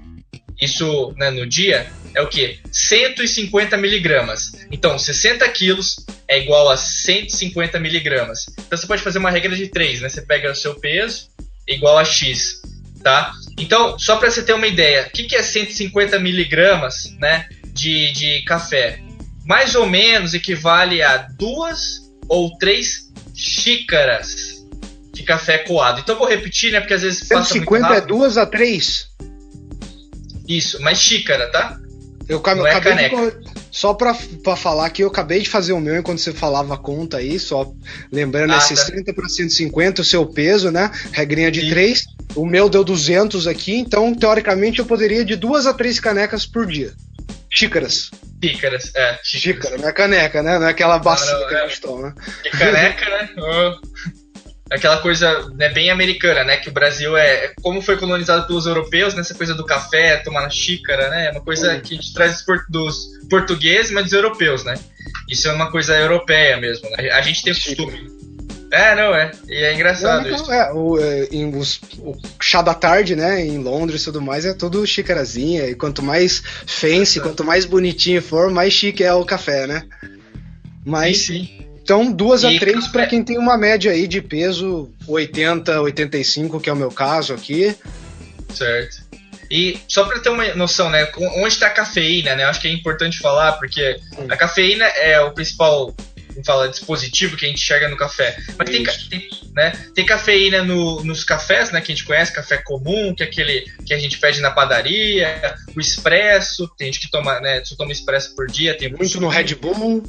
isso 0.61 1.15
né, 1.17 1.31
no 1.31 1.47
dia, 1.47 1.91
é 2.15 2.23
o 2.23 2.29
que? 2.29 2.59
150 2.71 3.77
miligramas. 3.77 4.53
Então, 4.71 4.99
60 4.99 5.49
quilos 5.51 6.05
é 6.27 6.41
igual 6.41 6.69
a 6.69 6.77
150 6.77 7.79
miligramas. 7.79 8.47
Então, 8.59 8.77
você 8.77 8.87
pode 8.87 9.03
fazer 9.03 9.19
uma 9.19 9.31
regra 9.31 9.55
de 9.55 9.69
3, 9.69 10.03
né? 10.03 10.09
Você 10.09 10.23
pega 10.23 10.51
o 10.51 10.55
seu 10.55 10.75
peso, 10.75 11.29
igual 11.67 11.99
a 11.99 12.05
X, 12.05 12.63
tá? 13.03 13.33
Então, 13.59 13.99
só 13.99 14.17
para 14.17 14.31
você 14.31 14.43
ter 14.43 14.53
uma 14.53 14.67
ideia, 14.67 15.07
o 15.07 15.11
que, 15.11 15.25
que 15.25 15.37
é 15.37 15.43
150 15.43 16.19
miligramas, 16.19 17.15
né, 17.19 17.49
de, 17.73 18.13
de 18.13 18.43
café? 18.43 19.01
Mais 19.45 19.75
ou 19.75 19.87
menos 19.87 20.35
equivale 20.35 21.03
a 21.03 21.17
duas 21.39 22.11
ou 22.29 22.57
três 22.59 23.11
xícaras 23.35 24.65
de 25.13 25.23
café 25.23 25.59
coado. 25.59 26.01
Então, 26.01 26.15
eu 26.15 26.19
vou 26.19 26.29
repetir, 26.29 26.73
né, 26.73 26.81
porque 26.81 26.95
às 26.95 27.03
vezes 27.03 27.27
150 27.27 27.89
é 27.89 28.01
duas 28.01 28.37
a 28.37 28.47
três? 28.47 29.09
Isso, 30.49 30.81
mas 30.83 30.99
xícara, 30.99 31.49
tá? 31.51 31.79
Eu 32.31 32.41
é 32.65 32.75
acabei 32.77 33.09
de, 33.09 33.51
só 33.73 33.93
pra, 33.93 34.17
pra 34.45 34.55
falar 34.55 34.89
que 34.91 35.03
eu 35.03 35.09
acabei 35.09 35.41
de 35.41 35.49
fazer 35.49 35.73
o 35.73 35.81
meu 35.81 35.97
enquanto 35.97 36.21
você 36.21 36.33
falava 36.33 36.75
a 36.75 36.79
conta 36.79 37.17
aí, 37.17 37.41
só 37.41 37.73
lembrando, 38.13 38.53
ah, 38.53 38.59
é 38.59 38.61
60 38.61 39.13
para 39.13 39.29
150 39.29 40.01
o 40.01 40.05
seu 40.05 40.25
peso, 40.25 40.71
né? 40.71 40.93
Regrinha 41.11 41.51
de 41.51 41.63
Sim. 41.63 41.71
3. 41.71 42.05
O 42.37 42.47
meu 42.47 42.69
deu 42.69 42.85
200 42.85 43.49
aqui, 43.49 43.75
então 43.75 44.15
teoricamente 44.15 44.79
eu 44.79 44.87
poderia 44.87 45.25
de 45.25 45.35
duas 45.35 45.67
a 45.67 45.75
três 45.75 45.99
canecas 45.99 46.47
por 46.47 46.67
dia. 46.67 46.93
Xícaras. 47.53 48.13
Xícaras, 48.43 48.93
é. 48.95 49.19
Xícaras. 49.25 49.43
Xícara, 49.43 49.79
não 49.79 49.89
é 49.89 49.93
caneca, 49.93 50.41
né? 50.41 50.57
Não 50.57 50.67
é 50.69 50.71
aquela 50.71 51.01
bacia 51.01 51.33
não, 51.33 51.41
não, 51.41 51.49
que 51.49 51.55
a 51.57 51.67
gente 51.67 51.81
toma. 51.81 52.15
E 52.45 52.51
caneca, 52.51 53.11
né? 53.11 53.29
aquela 54.71 54.99
coisa 54.99 55.51
né, 55.55 55.69
bem 55.69 55.91
americana, 55.91 56.45
né? 56.45 56.57
Que 56.57 56.69
o 56.69 56.73
Brasil 56.73 57.17
é. 57.17 57.53
Como 57.61 57.83
foi 57.83 57.97
colonizado 57.97 58.47
pelos 58.47 58.67
europeus, 58.67 59.15
nessa 59.15 59.35
coisa 59.35 59.55
do 59.55 59.65
café, 59.65 60.19
tomar 60.19 60.43
na 60.43 60.51
xícara, 60.51 61.11
né? 61.11 61.27
É 61.27 61.31
uma 61.33 61.41
coisa 61.41 61.81
que 61.81 61.95
a 61.95 61.97
gente 61.97 62.15
traz 62.15 62.45
dos 62.69 63.07
portugueses, 63.29 63.91
mas 63.91 64.05
dos 64.05 64.13
europeus, 64.13 64.65
né? 64.65 64.75
Isso 65.29 65.49
é 65.49 65.53
uma 65.53 65.71
coisa 65.71 65.97
europeia 65.99 66.57
mesmo. 66.57 66.89
Né? 66.91 67.11
A 67.11 67.21
gente 67.21 67.43
tem 67.43 67.53
costume. 67.53 68.21
É, 68.73 68.95
não, 68.95 69.13
é. 69.13 69.33
E 69.49 69.55
é 69.65 69.75
engraçado 69.75 70.29
não, 70.29 70.35
isso. 70.35 70.53
É, 70.53 70.73
o, 70.73 70.99
é, 70.99 71.25
em, 71.33 71.57
os, 71.57 71.81
o 71.99 72.17
chá 72.41 72.63
da 72.63 72.73
tarde, 72.73 73.17
né, 73.17 73.45
em 73.45 73.59
Londres 73.59 74.03
e 74.03 74.05
tudo 74.05 74.23
mais, 74.23 74.45
é 74.45 74.55
tudo 74.55 74.87
xícarazinha. 74.87 75.67
E 75.67 75.75
quanto 75.75 76.03
mais 76.03 76.41
fancy, 76.67 77.21
quanto 77.21 77.43
mais 77.43 77.65
bonitinho 77.65 78.23
for, 78.23 78.49
mais 78.49 78.73
chique 78.73 79.03
é 79.03 79.13
o 79.13 79.25
café, 79.25 79.67
né? 79.67 79.83
Mas, 80.85 81.27
sim, 81.27 81.45
sim. 81.45 81.70
Então, 81.91 82.13
duas 82.13 82.45
e 82.45 82.47
a 82.47 82.61
três 82.61 82.87
para 82.87 83.05
quem 83.05 83.25
tem 83.25 83.37
uma 83.37 83.59
média 83.59 83.91
aí 83.91 84.07
de 84.07 84.23
peso 84.23 84.89
80, 85.09 85.81
85, 85.81 86.61
que 86.61 86.71
é 86.71 86.73
o 86.73 86.77
meu 86.77 86.93
caso 86.93 87.35
aqui. 87.35 87.75
Certo. 88.55 88.99
E 89.51 89.77
só 89.89 90.05
para 90.05 90.21
ter 90.21 90.29
uma 90.29 90.55
noção, 90.55 90.89
né, 90.89 91.11
onde 91.19 91.49
está 91.49 91.67
a 91.67 91.71
cafeína, 91.71 92.37
né? 92.37 92.45
Acho 92.45 92.61
que 92.61 92.69
é 92.69 92.71
importante 92.71 93.19
falar 93.19 93.55
porque 93.55 93.97
a 94.29 94.37
cafeína 94.37 94.85
é 94.85 95.21
o 95.21 95.33
principal, 95.33 95.93
falar, 96.47 96.69
dispositivo 96.69 97.37
que 97.37 97.45
a 97.45 97.49
gente 97.49 97.61
enxerga 97.61 97.89
no 97.89 97.97
café. 97.97 98.37
Mas 98.57 98.71
tem, 98.71 98.85
tem, 98.85 99.29
né, 99.57 99.73
tem 99.93 100.07
cafeína 100.07 100.63
no, 100.63 101.03
nos 101.03 101.25
cafés, 101.25 101.73
né, 101.73 101.81
que 101.81 101.91
a 101.91 101.95
gente 101.97 102.07
conhece, 102.07 102.33
café 102.33 102.59
comum, 102.59 103.13
que 103.17 103.25
é 103.25 103.27
aquele 103.27 103.65
que 103.85 103.93
a 103.93 103.99
gente 103.99 104.17
pede 104.21 104.41
na 104.41 104.53
padaria, 104.53 105.57
o 105.75 105.81
expresso, 105.81 106.71
tem 106.79 106.87
gente 106.87 107.01
que 107.01 107.11
toma, 107.11 107.41
né, 107.41 107.65
só 107.65 107.75
toma 107.75 107.91
expresso 107.91 108.33
por 108.37 108.47
dia, 108.47 108.79
tem 108.79 108.93
muito 108.93 109.21
no 109.21 109.27
Red 109.27 109.57
Bull. 109.57 110.05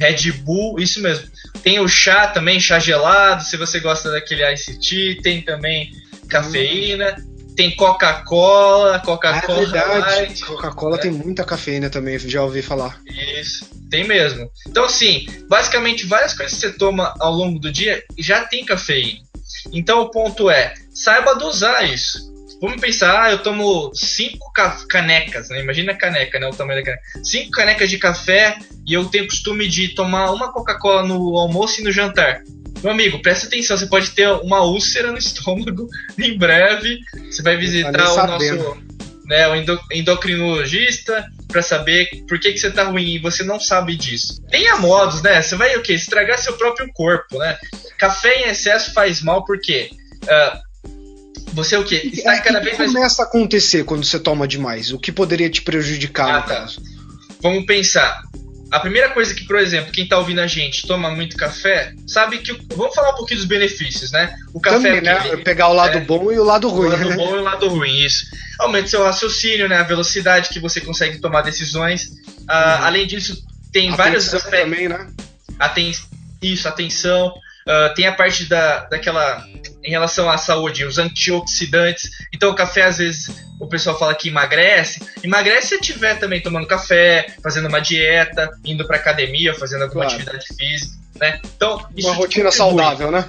Red 0.00 0.32
Bull, 0.42 0.78
isso 0.78 1.00
mesmo. 1.00 1.28
Tem 1.62 1.78
o 1.80 1.88
chá 1.88 2.26
também, 2.26 2.58
chá 2.58 2.78
gelado, 2.78 3.44
se 3.44 3.56
você 3.56 3.80
gosta 3.80 4.10
daquele 4.10 4.50
Ice 4.52 4.78
Tea, 4.78 5.20
tem 5.22 5.42
também 5.42 5.90
cafeína. 6.28 7.16
Hum 7.18 7.32
tem 7.56 7.74
Coca-Cola, 7.74 8.98
Coca-Cola. 9.00 9.62
É 9.62 9.66
verdade. 9.66 10.44
Coca-Cola 10.44 10.96
né? 10.96 11.02
tem 11.02 11.10
muita 11.10 11.44
cafeína 11.44 11.90
também, 11.90 12.18
já 12.18 12.42
ouvi 12.42 12.62
falar. 12.62 13.00
Isso, 13.38 13.68
tem 13.90 14.06
mesmo. 14.06 14.50
Então, 14.66 14.84
assim, 14.84 15.26
basicamente, 15.48 16.06
várias 16.06 16.34
coisas 16.34 16.54
que 16.54 16.60
você 16.60 16.72
toma 16.72 17.14
ao 17.20 17.32
longo 17.32 17.58
do 17.58 17.70
dia 17.70 18.02
já 18.18 18.44
tem 18.44 18.64
cafeína. 18.64 19.20
Então, 19.72 20.00
o 20.00 20.10
ponto 20.10 20.50
é, 20.50 20.74
saiba 20.94 21.34
dosar 21.34 21.88
isso. 21.88 22.32
Vamos 22.62 22.80
pensar, 22.80 23.24
ah, 23.24 23.32
eu 23.32 23.42
tomo 23.42 23.90
cinco 23.92 24.52
canecas, 24.88 25.48
né? 25.48 25.60
Imagina 25.60 25.90
a 25.90 25.96
caneca, 25.96 26.38
né? 26.38 26.46
O 26.46 26.54
tamanho 26.54 26.78
da 26.78 26.84
caneca. 26.84 27.02
Cinco 27.24 27.50
canecas 27.50 27.90
de 27.90 27.98
café 27.98 28.56
e 28.86 28.94
eu 28.94 29.04
tenho 29.06 29.26
costume 29.26 29.66
de 29.66 29.88
tomar 29.88 30.30
uma 30.30 30.52
Coca-Cola 30.52 31.02
no 31.02 31.36
almoço 31.36 31.80
e 31.80 31.84
no 31.84 31.90
jantar. 31.90 32.40
Meu 32.80 32.92
amigo, 32.92 33.20
presta 33.20 33.48
atenção, 33.48 33.76
você 33.76 33.86
pode 33.86 34.10
ter 34.10 34.28
uma 34.28 34.62
úlcera 34.62 35.10
no 35.10 35.18
estômago 35.18 35.88
em 36.16 36.38
breve. 36.38 37.00
Você 37.28 37.42
vai 37.42 37.56
visitar 37.56 38.12
o 38.12 38.26
nosso 38.28 38.82
né, 39.24 39.48
o 39.48 39.54
endocrinologista 39.92 41.26
para 41.48 41.62
saber 41.62 42.10
por 42.28 42.38
que, 42.38 42.52
que 42.52 42.58
você 42.58 42.70
tá 42.70 42.84
ruim 42.84 43.14
e 43.14 43.18
você 43.18 43.42
não 43.42 43.58
sabe 43.58 43.96
disso. 43.96 44.40
Tenha 44.50 44.76
modos, 44.76 45.20
né? 45.20 45.42
Você 45.42 45.56
vai 45.56 45.74
o 45.76 45.82
quê? 45.82 45.94
Estragar 45.94 46.38
seu 46.38 46.52
próprio 46.52 46.88
corpo, 46.92 47.38
né? 47.38 47.58
Café 47.98 48.42
em 48.42 48.50
excesso 48.50 48.92
faz 48.92 49.20
mal 49.20 49.44
porque 49.44 49.90
uh, 50.24 50.71
você 51.52 51.76
o 51.76 51.84
quê? 51.84 52.10
Está 52.12 52.40
cada 52.40 52.60
vez 52.60 52.78
mais. 52.78 52.90
O 52.90 52.92
que 52.92 52.98
começa 52.98 53.22
a 53.22 53.26
acontecer 53.26 53.84
quando 53.84 54.04
você 54.04 54.18
toma 54.18 54.48
demais? 54.48 54.92
O 54.92 54.98
que 54.98 55.12
poderia 55.12 55.50
te 55.50 55.62
prejudicar 55.62 56.28
ah, 56.28 56.40
no 56.40 56.42
tá. 56.42 56.54
caso? 56.54 56.82
Vamos 57.40 57.66
pensar 57.66 58.22
a 58.72 58.80
primeira 58.80 59.10
coisa 59.10 59.34
que, 59.34 59.44
por 59.44 59.58
exemplo, 59.58 59.92
quem 59.92 60.08
tá 60.08 60.16
ouvindo 60.18 60.40
a 60.40 60.46
gente 60.46 60.86
toma 60.86 61.10
muito 61.10 61.36
café, 61.36 61.92
sabe 62.06 62.38
que. 62.38 62.58
Vamos 62.74 62.94
falar 62.94 63.10
um 63.10 63.16
pouquinho 63.16 63.40
dos 63.40 63.46
benefícios, 63.46 64.10
né? 64.10 64.34
O 64.54 64.58
café. 64.58 64.76
Também, 64.76 65.00
né? 65.02 65.28
Ele, 65.28 65.44
Pegar 65.44 65.68
o 65.68 65.74
lado 65.74 65.98
é, 65.98 66.00
bom 66.00 66.32
e 66.32 66.38
o 66.38 66.42
lado 66.42 66.70
ruim. 66.70 66.86
O 66.86 66.90
lado 66.90 67.08
né? 67.10 67.16
bom 67.16 67.36
e 67.36 67.38
o 67.38 67.42
lado 67.42 67.68
ruim, 67.68 67.98
isso. 67.98 68.24
Aumenta 68.58 68.88
seu 68.88 69.04
raciocínio, 69.04 69.68
né? 69.68 69.76
A 69.76 69.82
velocidade 69.82 70.48
que 70.48 70.58
você 70.58 70.80
consegue 70.80 71.18
tomar 71.18 71.42
decisões. 71.42 72.12
Ah, 72.48 72.78
uhum. 72.78 72.86
Além 72.86 73.06
disso, 73.06 73.44
tem 73.70 73.88
atenção 73.88 74.04
vários 74.04 74.34
aspectos. 74.34 74.70
também, 74.70 74.88
né? 74.88 75.06
Aten 75.58 75.92
isso, 76.40 76.66
atenção. 76.66 77.28
Uh, 77.28 77.94
tem 77.94 78.06
a 78.06 78.12
parte 78.12 78.46
da, 78.46 78.86
daquela 78.86 79.46
em 79.84 79.90
relação 79.90 80.30
à 80.30 80.38
saúde, 80.38 80.84
os 80.84 80.98
antioxidantes. 80.98 82.10
Então, 82.32 82.50
o 82.50 82.54
café, 82.54 82.82
às 82.82 82.98
vezes, 82.98 83.30
o 83.58 83.66
pessoal 83.66 83.98
fala 83.98 84.14
que 84.14 84.28
emagrece. 84.28 85.00
Emagrece 85.22 85.68
se 85.68 85.74
estiver 85.76 86.18
também 86.18 86.40
tomando 86.40 86.66
café, 86.66 87.26
fazendo 87.42 87.68
uma 87.68 87.80
dieta, 87.80 88.50
indo 88.64 88.86
para 88.86 88.96
academia, 88.96 89.54
fazendo 89.54 89.82
alguma 89.82 90.04
claro. 90.04 90.16
atividade 90.16 90.46
física, 90.56 90.94
né? 91.20 91.40
Então, 91.56 91.86
uma 91.96 92.12
rotina 92.12 92.44
contribui. 92.44 92.52
saudável, 92.52 93.10
né? 93.10 93.28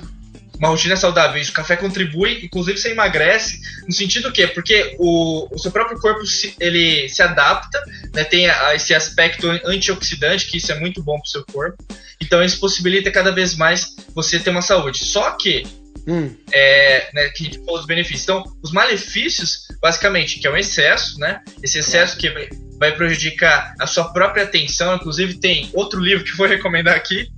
Uma 0.57 0.69
rotina 0.69 0.95
saudável. 0.95 1.41
Isso, 1.41 1.51
o 1.51 1.55
café 1.55 1.75
contribui, 1.75 2.45
inclusive 2.45 2.77
você 2.77 2.91
emagrece, 2.91 3.59
no 3.87 3.93
sentido 3.93 4.31
que 4.31 4.45
Porque 4.47 4.95
o, 4.99 5.53
o 5.53 5.59
seu 5.59 5.71
próprio 5.71 5.99
corpo 5.99 6.25
se, 6.25 6.55
ele 6.59 7.09
se 7.09 7.21
adapta, 7.21 7.83
né? 8.13 8.23
tem 8.23 8.49
a, 8.49 8.75
esse 8.75 8.93
aspecto 8.93 9.47
antioxidante, 9.65 10.47
que 10.47 10.57
isso 10.57 10.71
é 10.71 10.79
muito 10.79 11.03
bom 11.03 11.19
para 11.19 11.27
o 11.27 11.29
seu 11.29 11.43
corpo. 11.45 11.83
Então, 12.21 12.43
isso 12.43 12.59
possibilita 12.59 13.11
cada 13.11 13.31
vez 13.31 13.55
mais 13.55 13.95
você 14.15 14.39
ter 14.39 14.51
uma 14.51 14.61
saúde. 14.61 14.99
Só 14.99 15.31
que 15.31 15.63
Hum. 16.07 16.35
É, 16.51 17.09
né, 17.13 17.29
que 17.29 17.43
a 17.43 17.45
gente 17.45 17.59
falou 17.59 17.79
os 17.79 17.85
benefícios. 17.85 18.23
Então, 18.23 18.43
os 18.61 18.71
malefícios, 18.71 19.67
basicamente, 19.81 20.39
que 20.39 20.47
é 20.47 20.49
o 20.49 20.57
excesso, 20.57 21.19
né? 21.19 21.41
Esse 21.61 21.79
excesso 21.79 22.17
que 22.17 22.29
vai, 22.77 22.91
prejudicar 22.91 23.73
a 23.79 23.87
sua 23.87 24.11
própria 24.11 24.43
atenção. 24.43 24.95
Inclusive, 24.95 25.35
tem 25.35 25.69
outro 25.73 25.99
livro 25.99 26.23
que 26.23 26.35
vou 26.35 26.47
recomendar 26.47 26.95
aqui. 26.95 27.29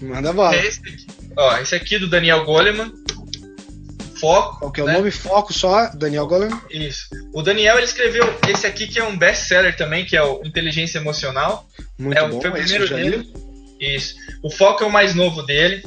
Manda 0.00 0.32
bola. 0.32 0.54
É 0.54 0.66
esse 0.66 0.80
aqui. 0.80 1.06
Ó, 1.36 1.58
esse 1.58 1.74
aqui 1.74 1.98
do 1.98 2.08
Daniel 2.08 2.44
Goleman. 2.44 2.92
Foco. 4.18 4.60
Qual 4.60 4.72
que 4.72 4.80
é 4.80 4.84
o 4.84 4.86
né? 4.86 4.94
nome? 4.94 5.10
Foco 5.10 5.52
só, 5.52 5.88
Daniel 5.88 6.26
Goleman? 6.26 6.58
Isso. 6.70 7.08
O 7.34 7.42
Daniel 7.42 7.76
ele 7.76 7.84
escreveu 7.84 8.24
esse 8.48 8.66
aqui 8.66 8.86
que 8.86 8.98
é 8.98 9.04
um 9.04 9.16
best-seller 9.16 9.76
também, 9.76 10.06
que 10.06 10.16
é 10.16 10.22
o 10.22 10.40
Inteligência 10.42 10.98
Emocional. 10.98 11.68
Muito 11.98 12.16
é, 12.16 12.26
bom, 12.26 12.40
foi 12.40 12.48
o 12.48 12.52
primeiro 12.54 12.96
livro. 12.96 13.45
Isso. 13.80 14.14
O 14.42 14.50
Foco 14.50 14.84
é 14.84 14.86
o 14.86 14.92
mais 14.92 15.14
novo 15.14 15.42
dele. 15.42 15.82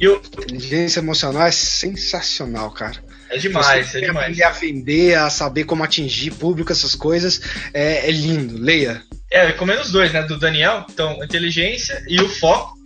Eu. 0.00 0.16
Inteligência 0.16 1.00
emocional 1.00 1.46
é 1.46 1.50
sensacional, 1.50 2.70
cara. 2.70 3.04
É 3.28 3.38
demais, 3.38 3.88
Você 3.88 3.98
é 3.98 4.00
demais. 4.02 4.24
Aprender 4.24 4.42
a 4.44 4.50
vender, 4.50 5.14
a 5.14 5.30
saber 5.30 5.64
como 5.64 5.82
atingir 5.82 6.30
público, 6.32 6.72
essas 6.72 6.94
coisas, 6.94 7.40
é, 7.74 8.08
é 8.08 8.10
lindo. 8.10 8.56
Leia. 8.56 9.02
É, 9.30 9.46
recomendo 9.46 9.80
os 9.80 9.90
dois, 9.90 10.12
né? 10.12 10.22
Do 10.22 10.38
Daniel, 10.38 10.86
então, 10.88 11.22
inteligência 11.22 12.02
e 12.08 12.20
o 12.20 12.28
foco, 12.28 12.78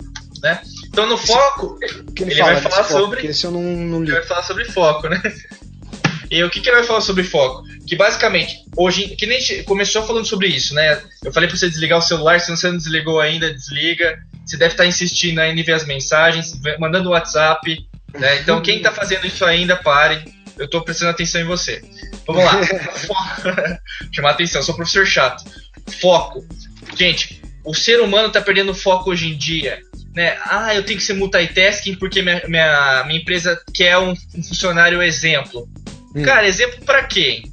né? 0.42 0.60
Então, 0.88 1.06
no 1.06 1.18
foco, 1.18 1.78
ele, 1.82 2.32
ele 2.32 2.42
vai 2.42 2.56
falar 2.56 2.84
foco, 2.84 3.00
sobre. 3.00 3.26
Esse 3.26 3.44
eu 3.44 3.50
não, 3.50 3.62
não 3.62 4.02
li. 4.02 4.10
Ele 4.10 4.18
vai 4.18 4.26
falar 4.26 4.42
sobre 4.42 4.64
foco, 4.64 5.08
né? 5.08 5.22
E 6.30 6.42
o 6.44 6.48
que, 6.48 6.60
que 6.60 6.68
ele 6.68 6.76
vai 6.76 6.86
falar 6.86 7.00
sobre 7.00 7.24
foco? 7.24 7.64
Que 7.86 7.96
basicamente, 7.96 8.64
hoje, 8.76 9.08
que 9.16 9.26
nem 9.26 9.38
a 9.38 9.40
gente 9.40 9.64
começou 9.64 10.06
falando 10.06 10.24
sobre 10.24 10.46
isso, 10.46 10.74
né? 10.74 11.02
Eu 11.24 11.32
falei 11.32 11.48
pra 11.48 11.58
você 11.58 11.68
desligar 11.68 11.98
o 11.98 12.02
celular, 12.02 12.40
se 12.40 12.50
você 12.50 12.68
não 12.68 12.76
desligou 12.76 13.20
ainda, 13.20 13.52
desliga. 13.52 14.16
Você 14.50 14.56
deve 14.56 14.74
estar 14.74 14.84
insistindo 14.84 15.38
ainda 15.38 15.60
em 15.60 15.62
ver 15.62 15.74
as 15.74 15.86
mensagens, 15.86 16.60
mandando 16.80 17.10
WhatsApp. 17.10 17.86
Né? 18.12 18.40
Então, 18.40 18.60
quem 18.60 18.78
está 18.78 18.90
fazendo 18.90 19.24
isso 19.24 19.44
ainda, 19.44 19.76
pare. 19.76 20.24
Eu 20.58 20.64
estou 20.64 20.82
prestando 20.82 21.12
atenção 21.12 21.40
em 21.40 21.44
você. 21.44 21.80
Vamos 22.26 22.44
lá. 22.44 22.60
Chamar 24.10 24.30
atenção, 24.30 24.60
sou 24.60 24.74
professor 24.74 25.06
chato. 25.06 25.44
Foco. 26.00 26.44
Gente, 26.98 27.40
o 27.64 27.72
ser 27.72 28.00
humano 28.00 28.26
está 28.26 28.40
perdendo 28.40 28.74
foco 28.74 29.12
hoje 29.12 29.28
em 29.28 29.36
dia. 29.36 29.78
Né? 30.16 30.36
Ah, 30.44 30.74
eu 30.74 30.82
tenho 30.82 30.98
que 30.98 31.04
ser 31.04 31.14
multitasking 31.14 31.94
porque 31.94 32.20
minha, 32.20 32.42
minha, 32.48 33.04
minha 33.06 33.20
empresa 33.20 33.56
quer 33.72 33.98
um, 33.98 34.10
um 34.34 34.42
funcionário 34.42 35.00
exemplo. 35.00 35.68
Hum. 36.12 36.24
Cara, 36.24 36.48
exemplo 36.48 36.84
para 36.84 37.04
quem? 37.04 37.44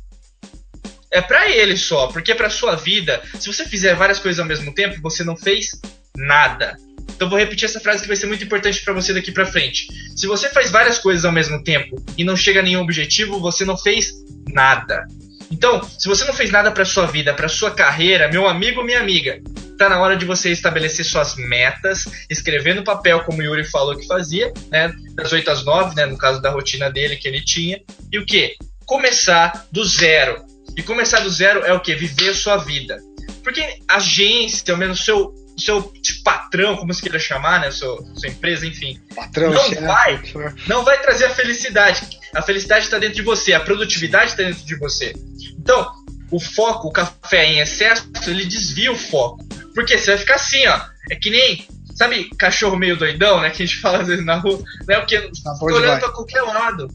É 1.12 1.22
para 1.22 1.48
ele 1.48 1.78
só, 1.78 2.08
porque 2.08 2.34
para 2.34 2.50
sua 2.50 2.76
vida, 2.76 3.22
se 3.40 3.46
você 3.46 3.66
fizer 3.66 3.94
várias 3.94 4.18
coisas 4.18 4.40
ao 4.40 4.48
mesmo 4.48 4.74
tempo, 4.74 5.00
você 5.00 5.24
não 5.24 5.38
fez 5.38 5.80
nada. 6.16 6.76
Então 7.16 7.30
vou 7.30 7.38
repetir 7.38 7.66
essa 7.66 7.80
frase 7.80 8.02
que 8.02 8.08
vai 8.08 8.18
ser 8.18 8.28
muito 8.28 8.44
importante 8.44 8.82
para 8.84 8.94
você 8.94 9.14
daqui 9.14 9.32
para 9.32 9.46
frente. 9.46 9.88
Se 10.16 10.28
você 10.28 10.50
faz 10.50 10.70
várias 10.70 10.98
coisas 11.00 11.26
ao 11.26 11.32
mesmo 11.32 11.64
tempo 11.64 11.96
e 12.18 12.24
não 12.24 12.36
chega 12.36 12.60
a 12.60 12.64
nenhum 12.64 12.82
objetivo, 12.82 13.40
você 13.40 13.66
não 13.66 13.78
fez 13.78 14.12
nada. 14.48 15.06
Então, 15.50 15.82
se 15.98 16.08
você 16.08 16.26
não 16.26 16.34
fez 16.34 16.52
nada 16.52 16.72
para 16.72 16.86
sua 16.86 17.06
vida, 17.06 17.34
para 17.34 17.48
sua 17.48 17.72
carreira, 17.72 18.30
meu 18.30 18.48
amigo, 18.48 18.84
minha 18.84 19.00
amiga, 19.00 19.40
tá 19.78 19.88
na 19.88 20.00
hora 20.00 20.18
de 20.18 20.26
você 20.26 20.52
estabelecer 20.52 21.06
suas 21.06 21.36
metas, 21.36 22.06
escrever 22.30 22.76
no 22.76 22.84
papel 22.84 23.22
como 23.22 23.40
o 23.40 23.44
Yuri 23.44 23.64
falou 23.64 23.96
que 23.96 24.06
fazia, 24.06 24.52
né, 24.70 24.92
das 25.16 25.32
8 25.32 25.50
às 25.50 25.64
9, 25.64 25.96
né, 25.96 26.06
no 26.06 26.18
caso 26.18 26.42
da 26.42 26.50
rotina 26.50 26.90
dele 26.90 27.16
que 27.16 27.28
ele 27.28 27.44
tinha, 27.44 27.80
e 28.12 28.20
o 28.20 28.26
que? 28.26 28.56
Começar 28.86 29.66
do 29.72 29.86
zero. 29.86 30.44
E 30.76 30.84
começar 30.84 31.22
do 31.22 31.30
zero 31.30 31.64
é 31.66 31.74
o 31.74 31.80
que? 31.80 31.96
Viver 31.96 32.34
sua 32.34 32.58
vida. 32.58 32.98
Porque 33.44 33.80
agência, 33.88 34.64
pelo 34.66 34.78
menos 34.78 35.04
seu 35.04 35.34
seu 35.58 35.92
patrão, 36.24 36.78
como 36.78 36.94
você 36.94 37.02
queira 37.02 37.20
chamar, 37.20 37.62
né? 37.62 37.72
Sua, 37.72 38.04
sua 38.16 38.30
empresa, 38.30 38.66
enfim. 38.66 39.00
Patrão, 39.16 39.52
não 39.52 39.64
chefe, 39.64 39.84
vai, 39.84 40.22
não 40.68 40.84
vai 40.84 41.02
trazer 41.02 41.26
a 41.26 41.30
felicidade. 41.30 42.20
A 42.36 42.42
felicidade 42.42 42.86
está 42.86 43.00
dentro 43.00 43.16
de 43.16 43.22
você, 43.22 43.54
a 43.54 43.60
produtividade 43.60 44.32
está 44.32 44.44
dentro 44.44 44.66
de 44.66 44.76
você. 44.76 45.14
Então, 45.58 45.92
o 46.32 46.40
foco, 46.40 46.90
o 46.90 46.92
café 46.92 47.46
em 47.46 47.60
excesso, 47.60 48.10
ele 48.28 48.46
desvia 48.46 48.92
o 48.92 48.96
foco. 48.96 49.44
Porque 49.74 49.98
você 49.98 50.12
vai 50.12 50.18
ficar 50.18 50.36
assim, 50.36 50.66
ó. 50.68 50.82
É 51.10 51.16
que 51.16 51.30
nem, 51.30 51.68
sabe, 51.96 52.30
cachorro 52.38 52.76
meio 52.76 52.98
doidão, 52.98 53.42
né? 53.42 53.50
Que 53.50 53.64
a 53.64 53.66
gente 53.66 53.80
fala 53.80 54.00
às 54.00 54.08
vezes 54.08 54.26
na 54.26 54.36
rua, 54.36 54.62
né? 54.88 55.00
Porque 55.00 55.20
tá 55.20 55.58
olhando 55.62 56.00
pra 56.00 56.12
qualquer 56.12 56.42
lado. 56.42 56.88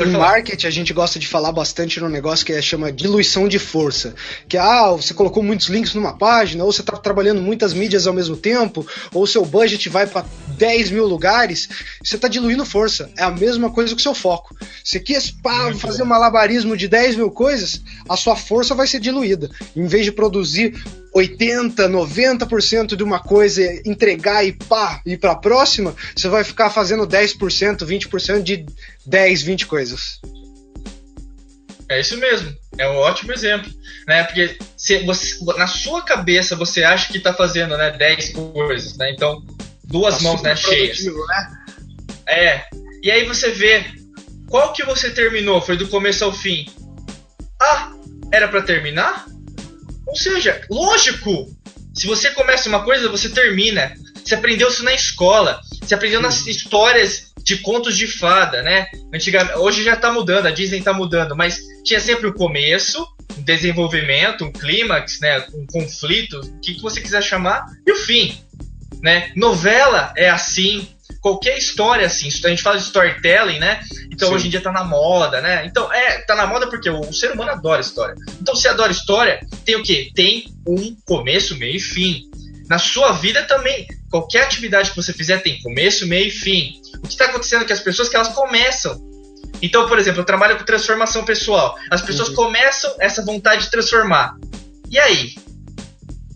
Em 0.00 0.12
marketing, 0.12 0.66
a 0.66 0.70
gente 0.70 0.92
gosta 0.92 1.18
de 1.18 1.26
falar 1.26 1.50
bastante 1.50 1.98
num 1.98 2.08
negócio 2.08 2.46
que 2.46 2.52
é, 2.52 2.62
chama 2.62 2.92
diluição 2.92 3.48
de 3.48 3.58
força. 3.58 4.14
Que 4.48 4.56
ah, 4.56 4.92
você 4.92 5.12
colocou 5.12 5.42
muitos 5.42 5.66
links 5.66 5.92
numa 5.92 6.16
página, 6.16 6.62
ou 6.62 6.72
você 6.72 6.82
está 6.82 6.96
trabalhando 6.96 7.42
muitas 7.42 7.72
mídias 7.72 8.06
ao 8.06 8.14
mesmo 8.14 8.36
tempo, 8.36 8.86
ou 9.12 9.26
seu 9.26 9.44
budget 9.44 9.88
vai 9.88 10.06
para 10.06 10.24
10 10.56 10.92
mil 10.92 11.04
lugares, 11.04 11.68
você 12.02 12.14
está 12.14 12.28
diluindo 12.28 12.64
força. 12.64 13.10
É 13.16 13.24
a 13.24 13.30
mesma 13.30 13.70
coisa 13.70 13.92
que 13.92 14.00
o 14.00 14.02
seu 14.02 14.14
foco. 14.14 14.56
Você 14.84 15.00
quer 15.00 15.20
pá, 15.42 15.74
fazer 15.74 16.04
um 16.04 16.06
malabarismo 16.06 16.76
de 16.76 16.86
10 16.86 17.16
mil 17.16 17.30
coisas, 17.32 17.82
a 18.08 18.16
sua 18.16 18.36
força 18.36 18.76
vai 18.76 18.86
ser 18.86 19.00
diluída. 19.00 19.50
Em 19.74 19.86
vez 19.86 20.04
de 20.04 20.12
produzir 20.12 20.80
80, 21.14 21.88
90% 21.88 22.96
de 22.96 23.02
uma 23.02 23.18
coisa, 23.20 23.62
entregar 23.84 24.44
e 24.44 24.52
pá, 24.52 25.00
ir 25.04 25.18
para 25.18 25.32
a 25.32 25.36
próxima, 25.36 25.94
você 26.14 26.28
vai 26.28 26.44
ficar 26.44 26.70
fazendo 26.70 27.06
10%, 27.06 27.78
20% 27.84 28.42
de 28.42 28.66
10, 29.06 29.42
20 29.42 29.66
coisas. 29.66 30.20
É 31.88 32.00
isso 32.00 32.16
mesmo. 32.18 32.54
É 32.76 32.88
um 32.88 32.96
ótimo 32.96 33.32
exemplo. 33.32 33.70
Né? 34.06 34.22
Porque 34.24 34.56
se 34.76 34.98
você, 35.04 35.42
na 35.56 35.66
sua 35.66 36.02
cabeça 36.02 36.54
você 36.54 36.84
acha 36.84 37.10
que 37.10 37.18
está 37.18 37.32
fazendo 37.32 37.76
né, 37.76 37.90
10 37.90 38.30
coisas, 38.30 38.96
né? 38.96 39.10
Então, 39.10 39.42
duas 39.84 40.18
Tá 40.18 40.22
mãos 40.22 40.42
né, 40.42 40.54
cheias. 40.54 41.04
né? 41.04 41.58
É. 42.26 42.64
E 43.02 43.10
aí 43.10 43.24
você 43.24 43.50
vê 43.50 43.84
qual 44.48 44.72
que 44.72 44.84
você 44.84 45.10
terminou, 45.10 45.60
foi 45.60 45.76
do 45.76 45.88
começo 45.88 46.24
ao 46.24 46.32
fim. 46.32 46.66
Ah, 47.60 47.92
era 48.32 48.48
pra 48.48 48.62
terminar? 48.62 49.26
Ou 50.08 50.16
seja, 50.16 50.60
lógico. 50.70 51.54
Se 51.94 52.06
você 52.06 52.30
começa 52.30 52.68
uma 52.68 52.84
coisa, 52.84 53.08
você 53.08 53.28
termina. 53.28 53.92
Você 54.24 54.34
aprendeu 54.34 54.68
isso 54.68 54.84
na 54.84 54.94
escola. 54.94 55.60
Você 55.82 55.94
aprendeu 55.94 56.20
nas 56.20 56.46
histórias 56.46 57.28
de 57.42 57.56
contos 57.58 57.96
de 57.96 58.06
fada, 58.06 58.62
né? 58.62 58.86
Antigamente, 59.12 59.58
hoje 59.58 59.82
já 59.82 59.96
tá 59.96 60.12
mudando, 60.12 60.46
a 60.46 60.50
Disney 60.50 60.82
tá 60.82 60.92
mudando, 60.92 61.34
mas 61.34 61.58
tinha 61.82 61.98
sempre 61.98 62.26
o 62.26 62.34
começo, 62.34 63.06
um 63.38 63.42
desenvolvimento, 63.42 64.44
um 64.44 64.52
clímax, 64.52 65.18
né? 65.20 65.46
Um 65.54 65.66
conflito, 65.66 66.38
o 66.40 66.60
que, 66.60 66.74
que 66.74 66.82
você 66.82 67.00
quiser 67.00 67.22
chamar, 67.22 67.64
e 67.86 67.92
o 67.92 67.96
fim, 67.96 68.38
né? 69.00 69.32
Novela 69.34 70.12
é 70.14 70.28
assim, 70.28 70.86
qualquer 71.28 71.58
história 71.58 72.06
assim. 72.06 72.28
A 72.44 72.48
gente 72.48 72.62
fala 72.62 72.78
de 72.78 72.84
storytelling, 72.84 73.58
né? 73.58 73.80
Então 74.10 74.28
Sim. 74.28 74.34
hoje 74.34 74.46
em 74.46 74.50
dia 74.50 74.60
tá 74.60 74.72
na 74.72 74.84
moda, 74.84 75.40
né? 75.40 75.66
Então, 75.66 75.92
é, 75.92 76.18
tá 76.22 76.34
na 76.34 76.46
moda 76.46 76.68
porque 76.68 76.88
o, 76.88 77.00
o 77.00 77.12
ser 77.12 77.32
humano 77.32 77.50
adora 77.50 77.80
história. 77.80 78.14
Então, 78.40 78.54
se 78.54 78.66
adora 78.66 78.90
história, 78.90 79.40
tem 79.64 79.76
o 79.76 79.82
quê? 79.82 80.10
Tem 80.14 80.52
um 80.66 80.96
começo, 81.04 81.56
meio 81.56 81.76
e 81.76 81.80
fim. 81.80 82.22
Na 82.68 82.78
sua 82.78 83.12
vida 83.12 83.42
também, 83.44 83.86
qualquer 84.10 84.42
atividade 84.44 84.90
que 84.90 84.96
você 84.96 85.12
fizer 85.12 85.38
tem 85.38 85.60
começo, 85.62 86.06
meio 86.06 86.28
e 86.28 86.30
fim. 86.30 86.80
O 86.98 87.02
que 87.02 87.08
está 87.08 87.26
acontecendo 87.26 87.62
é 87.62 87.64
que 87.64 87.72
as 87.72 87.80
pessoas 87.80 88.08
que 88.08 88.16
elas 88.16 88.28
começam. 88.28 89.00
Então, 89.62 89.88
por 89.88 89.98
exemplo, 89.98 90.20
eu 90.20 90.24
trabalho 90.24 90.56
com 90.56 90.64
transformação 90.64 91.24
pessoal. 91.24 91.76
As 91.90 92.02
pessoas 92.02 92.28
Uhum. 92.30 92.34
começam 92.34 92.94
essa 93.00 93.24
vontade 93.24 93.64
de 93.64 93.70
transformar. 93.70 94.34
E 94.90 94.98
aí? 94.98 95.34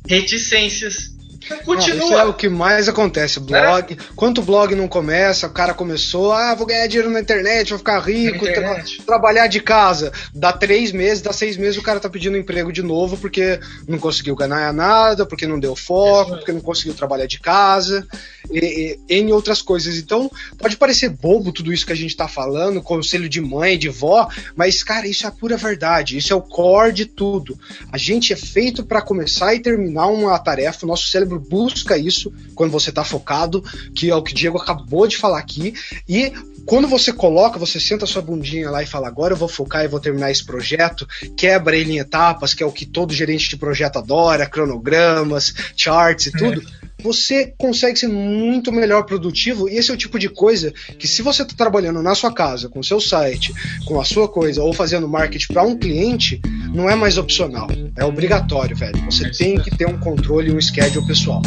Reticências. 0.09 1.12
Não, 1.51 1.57
isso 1.57 1.65
Continua. 1.65 2.21
é 2.21 2.25
o 2.25 2.35
que 2.35 2.49
mais 2.49 2.89
acontece. 2.89 3.41
Blog. 3.41 3.97
Quanto 4.15 4.43
blog 4.43 4.75
não 4.75 4.89
começa, 4.89 5.47
o 5.47 5.51
cara 5.51 5.75
começou, 5.75 6.33
ah, 6.33 6.55
vou 6.55 6.67
ganhar 6.67 6.87
dinheiro 6.87 7.11
na 7.11 7.21
internet, 7.21 7.71
vou 7.71 7.79
ficar 7.79 7.99
rico, 8.01 8.41
tra- 8.41 8.51
internet. 8.51 9.03
trabalhar 9.03 9.47
de 9.47 9.61
casa. 9.61 10.13
Dá 10.35 10.53
três 10.53 10.93
meses, 10.93 11.23
dá 11.23 11.33
seis 11.33 11.57
meses, 11.57 11.77
o 11.79 11.83
cara 11.83 12.01
tá 12.01 12.09
pedindo 12.09 12.37
emprego 12.37 12.73
de 12.73 12.83
novo 12.83 13.17
porque 13.17 13.59
não 13.87 13.99
conseguiu 13.99 14.35
ganhar 14.35 14.73
nada, 14.73 15.27
porque 15.27 15.47
não 15.47 15.59
deu 15.59 15.75
foco, 15.77 16.37
porque 16.37 16.53
não 16.53 16.61
conseguiu 16.61 16.95
trabalhar 16.95 17.27
de 17.27 17.41
casa, 17.41 18.07
e, 18.51 18.99
e, 19.09 19.19
N 19.21 19.33
outras 19.33 19.63
coisas. 19.63 19.97
Então, 19.97 20.31
pode 20.59 20.77
parecer 20.77 21.09
bobo 21.09 21.53
tudo 21.53 21.73
isso 21.73 21.87
que 21.87 21.93
a 21.93 21.97
gente 21.97 22.17
tá 22.17 22.29
falando, 22.29 22.83
conselho 22.83 23.29
de 23.29 23.41
mãe, 23.41 23.79
de 23.79 23.89
vó, 23.89 24.29
mas, 24.57 24.83
cara, 24.83 25.07
isso 25.07 25.25
é 25.25 25.29
a 25.29 25.33
pura 25.33 25.57
verdade. 25.57 26.17
Isso 26.17 26.33
é 26.33 26.37
o 26.37 26.43
core 26.43 26.93
de 26.93 27.07
tudo. 27.07 27.59
A 27.91 27.99
gente 27.99 28.33
é 28.33 28.37
feito 28.37 28.85
para 28.85 29.01
começar 29.03 29.55
e 29.55 29.61
terminar 29.61 30.07
uma 30.07 30.39
tarefa, 30.39 30.85
o 30.85 30.89
nosso 30.89 31.09
cérebro 31.09 31.32
busca 31.39 31.97
isso 31.97 32.33
quando 32.55 32.71
você 32.71 32.91
está 32.91 33.05
focado, 33.05 33.63
que 33.95 34.11
é 34.11 34.15
o 34.15 34.23
que 34.23 34.33
o 34.33 34.35
Diego 34.35 34.59
acabou 34.59 35.07
de 35.07 35.17
falar 35.17 35.39
aqui, 35.39 35.75
e 36.09 36.33
quando 36.65 36.87
você 36.87 37.13
coloca, 37.13 37.59
você 37.59 37.81
senta 37.81 38.07
sua 38.07 38.23
bundinha 38.23 38.71
lá 38.71 38.83
e 38.83 38.87
fala, 38.87 39.09
agora 39.09 39.35
eu 39.35 39.37
vou 39.37 39.49
focar 39.49 39.85
e 39.85 39.89
vou 39.89 40.01
terminar 40.01 40.31
esse 40.31 40.45
projeto, 40.45 41.07
quebra 41.37 41.77
ele 41.77 41.95
em 41.95 41.99
etapas, 41.99 42.55
que 42.55 42.63
é 42.63 42.67
o 42.67 42.73
que 42.73 42.87
todo 42.87 43.13
gerente 43.13 43.49
de 43.49 43.57
projeto 43.57 43.99
adora, 43.99 44.47
cronogramas, 44.47 45.53
charts 45.77 46.27
e 46.27 46.33
tudo, 46.33 46.63
você 47.03 47.53
consegue 47.59 47.99
ser 47.99 48.09
muito 48.09 48.71
melhor 48.73 49.05
produtivo, 49.05 49.69
e 49.69 49.77
esse 49.77 49.91
é 49.91 49.95
o 49.95 49.97
tipo 49.97 50.19
de 50.19 50.29
coisa 50.29 50.73
que 50.99 51.09
se 51.09 51.23
você 51.23 51.43
está 51.43 51.55
trabalhando 51.55 52.03
na 52.03 52.15
sua 52.15 52.33
casa, 52.33 52.69
com 52.69 52.81
o 52.81 52.85
seu 52.85 53.01
site, 53.01 53.53
com 53.85 54.01
a 54.01 54.05
sua 54.05 54.29
coisa, 54.29 54.63
ou 54.63 54.73
fazendo 54.73 55.09
marketing 55.09 55.53
para 55.53 55.63
um 55.63 55.77
cliente, 55.77 56.41
não 56.75 56.89
é 56.89 56.95
mais 56.95 57.19
opcional, 57.19 57.69
é 57.97 58.05
obrigatório, 58.05 58.77
velho. 58.77 59.01
Você 59.07 59.27
É 59.27 59.31
tem 59.31 59.61
que 59.61 59.71
ter 59.77 59.87
um 59.87 59.99
controle 59.99 60.51
e 60.51 60.55
um 60.55 60.61
schedule 60.61 61.07
pessoal. 61.07 61.43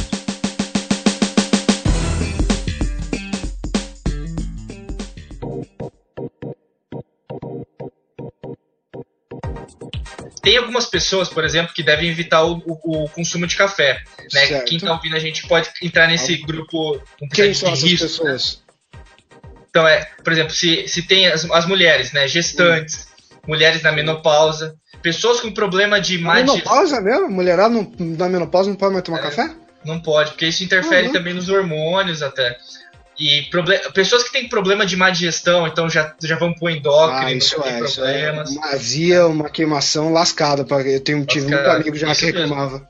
Tem 10.45 10.57
algumas 10.57 10.85
pessoas, 10.85 11.27
por 11.27 11.43
exemplo, 11.43 11.73
que 11.73 11.83
devem 11.83 12.07
evitar 12.09 12.43
o, 12.45 12.61
o- 12.65 13.03
o 13.05 13.09
consumo 13.09 13.45
de 13.47 13.55
café. 13.57 14.01
Né? 14.31 14.45
Certo. 14.45 14.65
Quem 14.65 14.77
está 14.77 14.93
ouvindo 14.93 15.15
a 15.15 15.19
gente 15.19 15.45
pode 15.47 15.69
entrar 15.81 16.07
nesse 16.07 16.37
grupo 16.37 16.95
um 17.21 17.27
Quem 17.27 17.51
de 17.51 17.57
são 17.57 17.69
essas 17.73 17.83
risco, 17.83 18.05
pessoas? 18.07 18.63
Então, 19.69 19.87
é, 19.87 20.07
por 20.23 20.31
exemplo, 20.31 20.53
se, 20.53 20.87
se 20.87 21.01
tem 21.01 21.27
as, 21.27 21.43
as 21.51 21.65
mulheres, 21.65 22.13
né? 22.13 22.27
Gestantes, 22.27 23.07
mulheres 23.47 23.81
na 23.81 23.91
menopausa, 23.91 24.75
pessoas 25.01 25.41
com 25.41 25.51
problema 25.51 25.99
de 25.99 26.17
má. 26.17 26.35
Menopausa 26.35 27.01
mesmo? 27.01 27.29
Mulherada 27.29 27.73
não, 27.73 27.91
na 27.99 28.29
menopausa 28.29 28.69
não 28.69 28.77
pode 28.77 28.93
mais 28.93 29.03
tomar 29.03 29.19
É. 29.19 29.21
café? 29.23 29.49
Não 29.83 29.99
pode, 30.01 30.31
porque 30.31 30.47
isso 30.47 30.63
interfere 30.63 31.07
Uhum. 31.07 31.13
também 31.13 31.33
nos 31.33 31.49
hormônios 31.49 32.23
até. 32.23 32.57
E 33.17 33.49
pessoas 33.93 34.23
que 34.23 34.31
têm 34.33 34.49
problema 34.49 34.85
de 34.85 34.95
má 34.97 35.09
digestão, 35.09 35.65
então 35.65 35.89
já, 35.89 36.13
já 36.21 36.35
vão 36.37 36.53
pro 36.53 36.69
endócrino, 36.69 37.25
Ah, 37.27 37.31
isso 37.33 37.61
tem 37.61 37.71
é, 37.73 37.79
isso 37.85 38.03
é 38.03 38.23
problemas. 38.23 38.49
uma 38.51 38.67
azia, 38.67 39.27
uma 39.27 39.49
queimação 39.49 40.11
lascada. 40.11 40.65
pra- 40.65 40.81
Eu 40.81 40.99
tenho, 40.99 41.25
tive 41.25 41.45
muito 41.47 41.55
Lascada, 41.55 41.81
amigo 41.81 41.95
já 41.95 42.13
que 42.13 42.25
reclamava. 42.25 42.89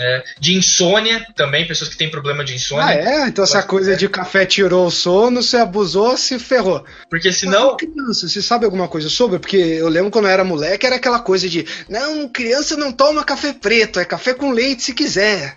É, 0.00 0.22
de 0.38 0.54
insônia 0.54 1.26
também, 1.34 1.66
pessoas 1.66 1.90
que 1.90 1.96
têm 1.96 2.08
problema 2.08 2.44
de 2.44 2.52
Ah, 2.52 2.54
insônia. 2.54 2.92
é? 2.92 3.26
Então 3.26 3.42
essa 3.42 3.60
coisa 3.64 3.90
ser. 3.90 3.96
de 3.96 4.08
café 4.08 4.46
tirou 4.46 4.86
o 4.86 4.90
sono, 4.92 5.42
você 5.42 5.56
abusou, 5.56 6.16
se 6.16 6.38
ferrou. 6.38 6.84
Porque 7.10 7.26
Mas, 7.26 7.38
senão. 7.38 7.76
criança, 7.76 8.28
você 8.28 8.40
sabe 8.40 8.64
alguma 8.64 8.86
coisa 8.86 9.08
sobre? 9.08 9.40
Porque 9.40 9.56
eu 9.56 9.88
lembro 9.88 10.12
quando 10.12 10.26
eu 10.26 10.30
era 10.30 10.44
moleque, 10.44 10.86
era 10.86 10.94
aquela 10.94 11.18
coisa 11.18 11.48
de 11.48 11.66
não, 11.88 12.28
criança 12.28 12.76
não 12.76 12.92
toma 12.92 13.24
café 13.24 13.52
preto, 13.52 13.98
é 13.98 14.04
café 14.04 14.34
com 14.34 14.52
leite 14.52 14.84
se 14.84 14.94
quiser. 14.94 15.56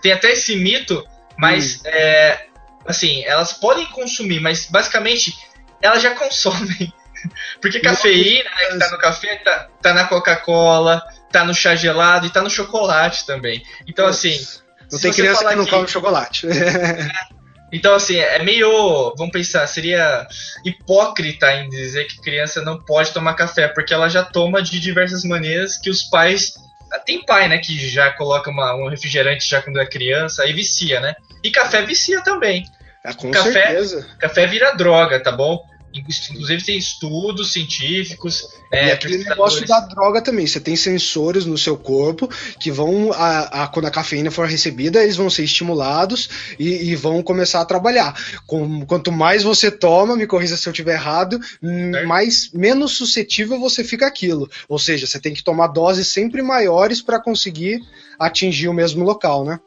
Tem 0.00 0.10
até 0.12 0.32
esse 0.32 0.56
mito, 0.56 1.04
mas 1.36 1.76
Hum. 1.76 1.80
é, 1.84 2.46
assim, 2.86 3.22
elas 3.24 3.52
podem 3.52 3.86
consumir, 3.86 4.40
mas 4.40 4.66
basicamente 4.66 5.36
elas 5.80 6.02
já 6.02 6.14
consomem. 6.14 6.92
Porque 7.60 7.78
cafeína, 7.80 8.50
né, 8.50 8.66
que 8.72 8.78
tá 8.78 8.90
no 8.90 8.98
café, 8.98 9.36
tá, 9.36 9.68
tá 9.80 9.94
na 9.94 10.04
Coca-Cola, 10.06 11.00
tá 11.30 11.44
no 11.44 11.54
chá 11.54 11.74
gelado 11.76 12.26
e 12.26 12.30
tá 12.30 12.42
no 12.42 12.50
chocolate 12.50 13.24
também. 13.24 13.62
Então, 13.86 14.06
assim. 14.06 14.38
Não 14.90 14.98
tem 14.98 15.12
criança 15.12 15.48
que 15.48 15.54
não 15.54 15.66
come 15.66 15.88
chocolate. 15.88 16.46
Então, 17.72 17.94
assim, 17.94 18.18
é 18.18 18.42
meio. 18.42 19.14
Vamos 19.16 19.32
pensar, 19.32 19.66
seria 19.66 20.26
hipócrita 20.62 21.50
em 21.54 21.70
dizer 21.70 22.04
que 22.04 22.20
criança 22.20 22.60
não 22.60 22.78
pode 22.78 23.12
tomar 23.12 23.32
café, 23.32 23.66
porque 23.66 23.94
ela 23.94 24.10
já 24.10 24.22
toma 24.22 24.62
de 24.62 24.78
diversas 24.78 25.24
maneiras 25.24 25.78
que 25.78 25.88
os 25.88 26.02
pais. 26.02 26.52
Tem 27.06 27.24
pai, 27.24 27.48
né, 27.48 27.56
que 27.56 27.88
já 27.88 28.10
coloca 28.12 28.50
uma- 28.50 28.74
um 28.76 28.88
refrigerante 28.90 29.48
já 29.48 29.62
quando 29.62 29.80
é 29.80 29.86
criança, 29.86 30.42
aí 30.42 30.52
vicia, 30.52 31.00
né? 31.00 31.14
E 31.42 31.50
café 31.50 31.84
vicia 31.84 32.22
também. 32.22 32.64
É, 33.04 33.12
com 33.12 33.30
Café- 33.30 33.52
certeza. 33.52 34.06
Café 34.18 34.46
vira 34.46 34.72
droga, 34.72 35.20
tá 35.20 35.32
bom? 35.32 35.60
Inclusive 35.94 36.64
tem 36.64 36.78
estudos 36.78 37.52
científicos. 37.52 38.48
né, 38.72 38.88
e 38.88 38.90
aquele 38.92 39.18
negócio 39.18 39.66
da 39.66 39.80
droga 39.80 40.22
também. 40.22 40.46
Você 40.46 40.58
tem 40.58 40.74
sensores 40.74 41.44
no 41.44 41.58
seu 41.58 41.76
corpo 41.76 42.26
que 42.58 42.70
vão, 42.70 43.12
a, 43.12 43.64
a- 43.64 43.68
quando 43.68 43.84
a 43.86 43.90
cafeína 43.90 44.30
for 44.30 44.46
recebida, 44.46 45.02
eles 45.02 45.16
vão 45.16 45.28
ser 45.28 45.44
estimulados 45.44 46.30
e, 46.58 46.90
e 46.90 46.96
vão 46.96 47.22
começar 47.22 47.60
a 47.60 47.64
trabalhar. 47.66 48.14
Com- 48.46 48.86
quanto 48.86 49.12
mais 49.12 49.42
você 49.42 49.70
toma, 49.70 50.16
me 50.16 50.26
corrija 50.26 50.56
se 50.56 50.66
eu 50.66 50.72
estiver 50.72 50.94
errado, 50.94 51.38
mais 52.06 52.50
menos 52.54 52.92
suscetível 52.96 53.58
você 53.60 53.84
fica 53.84 54.06
àquilo. 54.06 54.48
Ou 54.70 54.78
seja, 54.78 55.06
você 55.06 55.20
tem 55.20 55.34
que 55.34 55.44
tomar 55.44 55.66
doses 55.66 56.08
sempre 56.08 56.40
maiores 56.40 57.02
para 57.02 57.20
conseguir 57.20 57.80
atingir 58.18 58.68
o 58.68 58.72
mesmo 58.74 59.04
local, 59.04 59.44
né? 59.44 59.60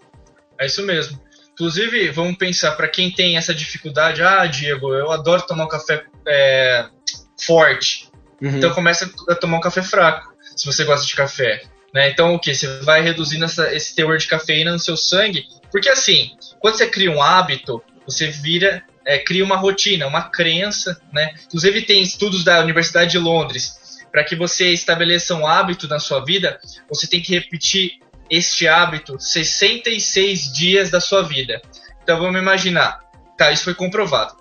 É 0.59 0.65
isso 0.65 0.81
mesmo. 0.83 1.19
Inclusive, 1.55 2.09
vamos 2.09 2.37
pensar, 2.37 2.71
para 2.71 2.89
quem 2.89 3.09
tem 3.09 3.37
essa 3.37 3.55
dificuldade, 3.55 4.21
ah, 4.21 4.45
Diego, 4.45 4.93
eu 4.93 5.09
adoro 5.09 5.41
tomar 5.41 5.63
um 5.63 5.69
café 5.69 6.03
é, 6.27 6.85
forte. 7.41 8.09
Uhum. 8.41 8.57
Então 8.57 8.73
começa 8.73 9.09
a 9.29 9.35
tomar 9.35 9.57
um 9.57 9.61
café 9.61 9.81
fraco, 9.81 10.33
se 10.55 10.65
você 10.65 10.83
gosta 10.83 11.07
de 11.07 11.15
café. 11.15 11.63
Né? 11.93 12.09
Então 12.09 12.35
o 12.35 12.39
que? 12.39 12.53
Você 12.53 12.67
vai 12.81 13.01
reduzindo 13.01 13.45
essa- 13.45 13.73
esse 13.73 13.95
teor 13.95 14.17
de 14.17 14.27
cafeína 14.27 14.73
no 14.73 14.79
seu 14.79 14.97
sangue. 14.97 15.45
Porque 15.71 15.87
assim, 15.87 16.31
quando 16.59 16.75
você 16.75 16.87
cria 16.87 17.09
um 17.09 17.21
hábito, 17.21 17.81
você 18.05 18.27
vira, 18.27 18.83
é, 19.05 19.17
cria 19.17 19.43
uma 19.45 19.55
rotina, 19.55 20.05
uma 20.05 20.23
crença. 20.23 20.99
Né? 21.13 21.33
Inclusive 21.47 21.83
tem 21.83 22.03
estudos 22.03 22.43
da 22.43 22.59
Universidade 22.59 23.11
de 23.11 23.17
Londres. 23.17 23.79
Para 24.11 24.25
que 24.25 24.35
você 24.35 24.71
estabeleça 24.73 25.35
um 25.35 25.47
hábito 25.47 25.87
na 25.87 25.99
sua 25.99 26.23
vida, 26.23 26.59
você 26.89 27.07
tem 27.07 27.21
que 27.21 27.33
repetir 27.33 27.93
este 28.29 28.67
hábito 28.67 29.17
66 29.19 30.51
dias 30.53 30.89
da 30.89 30.99
sua 30.99 31.21
vida. 31.23 31.61
Então 32.03 32.19
vamos 32.19 32.39
imaginar. 32.39 32.99
Tá, 33.37 33.51
isso 33.51 33.63
foi 33.65 33.73
comprovado. 33.73 34.33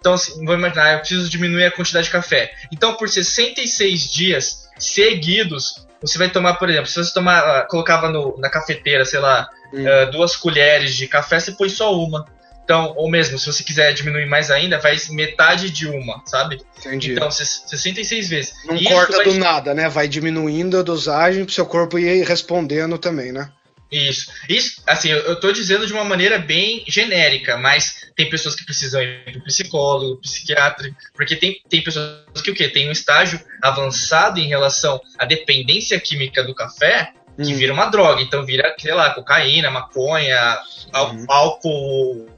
Então, 0.00 0.14
assim, 0.14 0.32
vamos 0.44 0.58
imaginar, 0.60 0.92
eu 0.92 0.98
preciso 1.00 1.28
diminuir 1.28 1.64
a 1.66 1.70
quantidade 1.72 2.06
de 2.06 2.12
café. 2.12 2.52
Então, 2.72 2.94
por 2.94 3.08
66 3.08 4.10
dias 4.12 4.68
seguidos, 4.78 5.86
você 6.00 6.16
vai 6.18 6.30
tomar, 6.30 6.54
por 6.54 6.70
exemplo, 6.70 6.86
se 6.86 6.94
você 7.02 7.12
tomar, 7.12 7.38
ah, 7.40 7.66
colocava 7.68 8.08
no- 8.08 8.36
na 8.38 8.48
cafeteira, 8.48 9.04
sei 9.04 9.18
lá, 9.18 9.48
Hum. 9.74 9.84
ah, 9.86 10.04
duas 10.06 10.36
colheres 10.36 10.94
de 10.94 11.06
café, 11.08 11.40
você 11.40 11.52
põe 11.52 11.68
só 11.68 11.94
uma. 11.94 12.24
Então, 12.68 12.92
ou 12.96 13.08
mesmo, 13.10 13.38
se 13.38 13.46
você 13.46 13.64
quiser 13.64 13.94
diminuir 13.94 14.26
mais 14.26 14.50
ainda, 14.50 14.78
faz 14.78 15.08
metade 15.08 15.70
de 15.70 15.86
uma, 15.88 16.22
sabe? 16.26 16.60
Entendi. 16.76 17.12
Então, 17.12 17.30
66 17.30 18.28
vezes. 18.28 18.52
Não 18.66 18.76
corta 18.84 19.16
vai 19.16 19.24
do 19.24 19.38
nada, 19.38 19.72
né? 19.72 19.88
Vai 19.88 20.06
diminuindo 20.06 20.78
a 20.78 20.82
dosagem 20.82 21.46
pro 21.46 21.54
seu 21.54 21.64
corpo 21.64 21.98
ir 21.98 22.26
respondendo 22.26 22.98
também, 22.98 23.32
né? 23.32 23.50
Isso. 23.90 24.30
Isso, 24.50 24.82
assim, 24.86 25.08
eu, 25.08 25.40
tô 25.40 25.50
dizendo 25.50 25.86
de 25.86 25.94
uma 25.94 26.04
maneira 26.04 26.38
bem 26.38 26.84
genérica, 26.86 27.56
mas 27.56 28.04
tem 28.14 28.28
pessoas 28.28 28.54
que 28.54 28.66
precisam 28.66 29.00
ir 29.02 29.32
pro 29.32 29.44
psicólogo, 29.44 30.20
psiquiatra, 30.20 30.90
porque 31.14 31.36
tem, 31.36 31.62
tem 31.70 31.82
pessoas 31.82 32.42
que 32.44 32.50
o 32.50 32.54
quê? 32.54 32.68
Tem 32.68 32.86
um 32.86 32.92
estágio 32.92 33.40
avançado 33.62 34.38
em 34.40 34.46
relação 34.46 35.00
à 35.18 35.24
dependência 35.24 35.98
química 35.98 36.44
do 36.44 36.54
café, 36.54 37.12
que 37.42 37.54
Hum. 37.54 37.56
vira 37.56 37.72
uma 37.72 37.86
droga. 37.86 38.20
Então 38.20 38.44
vira, 38.44 38.74
sei 38.78 38.92
lá, 38.92 39.08
cocaína, 39.14 39.70
maconha, 39.70 40.58
Uhum. 40.94 41.24
álcool, 41.28 42.37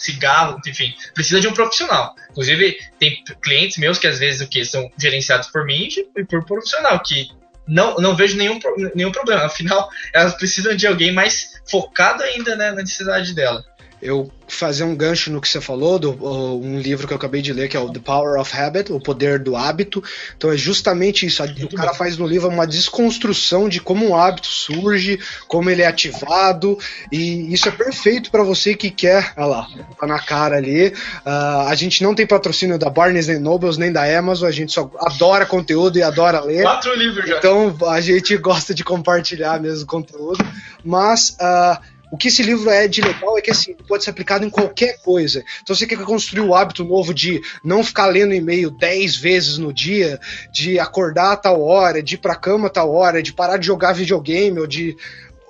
cigarro, 0.00 0.60
enfim. 0.66 0.94
Precisa 1.14 1.40
de 1.40 1.48
um 1.48 1.54
profissional. 1.54 2.14
Inclusive, 2.30 2.78
tem 2.98 3.22
clientes 3.42 3.78
meus 3.78 3.98
que 3.98 4.06
às 4.06 4.18
vezes 4.18 4.40
o 4.40 4.48
que 4.48 4.64
são 4.64 4.90
gerenciados 4.98 5.48
por 5.48 5.64
mim 5.64 5.88
e 6.16 6.24
por 6.24 6.44
profissional, 6.44 7.00
que 7.02 7.28
não, 7.66 7.96
não 7.96 8.16
vejo 8.16 8.36
nenhum, 8.36 8.58
nenhum 8.94 9.12
problema. 9.12 9.44
Afinal, 9.44 9.88
elas 10.12 10.34
precisam 10.34 10.74
de 10.74 10.86
alguém 10.86 11.12
mais 11.12 11.60
focado 11.70 12.22
ainda 12.22 12.56
né, 12.56 12.70
na 12.70 12.82
necessidade 12.82 13.34
dela. 13.34 13.64
Eu 14.02 14.30
fazer 14.50 14.84
um 14.84 14.96
gancho 14.96 15.30
no 15.30 15.40
que 15.40 15.48
você 15.48 15.60
falou, 15.60 15.98
do, 15.98 16.10
um 16.58 16.78
livro 16.78 17.06
que 17.06 17.12
eu 17.12 17.16
acabei 17.16 17.40
de 17.40 17.52
ler, 17.52 17.68
que 17.68 17.76
é 17.76 17.80
o 17.80 17.90
The 17.90 18.00
Power 18.00 18.40
of 18.40 18.56
Habit, 18.56 18.92
o 18.92 19.00
poder 19.00 19.38
do 19.38 19.56
hábito. 19.56 20.02
Então 20.36 20.50
é 20.50 20.56
justamente 20.56 21.24
isso. 21.24 21.42
O 21.42 21.76
cara 21.76 21.92
bom. 21.92 21.96
faz 21.96 22.16
no 22.16 22.26
livro 22.26 22.48
uma 22.48 22.66
desconstrução 22.66 23.68
de 23.68 23.80
como 23.80 24.08
um 24.08 24.16
hábito 24.16 24.48
surge, 24.48 25.20
como 25.46 25.70
ele 25.70 25.82
é 25.82 25.86
ativado, 25.86 26.78
e 27.12 27.52
isso 27.52 27.68
é 27.68 27.72
perfeito 27.72 28.30
para 28.30 28.42
você 28.42 28.74
que 28.74 28.90
quer, 28.90 29.32
olha 29.36 29.46
lá, 29.46 29.68
tá 29.98 30.06
na 30.06 30.18
cara 30.18 30.56
ali. 30.56 30.92
Ah, 31.24 31.66
a 31.68 31.74
gente 31.74 32.02
não 32.02 32.14
tem 32.14 32.26
patrocínio 32.26 32.78
da 32.78 32.90
Barnes 32.90 33.28
Nobles 33.40 33.76
nem 33.76 33.92
da 33.92 34.04
Amazon, 34.18 34.48
a 34.48 34.52
gente 34.52 34.72
só 34.72 34.90
adora 34.98 35.46
conteúdo 35.46 35.98
e 35.98 36.02
adora 36.02 36.40
ler. 36.40 36.62
Quatro 36.62 36.94
livros 36.94 37.28
já. 37.28 37.38
Então 37.38 37.76
a 37.88 38.00
gente 38.00 38.36
gosta 38.36 38.74
de 38.74 38.82
compartilhar 38.82 39.60
mesmo 39.60 39.84
o 39.84 39.86
conteúdo, 39.86 40.44
mas 40.84 41.36
ah, 41.40 41.80
o 42.10 42.16
que 42.16 42.28
esse 42.28 42.42
livro 42.42 42.68
é 42.68 42.88
de 42.88 43.00
legal 43.00 43.38
é 43.38 43.40
que 43.40 43.50
assim, 43.50 43.74
pode 43.86 44.02
ser 44.02 44.10
aplicado 44.10 44.44
em 44.44 44.50
qualquer 44.50 44.98
coisa. 44.98 45.44
Então 45.62 45.74
você 45.76 45.86
quer 45.86 45.98
construir 45.98 46.40
o 46.40 46.54
hábito 46.54 46.84
novo 46.84 47.14
de 47.14 47.40
não 47.64 47.84
ficar 47.84 48.06
lendo 48.06 48.34
e-mail 48.34 48.70
10 48.70 49.16
vezes 49.16 49.58
no 49.58 49.72
dia, 49.72 50.18
de 50.52 50.78
acordar 50.78 51.32
a 51.32 51.36
tal 51.36 51.62
hora, 51.62 52.02
de 52.02 52.16
ir 52.16 52.18
pra 52.18 52.34
cama 52.34 52.66
a 52.66 52.70
tal 52.70 52.92
hora, 52.92 53.22
de 53.22 53.32
parar 53.32 53.58
de 53.58 53.66
jogar 53.66 53.92
videogame, 53.92 54.58
ou 54.58 54.66
de. 54.66 54.96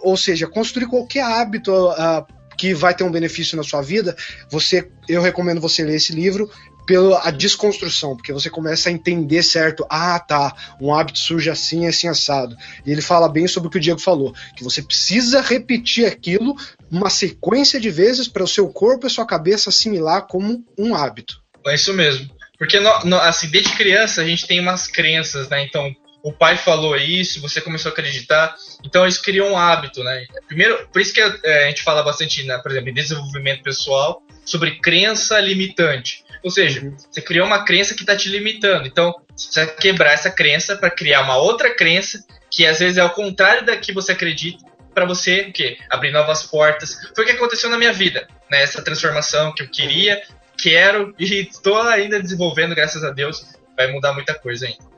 Ou 0.02 0.16
seja, 0.16 0.46
construir 0.46 0.86
qualquer 0.86 1.22
hábito. 1.22 1.72
ah, 1.90 2.26
que 2.60 2.74
vai 2.74 2.94
ter 2.94 3.04
um 3.04 3.10
benefício 3.10 3.56
na 3.56 3.62
sua 3.62 3.80
vida, 3.80 4.14
você, 4.50 4.86
eu 5.08 5.22
recomendo 5.22 5.62
você 5.62 5.82
ler 5.82 5.94
esse 5.94 6.12
livro 6.12 6.50
pela 6.90 7.30
desconstrução, 7.30 8.16
porque 8.16 8.32
você 8.32 8.50
começa 8.50 8.88
a 8.88 8.92
entender 8.92 9.44
certo, 9.44 9.86
ah, 9.88 10.18
tá, 10.18 10.52
um 10.80 10.92
hábito 10.92 11.20
surge 11.20 11.48
assim, 11.48 11.86
assim 11.86 12.08
assado. 12.08 12.56
E 12.84 12.90
ele 12.90 13.00
fala 13.00 13.28
bem 13.28 13.46
sobre 13.46 13.68
o 13.68 13.70
que 13.70 13.78
o 13.78 13.80
Diego 13.80 14.00
falou, 14.00 14.34
que 14.56 14.64
você 14.64 14.82
precisa 14.82 15.40
repetir 15.40 16.04
aquilo 16.04 16.56
uma 16.90 17.08
sequência 17.08 17.78
de 17.78 17.90
vezes 17.90 18.26
para 18.26 18.42
o 18.42 18.48
seu 18.48 18.68
corpo 18.70 19.06
e 19.06 19.10
sua 19.10 19.24
cabeça 19.24 19.70
assimilar 19.70 20.26
como 20.26 20.64
um 20.76 20.92
hábito. 20.92 21.40
É 21.64 21.76
isso 21.76 21.94
mesmo. 21.94 22.28
Porque, 22.58 22.76
assim, 22.76 23.48
desde 23.48 23.76
criança 23.76 24.22
a 24.22 24.26
gente 24.26 24.44
tem 24.44 24.58
umas 24.58 24.88
crenças, 24.88 25.48
né? 25.48 25.62
Então, 25.62 25.94
o 26.24 26.32
pai 26.32 26.56
falou 26.56 26.96
isso, 26.96 27.40
você 27.40 27.60
começou 27.60 27.90
a 27.90 27.92
acreditar, 27.92 28.56
então 28.84 29.06
isso 29.06 29.22
cria 29.22 29.44
um 29.44 29.56
hábito, 29.56 30.02
né? 30.02 30.24
Primeiro, 30.48 30.88
por 30.92 31.00
isso 31.00 31.14
que 31.14 31.20
é, 31.20 31.66
a 31.66 31.68
gente 31.68 31.84
fala 31.84 32.02
bastante, 32.02 32.42
né, 32.42 32.58
por 32.58 32.72
exemplo, 32.72 32.90
em 32.90 32.94
desenvolvimento 32.94 33.62
pessoal, 33.62 34.20
sobre 34.44 34.80
crença 34.80 35.38
limitante. 35.38 36.24
Ou 36.42 36.50
seja, 36.50 36.92
você 37.10 37.20
criou 37.20 37.46
uma 37.46 37.64
crença 37.64 37.94
que 37.94 38.02
está 38.02 38.16
te 38.16 38.28
limitando. 38.28 38.86
Então, 38.86 39.14
você 39.36 39.64
vai 39.64 39.74
quebrar 39.74 40.12
essa 40.12 40.30
crença 40.30 40.76
para 40.76 40.90
criar 40.90 41.22
uma 41.22 41.36
outra 41.36 41.74
crença 41.74 42.24
que 42.50 42.66
às 42.66 42.78
vezes 42.78 42.98
é 42.98 43.00
ao 43.00 43.10
contrário 43.10 43.64
da 43.64 43.76
que 43.76 43.92
você 43.92 44.12
acredita, 44.12 44.64
para 44.94 45.04
você 45.04 45.42
o 45.42 45.52
quê? 45.52 45.78
abrir 45.88 46.10
novas 46.10 46.42
portas. 46.42 46.96
Foi 47.14 47.24
o 47.24 47.26
que 47.26 47.34
aconteceu 47.34 47.70
na 47.70 47.78
minha 47.78 47.92
vida, 47.92 48.26
né? 48.50 48.62
Essa 48.62 48.82
transformação 48.82 49.54
que 49.54 49.62
eu 49.62 49.68
queria, 49.68 50.20
quero 50.60 51.14
e 51.18 51.42
estou 51.42 51.80
ainda 51.80 52.20
desenvolvendo, 52.20 52.74
graças 52.74 53.04
a 53.04 53.10
Deus. 53.10 53.46
Vai 53.76 53.92
mudar 53.92 54.12
muita 54.12 54.34
coisa 54.34 54.66
ainda. 54.66 54.90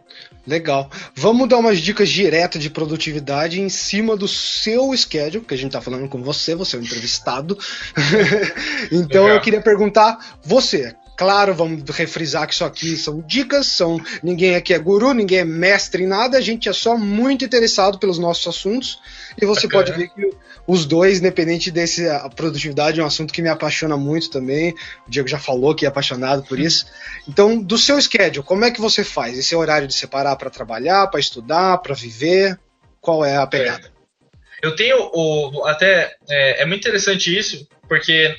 Legal. 0.46 0.90
Vamos 1.14 1.48
dar 1.48 1.58
umas 1.58 1.78
dicas 1.78 2.08
diretas 2.08 2.60
de 2.60 2.68
produtividade 2.68 3.60
em 3.60 3.68
cima 3.68 4.16
do 4.16 4.26
seu 4.26 4.92
schedule, 4.96 5.44
que 5.44 5.54
a 5.54 5.56
gente 5.56 5.70
tá 5.70 5.80
falando 5.80 6.08
com 6.08 6.20
você, 6.22 6.54
você 6.54 6.76
é 6.76 6.80
o 6.80 6.82
entrevistado. 6.82 7.56
então 8.90 9.24
Legal. 9.24 9.36
eu 9.36 9.40
queria 9.40 9.60
perguntar, 9.60 10.38
você, 10.42 10.96
claro, 11.22 11.54
vamos 11.54 11.88
refrisar 11.90 12.48
que 12.48 12.52
isso 12.52 12.64
aqui 12.64 12.96
são 12.96 13.20
dicas, 13.20 13.68
são 13.68 14.00
ninguém 14.24 14.56
aqui 14.56 14.74
é 14.74 14.78
guru, 14.78 15.12
ninguém 15.12 15.38
é 15.38 15.44
mestre 15.44 16.02
em 16.02 16.06
nada, 16.06 16.36
a 16.36 16.40
gente 16.40 16.68
é 16.68 16.72
só 16.72 16.96
muito 16.96 17.44
interessado 17.44 17.96
pelos 17.96 18.18
nossos 18.18 18.44
assuntos. 18.48 18.98
E 19.40 19.46
você 19.46 19.68
Bacana. 19.68 19.84
pode 19.84 19.98
ver 19.98 20.08
que 20.08 20.36
os 20.66 20.84
dois, 20.84 21.20
independente 21.20 21.70
desse 21.70 22.08
a 22.08 22.28
produtividade, 22.28 22.98
é 22.98 23.04
um 23.04 23.06
assunto 23.06 23.32
que 23.32 23.40
me 23.40 23.48
apaixona 23.48 23.96
muito 23.96 24.30
também. 24.30 24.74
O 25.06 25.10
Diego 25.10 25.28
já 25.28 25.38
falou 25.38 25.76
que 25.76 25.86
é 25.86 25.88
apaixonado 25.88 26.42
por 26.42 26.58
isso. 26.58 26.86
Então, 27.28 27.56
do 27.56 27.78
seu 27.78 28.00
schedule, 28.00 28.44
como 28.44 28.64
é 28.64 28.72
que 28.72 28.80
você 28.80 29.04
faz? 29.04 29.38
Esse 29.38 29.54
horário 29.54 29.86
de 29.86 29.94
separar 29.94 30.34
para 30.34 30.50
trabalhar, 30.50 31.06
para 31.06 31.20
estudar, 31.20 31.78
para 31.78 31.94
viver? 31.94 32.58
Qual 33.00 33.24
é 33.24 33.36
a 33.36 33.46
pegada? 33.46 33.92
Eu 34.60 34.74
tenho 34.74 35.08
o. 35.14 35.64
Até. 35.66 36.16
É, 36.28 36.62
é 36.62 36.66
muito 36.66 36.80
interessante 36.80 37.36
isso, 37.36 37.68
porque 37.88 38.36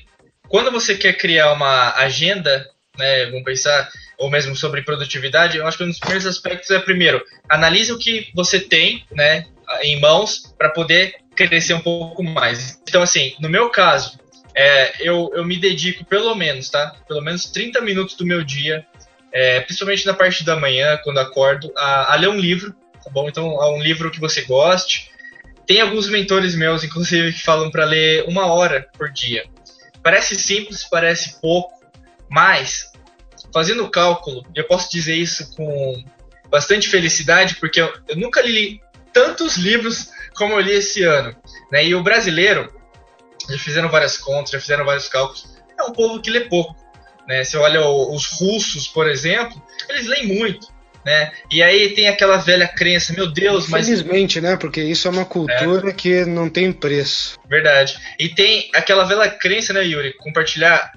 quando 0.49 0.69
você 0.69 0.95
quer 0.95 1.13
criar 1.13 1.53
uma 1.53 1.95
agenda, 1.95 2.69
né, 2.97 3.25
vamos 3.25 3.43
pensar, 3.43 3.89
ou 4.17 4.29
mesmo 4.29 4.55
sobre 4.55 4.83
produtividade, 4.83 5.57
eu 5.57 5.67
acho 5.67 5.77
que 5.77 5.83
um 5.83 5.89
dos 5.89 5.99
primeiros 5.99 6.25
aspectos 6.25 6.69
é, 6.69 6.79
primeiro, 6.79 7.23
analise 7.49 7.91
o 7.91 7.97
que 7.97 8.29
você 8.35 8.59
tem, 8.59 9.05
né, 9.11 9.45
em 9.81 9.99
mãos, 9.99 10.53
para 10.57 10.69
poder 10.69 11.15
crescer 11.35 11.73
um 11.73 11.79
pouco 11.79 12.23
mais. 12.23 12.79
Então, 12.87 13.01
assim, 13.01 13.35
no 13.39 13.49
meu 13.49 13.69
caso, 13.69 14.19
é, 14.55 14.93
eu, 14.99 15.31
eu 15.33 15.43
me 15.43 15.57
dedico 15.57 16.05
pelo 16.05 16.35
menos, 16.35 16.69
tá? 16.69 16.95
Pelo 17.07 17.21
menos 17.21 17.45
30 17.45 17.81
minutos 17.81 18.15
do 18.15 18.25
meu 18.25 18.43
dia, 18.43 18.85
é, 19.31 19.61
principalmente 19.61 20.05
na 20.05 20.13
parte 20.13 20.43
da 20.43 20.55
manhã, 20.55 20.99
quando 21.03 21.17
acordo, 21.17 21.71
a, 21.75 22.13
a 22.13 22.15
ler 22.15 22.29
um 22.29 22.39
livro, 22.39 22.75
tá 23.03 23.09
bom? 23.09 23.27
Então, 23.27 23.59
a 23.59 23.71
um 23.71 23.81
livro 23.81 24.11
que 24.11 24.19
você 24.19 24.43
goste. 24.43 25.11
Tem 25.65 25.81
alguns 25.81 26.07
mentores 26.09 26.55
meus, 26.55 26.83
inclusive, 26.83 27.33
que 27.33 27.41
falam 27.41 27.71
para 27.71 27.85
ler 27.85 28.25
uma 28.27 28.47
hora 28.47 28.87
por 28.97 29.11
dia. 29.11 29.45
Parece 30.03 30.35
simples, 30.35 30.83
parece 30.83 31.39
pouco, 31.41 31.71
mas 32.34 32.91
fazendo 33.53 33.84
o 33.86 33.89
cálculo, 33.91 34.43
eu 34.55 34.63
posso 34.65 34.89
dizer 34.91 35.15
isso 35.15 35.55
com 35.55 36.03
bastante 36.49 36.89
felicidade, 36.89 37.55
porque 37.57 37.79
eu, 37.79 37.93
eu 38.07 38.15
nunca 38.15 38.41
li 38.41 38.81
tantos 39.13 39.57
livros 39.57 40.09
como 40.36 40.53
eu 40.53 40.59
li 40.59 40.71
esse 40.71 41.03
ano. 41.03 41.36
Né? 41.71 41.86
E 41.86 41.93
o 41.93 42.01
brasileiro, 42.01 42.73
já 43.47 43.57
fizeram 43.59 43.89
várias 43.89 44.17
contas, 44.17 44.49
já 44.51 44.59
fizeram 44.59 44.84
vários 44.84 45.07
cálculos, 45.07 45.45
é 45.79 45.84
um 45.84 45.91
povo 45.93 46.19
que 46.19 46.31
lê 46.31 46.41
pouco. 46.41 46.75
Né? 47.27 47.43
Você 47.43 47.55
olha 47.57 47.81
o- 47.81 48.15
os 48.15 48.25
russos, 48.25 48.88
por 48.88 49.07
exemplo, 49.07 49.61
eles 49.89 50.07
leem 50.07 50.27
muito. 50.36 50.73
Né? 51.05 51.31
E 51.51 51.61
aí 51.61 51.93
tem 51.93 52.07
aquela 52.07 52.38
velha 52.38 52.67
crença, 52.67 53.13
meu 53.13 53.27
Deus, 53.31 53.67
mas 53.67 53.88
Infelizmente, 53.89 54.39
né? 54.39 54.55
Porque 54.55 54.81
isso 54.81 55.05
é 55.07 55.11
uma 55.11 55.25
cultura 55.25 55.91
que 55.93 56.23
não 56.25 56.49
tem 56.49 56.71
preço. 56.71 57.38
Verdade. 57.47 57.99
E 58.17 58.29
tem 58.29 58.69
aquela 58.73 59.03
velha 59.03 59.29
crença, 59.29 59.73
né, 59.73 59.84
Yuri? 59.86 60.13
Compartilhar. 60.13 60.93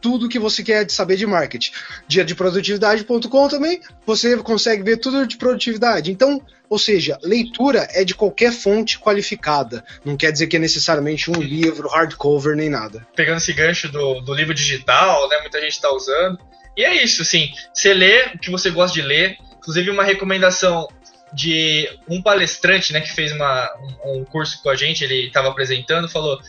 tudo 0.00 0.28
que 0.28 0.40
você 0.40 0.64
quer 0.64 0.90
saber 0.90 1.14
de 1.14 1.26
marketing. 1.26 1.70
Dia 2.08 2.24
de 2.24 2.34
produtividade.com 2.34 3.48
também, 3.48 3.80
você 4.04 4.36
consegue 4.38 4.82
ver 4.82 4.96
tudo 4.96 5.28
de 5.28 5.36
produtividade. 5.36 6.10
Então, 6.10 6.42
ou 6.68 6.78
seja, 6.78 7.18
leitura 7.22 7.88
é 7.92 8.04
de 8.04 8.14
qualquer 8.14 8.52
fonte 8.52 8.98
qualificada. 8.98 9.84
Não 10.04 10.16
quer 10.16 10.30
dizer 10.30 10.46
que 10.46 10.56
é 10.56 10.58
necessariamente 10.60 11.30
um 11.30 11.40
livro, 11.40 11.88
hardcover, 11.88 12.54
nem 12.54 12.68
nada. 12.68 13.06
Pegando 13.16 13.38
esse 13.38 13.52
gancho 13.52 13.88
do, 13.88 14.20
do 14.20 14.34
livro 14.34 14.54
digital, 14.54 15.28
né? 15.28 15.38
Muita 15.40 15.60
gente 15.60 15.72
está 15.72 15.90
usando. 15.92 16.38
E 16.76 16.84
é 16.84 17.02
isso, 17.02 17.22
assim. 17.22 17.50
Você 17.72 17.94
lê 17.94 18.26
o 18.34 18.38
que 18.38 18.50
você 18.50 18.70
gosta 18.70 18.94
de 18.94 19.02
ler. 19.02 19.38
Inclusive, 19.58 19.90
uma 19.90 20.04
recomendação 20.04 20.88
de 21.32 21.88
um 22.08 22.22
palestrante, 22.22 22.92
né, 22.92 23.00
que 23.00 23.12
fez 23.12 23.32
uma, 23.32 23.70
um, 24.04 24.20
um 24.20 24.24
curso 24.24 24.62
com 24.62 24.70
a 24.70 24.74
gente, 24.74 25.04
ele 25.04 25.26
estava 25.26 25.48
apresentando, 25.48 26.08
falou: 26.08 26.40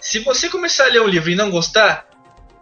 se 0.00 0.18
você 0.20 0.48
começar 0.48 0.86
a 0.86 0.88
ler 0.88 1.00
um 1.00 1.08
livro 1.08 1.30
e 1.30 1.34
não 1.34 1.50
gostar, 1.50 2.06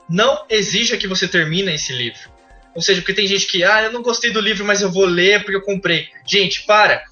não 0.09 0.45
exija 0.49 0.97
que 0.97 1.09
você 1.09 1.27
termine 1.27 1.75
esse 1.75 1.93
livro. 1.93 2.34
Ou 2.75 2.83
seja, 2.83 3.01
porque 3.01 3.15
tem 3.15 3.27
gente 3.27 3.47
que, 3.47 3.63
ah, 3.63 3.83
eu 3.83 3.93
não 3.93 4.03
gostei 4.03 4.31
do 4.31 4.41
livro, 4.41 4.65
mas 4.65 4.83
eu 4.83 4.91
vou 4.91 5.05
ler 5.05 5.43
porque 5.43 5.57
eu 5.57 5.63
comprei. 5.63 6.09
Gente, 6.27 6.65
para. 6.67 7.03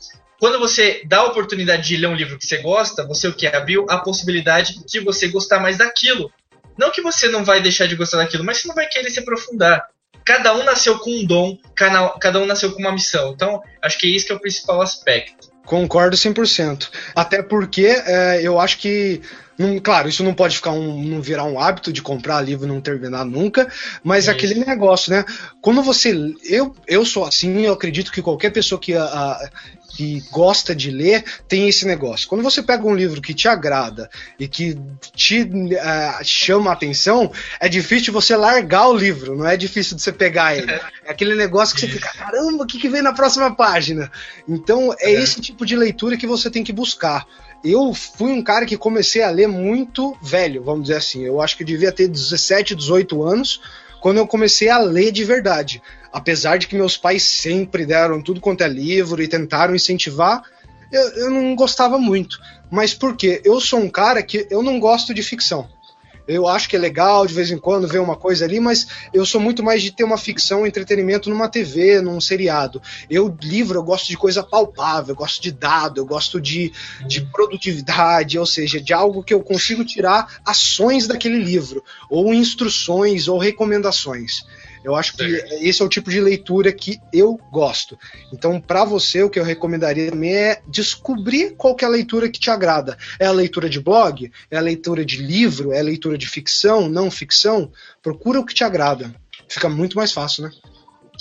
Quando 0.40 0.58
você 0.58 1.02
dá 1.06 1.18
a 1.18 1.26
oportunidade 1.26 1.86
de 1.86 1.96
ler 1.96 2.08
um 2.08 2.16
livro 2.16 2.36
que 2.36 2.46
você 2.46 2.58
gosta, 2.58 3.06
você 3.06 3.28
o 3.28 3.32
que? 3.32 3.46
Abriu 3.46 3.86
a 3.88 3.98
possibilidade 3.98 4.84
de 4.84 5.00
você 5.00 5.28
gostar 5.28 5.60
mais 5.60 5.78
daquilo. 5.78 6.32
Não 6.76 6.90
que 6.90 7.00
você 7.00 7.28
não 7.28 7.44
vai 7.44 7.60
deixar 7.60 7.86
de 7.86 7.94
gostar 7.94 8.18
daquilo, 8.18 8.42
mas 8.42 8.58
você 8.58 8.68
não 8.68 8.74
vai 8.74 8.88
querer 8.88 9.10
se 9.10 9.20
aprofundar. 9.20 9.86
Cada 10.24 10.54
um 10.54 10.64
nasceu 10.64 10.98
com 10.98 11.10
um 11.10 11.24
dom, 11.24 11.58
cada 11.74 12.40
um 12.40 12.46
nasceu 12.46 12.72
com 12.72 12.80
uma 12.80 12.92
missão. 12.92 13.32
Então, 13.32 13.62
acho 13.80 13.98
que 13.98 14.06
isso 14.06 14.26
que 14.26 14.32
é 14.32 14.34
o 14.34 14.40
principal 14.40 14.80
aspecto. 14.80 15.52
Concordo 15.64 16.16
100%. 16.16 16.88
Até 17.14 17.42
porque 17.42 17.86
é, 17.86 18.40
eu 18.42 18.58
acho 18.58 18.78
que 18.78 19.22
não, 19.58 19.78
claro, 19.78 20.08
isso 20.08 20.24
não 20.24 20.34
pode 20.34 20.56
ficar 20.56 20.70
um, 20.70 21.02
não 21.04 21.20
virar 21.20 21.44
um 21.44 21.58
hábito 21.58 21.92
de 21.92 22.02
comprar 22.02 22.40
livro 22.40 22.66
e 22.66 22.68
não 22.68 22.80
terminar 22.80 23.24
nunca, 23.24 23.70
mas 24.02 24.28
é 24.28 24.30
aquele 24.30 24.54
negócio, 24.54 25.12
né? 25.12 25.24
Quando 25.60 25.82
você. 25.82 26.14
Eu, 26.44 26.74
eu 26.86 27.04
sou 27.04 27.24
assim, 27.24 27.60
eu 27.62 27.72
acredito 27.72 28.10
que 28.10 28.22
qualquer 28.22 28.50
pessoa 28.50 28.80
que, 28.80 28.94
a, 28.94 29.50
que 29.94 30.22
gosta 30.30 30.74
de 30.74 30.90
ler 30.90 31.24
tem 31.46 31.68
esse 31.68 31.86
negócio. 31.86 32.28
Quando 32.28 32.42
você 32.42 32.62
pega 32.62 32.86
um 32.86 32.94
livro 32.94 33.20
que 33.20 33.34
te 33.34 33.46
agrada 33.46 34.10
e 34.38 34.48
que 34.48 34.78
te 35.14 35.42
uh, 35.42 36.24
chama 36.24 36.70
a 36.70 36.72
atenção, 36.72 37.30
é 37.60 37.68
difícil 37.68 38.12
você 38.12 38.34
largar 38.34 38.88
o 38.88 38.96
livro, 38.96 39.36
não 39.36 39.46
é 39.46 39.56
difícil 39.56 39.96
de 39.96 40.02
você 40.02 40.12
pegar 40.12 40.56
ele. 40.56 40.72
É 41.04 41.10
aquele 41.10 41.34
negócio 41.34 41.74
que 41.74 41.82
você 41.82 41.88
fica, 41.88 42.10
caramba, 42.14 42.64
o 42.64 42.66
que, 42.66 42.78
que 42.78 42.88
vem 42.88 43.02
na 43.02 43.12
próxima 43.12 43.54
página? 43.54 44.10
Então 44.48 44.94
é, 44.98 45.12
é 45.12 45.22
esse 45.22 45.40
tipo 45.40 45.66
de 45.66 45.76
leitura 45.76 46.16
que 46.16 46.26
você 46.26 46.50
tem 46.50 46.64
que 46.64 46.72
buscar 46.72 47.26
eu 47.64 47.94
fui 47.94 48.32
um 48.32 48.42
cara 48.42 48.66
que 48.66 48.76
comecei 48.76 49.22
a 49.22 49.30
ler 49.30 49.46
muito 49.46 50.16
velho, 50.20 50.62
vamos 50.62 50.82
dizer 50.82 50.96
assim. 50.96 51.24
Eu 51.24 51.40
acho 51.40 51.56
que 51.56 51.62
eu 51.62 51.66
devia 51.66 51.92
ter 51.92 52.08
17, 52.08 52.74
18 52.74 53.22
anos 53.22 53.60
quando 54.00 54.18
eu 54.18 54.26
comecei 54.26 54.68
a 54.68 54.78
ler 54.78 55.12
de 55.12 55.24
verdade. 55.24 55.82
Apesar 56.12 56.58
de 56.58 56.66
que 56.66 56.74
meus 56.74 56.96
pais 56.96 57.22
sempre 57.22 57.86
deram 57.86 58.20
tudo 58.20 58.40
quanto 58.40 58.62
é 58.62 58.68
livro 58.68 59.22
e 59.22 59.28
tentaram 59.28 59.74
incentivar, 59.74 60.42
eu, 60.90 61.08
eu 61.10 61.30
não 61.30 61.54
gostava 61.54 61.98
muito. 61.98 62.38
Mas 62.70 62.92
por 62.92 63.16
quê? 63.16 63.40
Eu 63.44 63.60
sou 63.60 63.78
um 63.78 63.88
cara 63.88 64.22
que 64.22 64.46
eu 64.50 64.62
não 64.62 64.80
gosto 64.80 65.14
de 65.14 65.22
ficção. 65.22 65.68
Eu 66.26 66.46
acho 66.46 66.68
que 66.68 66.76
é 66.76 66.78
legal 66.78 67.26
de 67.26 67.34
vez 67.34 67.50
em 67.50 67.58
quando 67.58 67.88
ver 67.88 68.00
uma 68.00 68.16
coisa 68.16 68.44
ali, 68.44 68.60
mas 68.60 68.86
eu 69.12 69.26
sou 69.26 69.40
muito 69.40 69.62
mais 69.62 69.82
de 69.82 69.90
ter 69.90 70.04
uma 70.04 70.16
ficção, 70.16 70.66
entretenimento 70.66 71.28
numa 71.28 71.48
TV, 71.48 72.00
num 72.00 72.20
seriado. 72.20 72.80
Eu, 73.10 73.36
livro, 73.42 73.78
eu 73.78 73.82
gosto 73.82 74.08
de 74.08 74.16
coisa 74.16 74.42
palpável, 74.42 75.12
eu 75.12 75.16
gosto 75.16 75.42
de 75.42 75.50
dado, 75.50 76.00
eu 76.00 76.06
gosto 76.06 76.40
de, 76.40 76.72
de 77.06 77.22
produtividade, 77.22 78.38
ou 78.38 78.46
seja, 78.46 78.80
de 78.80 78.92
algo 78.92 79.22
que 79.22 79.34
eu 79.34 79.42
consigo 79.42 79.84
tirar 79.84 80.40
ações 80.44 81.06
daquele 81.06 81.38
livro, 81.38 81.82
ou 82.08 82.32
instruções, 82.32 83.28
ou 83.28 83.38
recomendações. 83.38 84.44
Eu 84.84 84.96
acho 84.96 85.16
que 85.16 85.22
esse 85.60 85.80
é 85.80 85.84
o 85.84 85.88
tipo 85.88 86.10
de 86.10 86.20
leitura 86.20 86.72
que 86.72 86.98
eu 87.12 87.38
gosto. 87.50 87.98
Então, 88.32 88.60
para 88.60 88.84
você, 88.84 89.22
o 89.22 89.30
que 89.30 89.38
eu 89.38 89.44
recomendaria 89.44 90.10
também 90.10 90.34
é 90.34 90.60
descobrir 90.66 91.54
qual 91.56 91.76
é 91.80 91.84
a 91.84 91.88
leitura 91.88 92.28
que 92.28 92.40
te 92.40 92.50
agrada. 92.50 92.96
É 93.18 93.26
a 93.26 93.32
leitura 93.32 93.68
de 93.68 93.80
blog? 93.80 94.30
É 94.50 94.56
a 94.56 94.60
leitura 94.60 95.04
de 95.04 95.18
livro? 95.18 95.72
É 95.72 95.80
a 95.80 95.84
leitura 95.84 96.18
de 96.18 96.28
ficção, 96.28 96.88
não 96.88 97.10
ficção? 97.10 97.70
Procura 98.02 98.40
o 98.40 98.44
que 98.44 98.54
te 98.54 98.64
agrada. 98.64 99.14
Fica 99.48 99.68
muito 99.68 99.96
mais 99.96 100.12
fácil, 100.12 100.44
né? 100.44 100.50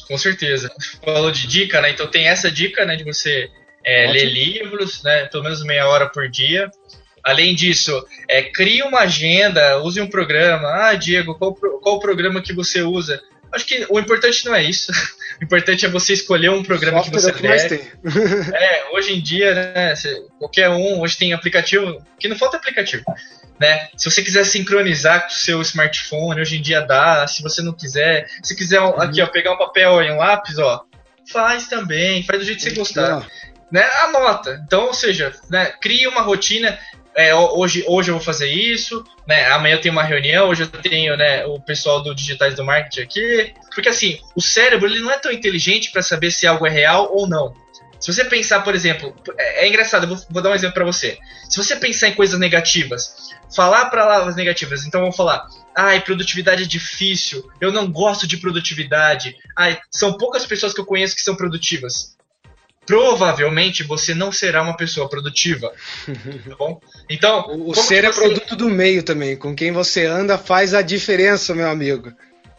Com 0.07 0.17
certeza. 0.17 0.71
Falou 1.03 1.31
de 1.31 1.47
dica, 1.47 1.81
né? 1.81 1.91
Então 1.91 2.07
tem 2.07 2.27
essa 2.27 2.49
dica, 2.49 2.85
né, 2.85 2.95
de 2.95 3.03
você 3.03 3.49
é, 3.83 4.07
ler 4.07 4.25
livros, 4.25 5.03
né, 5.03 5.25
pelo 5.25 5.43
menos 5.43 5.63
meia 5.63 5.87
hora 5.87 6.09
por 6.09 6.29
dia. 6.29 6.69
Além 7.23 7.53
disso, 7.53 8.03
é, 8.27 8.41
crie 8.41 8.81
uma 8.81 8.99
agenda, 9.01 9.77
use 9.83 10.01
um 10.01 10.09
programa. 10.09 10.67
Ah, 10.67 10.95
Diego, 10.95 11.35
qual, 11.35 11.53
qual 11.53 11.95
o 11.95 11.99
programa 11.99 12.41
que 12.41 12.53
você 12.53 12.81
usa? 12.81 13.21
Acho 13.51 13.65
que 13.65 13.85
o 13.89 13.99
importante 13.99 14.45
não 14.45 14.55
é 14.55 14.63
isso. 14.63 14.91
O 15.39 15.43
importante 15.43 15.87
é 15.87 15.89
você 15.89 16.13
escolher 16.13 16.51
um 16.51 16.61
programa 16.61 17.01
que 17.03 17.09
você 17.09 17.33
que 17.33 17.47
mais 17.47 17.65
tem. 17.65 17.79
é, 18.53 18.91
hoje 18.91 19.15
em 19.15 19.19
dia, 19.19 19.55
né, 19.55 19.93
qualquer 20.37 20.69
um, 20.69 20.99
hoje 20.99 21.17
tem 21.17 21.33
aplicativo, 21.33 21.97
que 22.19 22.27
não 22.27 22.37
falta 22.37 22.57
aplicativo. 22.57 23.03
Né? 23.59 23.89
Se 23.97 24.07
você 24.07 24.21
quiser 24.21 24.43
sincronizar 24.43 25.21
com 25.21 25.29
o 25.29 25.37
seu 25.37 25.59
smartphone, 25.63 26.41
hoje 26.41 26.57
em 26.57 26.61
dia 26.61 26.81
dá. 26.81 27.25
Se 27.27 27.41
você 27.41 27.63
não 27.63 27.73
quiser, 27.73 28.29
se 28.43 28.55
quiser 28.55 28.81
uhum. 28.81 29.01
aqui, 29.01 29.19
ó, 29.19 29.25
pegar 29.25 29.53
um 29.53 29.57
papel 29.57 30.03
e 30.03 30.11
um 30.11 30.17
lápis, 30.17 30.59
ó, 30.59 30.83
faz 31.31 31.67
também, 31.67 32.21
faz 32.21 32.37
do 32.37 32.45
jeito 32.45 32.59
que 32.59 32.69
você 32.69 32.75
gostar. 32.75 33.27
Né? 33.71 33.83
Anota. 34.03 34.61
Então, 34.63 34.87
ou 34.87 34.93
seja, 34.93 35.33
né, 35.49 35.73
crie 35.81 36.07
uma 36.07 36.21
rotina 36.21 36.77
é, 37.15 37.35
hoje, 37.35 37.83
hoje 37.87 38.09
eu 38.09 38.15
vou 38.15 38.23
fazer 38.23 38.49
isso, 38.49 39.03
né? 39.27 39.47
Amanhã 39.47 39.75
eu 39.75 39.81
tenho 39.81 39.93
uma 39.93 40.03
reunião, 40.03 40.49
hoje 40.49 40.63
eu 40.63 40.67
tenho 40.67 41.17
né, 41.17 41.45
o 41.45 41.59
pessoal 41.59 42.01
do 42.01 42.15
Digitais 42.15 42.55
do 42.55 42.63
Marketing 42.63 43.01
aqui. 43.01 43.53
Porque 43.73 43.89
assim, 43.89 44.19
o 44.35 44.41
cérebro 44.41 44.87
ele 44.87 44.99
não 44.99 45.11
é 45.11 45.17
tão 45.17 45.31
inteligente 45.31 45.91
para 45.91 46.01
saber 46.01 46.31
se 46.31 46.47
algo 46.47 46.65
é 46.65 46.69
real 46.69 47.09
ou 47.11 47.27
não. 47.27 47.53
Se 47.99 48.11
você 48.11 48.25
pensar, 48.25 48.61
por 48.61 48.73
exemplo, 48.73 49.15
é, 49.37 49.65
é 49.65 49.67
engraçado, 49.67 50.07
vou, 50.07 50.17
vou, 50.29 50.41
dar 50.41 50.49
um 50.49 50.55
exemplo 50.55 50.73
para 50.73 50.85
você. 50.85 51.19
Se 51.49 51.57
você 51.57 51.75
pensar 51.75 52.07
em 52.07 52.15
coisas 52.15 52.39
negativas, 52.39 53.29
falar 53.55 53.91
palavras 53.91 54.35
negativas, 54.35 54.85
então 54.85 55.01
vamos 55.01 55.15
falar, 55.15 55.47
ai, 55.77 56.01
produtividade 56.01 56.63
é 56.63 56.65
difícil, 56.65 57.47
eu 57.59 57.71
não 57.71 57.91
gosto 57.91 58.25
de 58.25 58.37
produtividade, 58.37 59.35
ai, 59.55 59.79
são 59.91 60.17
poucas 60.17 60.45
pessoas 60.45 60.73
que 60.73 60.79
eu 60.79 60.85
conheço 60.85 61.15
que 61.15 61.21
são 61.21 61.35
produtivas 61.35 62.15
provavelmente 62.91 63.83
você 63.83 64.13
não 64.13 64.33
será 64.33 64.61
uma 64.61 64.75
pessoa 64.75 65.07
produtiva. 65.07 65.71
Tá 66.49 66.55
bom? 66.57 66.81
Então. 67.09 67.45
O, 67.65 67.73
ser 67.73 68.03
é 68.03 68.11
produto 68.11 68.53
do 68.53 68.69
meio 68.69 69.01
também. 69.01 69.37
Com 69.37 69.55
quem 69.55 69.71
você 69.71 70.05
anda 70.05 70.37
faz 70.37 70.73
a 70.73 70.81
diferença, 70.81 71.55
meu 71.55 71.69
amigo. 71.69 72.11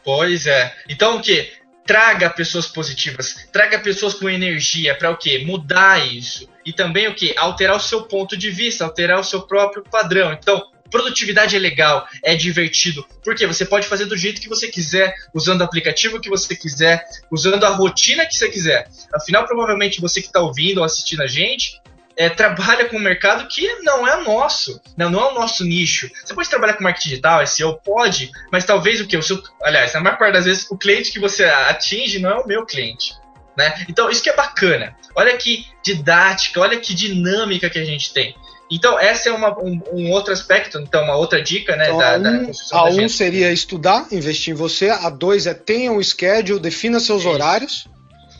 Pois 0.02 0.46
é. 0.46 0.74
Então 0.88 1.18
o 1.18 1.20
que? 1.20 1.52
Traga 1.84 2.30
pessoas 2.30 2.66
positivas, 2.66 3.48
traga 3.52 3.78
pessoas 3.78 4.14
com 4.14 4.30
energia 4.30 4.94
para 4.94 5.10
o 5.10 5.16
quê? 5.18 5.42
Mudar 5.44 6.06
isso. 6.06 6.48
E 6.64 6.72
também 6.72 7.08
o 7.08 7.14
que? 7.14 7.34
Alterar 7.36 7.76
o 7.76 7.80
seu 7.80 8.04
ponto 8.04 8.34
de 8.34 8.50
vista, 8.50 8.84
alterar 8.84 9.20
o 9.20 9.24
seu 9.24 9.42
próprio 9.42 9.82
padrão. 9.82 10.32
Então, 10.32 10.64
Produtividade 10.92 11.56
é 11.56 11.58
legal, 11.58 12.06
é 12.22 12.36
divertido, 12.36 13.04
porque 13.24 13.46
você 13.46 13.64
pode 13.64 13.88
fazer 13.88 14.04
do 14.04 14.16
jeito 14.16 14.40
que 14.40 14.48
você 14.48 14.68
quiser, 14.68 15.14
usando 15.34 15.62
o 15.62 15.64
aplicativo 15.64 16.20
que 16.20 16.28
você 16.28 16.54
quiser, 16.54 17.04
usando 17.30 17.64
a 17.64 17.70
rotina 17.70 18.26
que 18.26 18.36
você 18.36 18.48
quiser. 18.50 18.88
Afinal, 19.12 19.46
provavelmente 19.46 20.00
você 20.02 20.20
que 20.20 20.26
está 20.26 20.40
ouvindo 20.40 20.78
ou 20.78 20.84
assistindo 20.84 21.22
a 21.22 21.26
gente 21.26 21.80
é, 22.16 22.28
trabalha 22.28 22.84
com 22.84 22.96
um 22.96 23.00
mercado 23.00 23.48
que 23.48 23.66
não 23.76 24.06
é 24.06 24.22
nosso, 24.22 24.80
não, 24.96 25.10
não 25.10 25.20
é 25.20 25.32
o 25.32 25.34
nosso 25.34 25.64
nicho. 25.64 26.10
Você 26.24 26.34
pode 26.34 26.50
trabalhar 26.50 26.74
com 26.74 26.84
marketing 26.84 27.08
digital, 27.08 27.46
SEO? 27.46 27.80
Pode, 27.82 28.30
mas 28.50 28.64
talvez 28.64 29.00
o 29.00 29.06
que? 29.06 29.16
O 29.16 29.22
seu, 29.22 29.42
aliás, 29.62 29.94
na 29.94 30.00
maior 30.00 30.18
parte 30.18 30.34
das 30.34 30.44
vezes, 30.44 30.70
o 30.70 30.76
cliente 30.76 31.10
que 31.10 31.18
você 31.18 31.44
atinge 31.44 32.18
não 32.18 32.30
é 32.30 32.34
o 32.36 32.46
meu 32.46 32.66
cliente. 32.66 33.14
Né? 33.56 33.84
Então, 33.88 34.10
isso 34.10 34.22
que 34.22 34.30
é 34.30 34.36
bacana. 34.36 34.96
Olha 35.14 35.36
que 35.36 35.66
didática, 35.84 36.60
olha 36.60 36.78
que 36.78 36.94
dinâmica 36.94 37.68
que 37.68 37.78
a 37.78 37.84
gente 37.84 38.12
tem. 38.12 38.34
Então, 38.74 38.98
essa 38.98 39.28
é 39.28 39.32
uma, 39.32 39.50
um, 39.62 39.78
um, 39.92 40.10
outro 40.10 40.32
aspecto, 40.32 40.78
então, 40.78 41.04
uma 41.04 41.14
outra 41.14 41.42
dica, 41.42 41.76
né? 41.76 41.84
Então, 41.84 41.98
da, 41.98 42.16
da 42.16 42.38
construção 42.46 42.78
a 42.78 42.88
um 42.88 43.06
seria 43.06 43.52
estudar, 43.52 44.06
investir 44.10 44.54
em 44.54 44.56
você. 44.56 44.88
A 44.88 45.10
dois 45.10 45.46
é 45.46 45.52
tenha 45.52 45.92
um 45.92 46.02
schedule, 46.02 46.58
defina 46.58 46.98
seus 46.98 47.26
horários. 47.26 47.86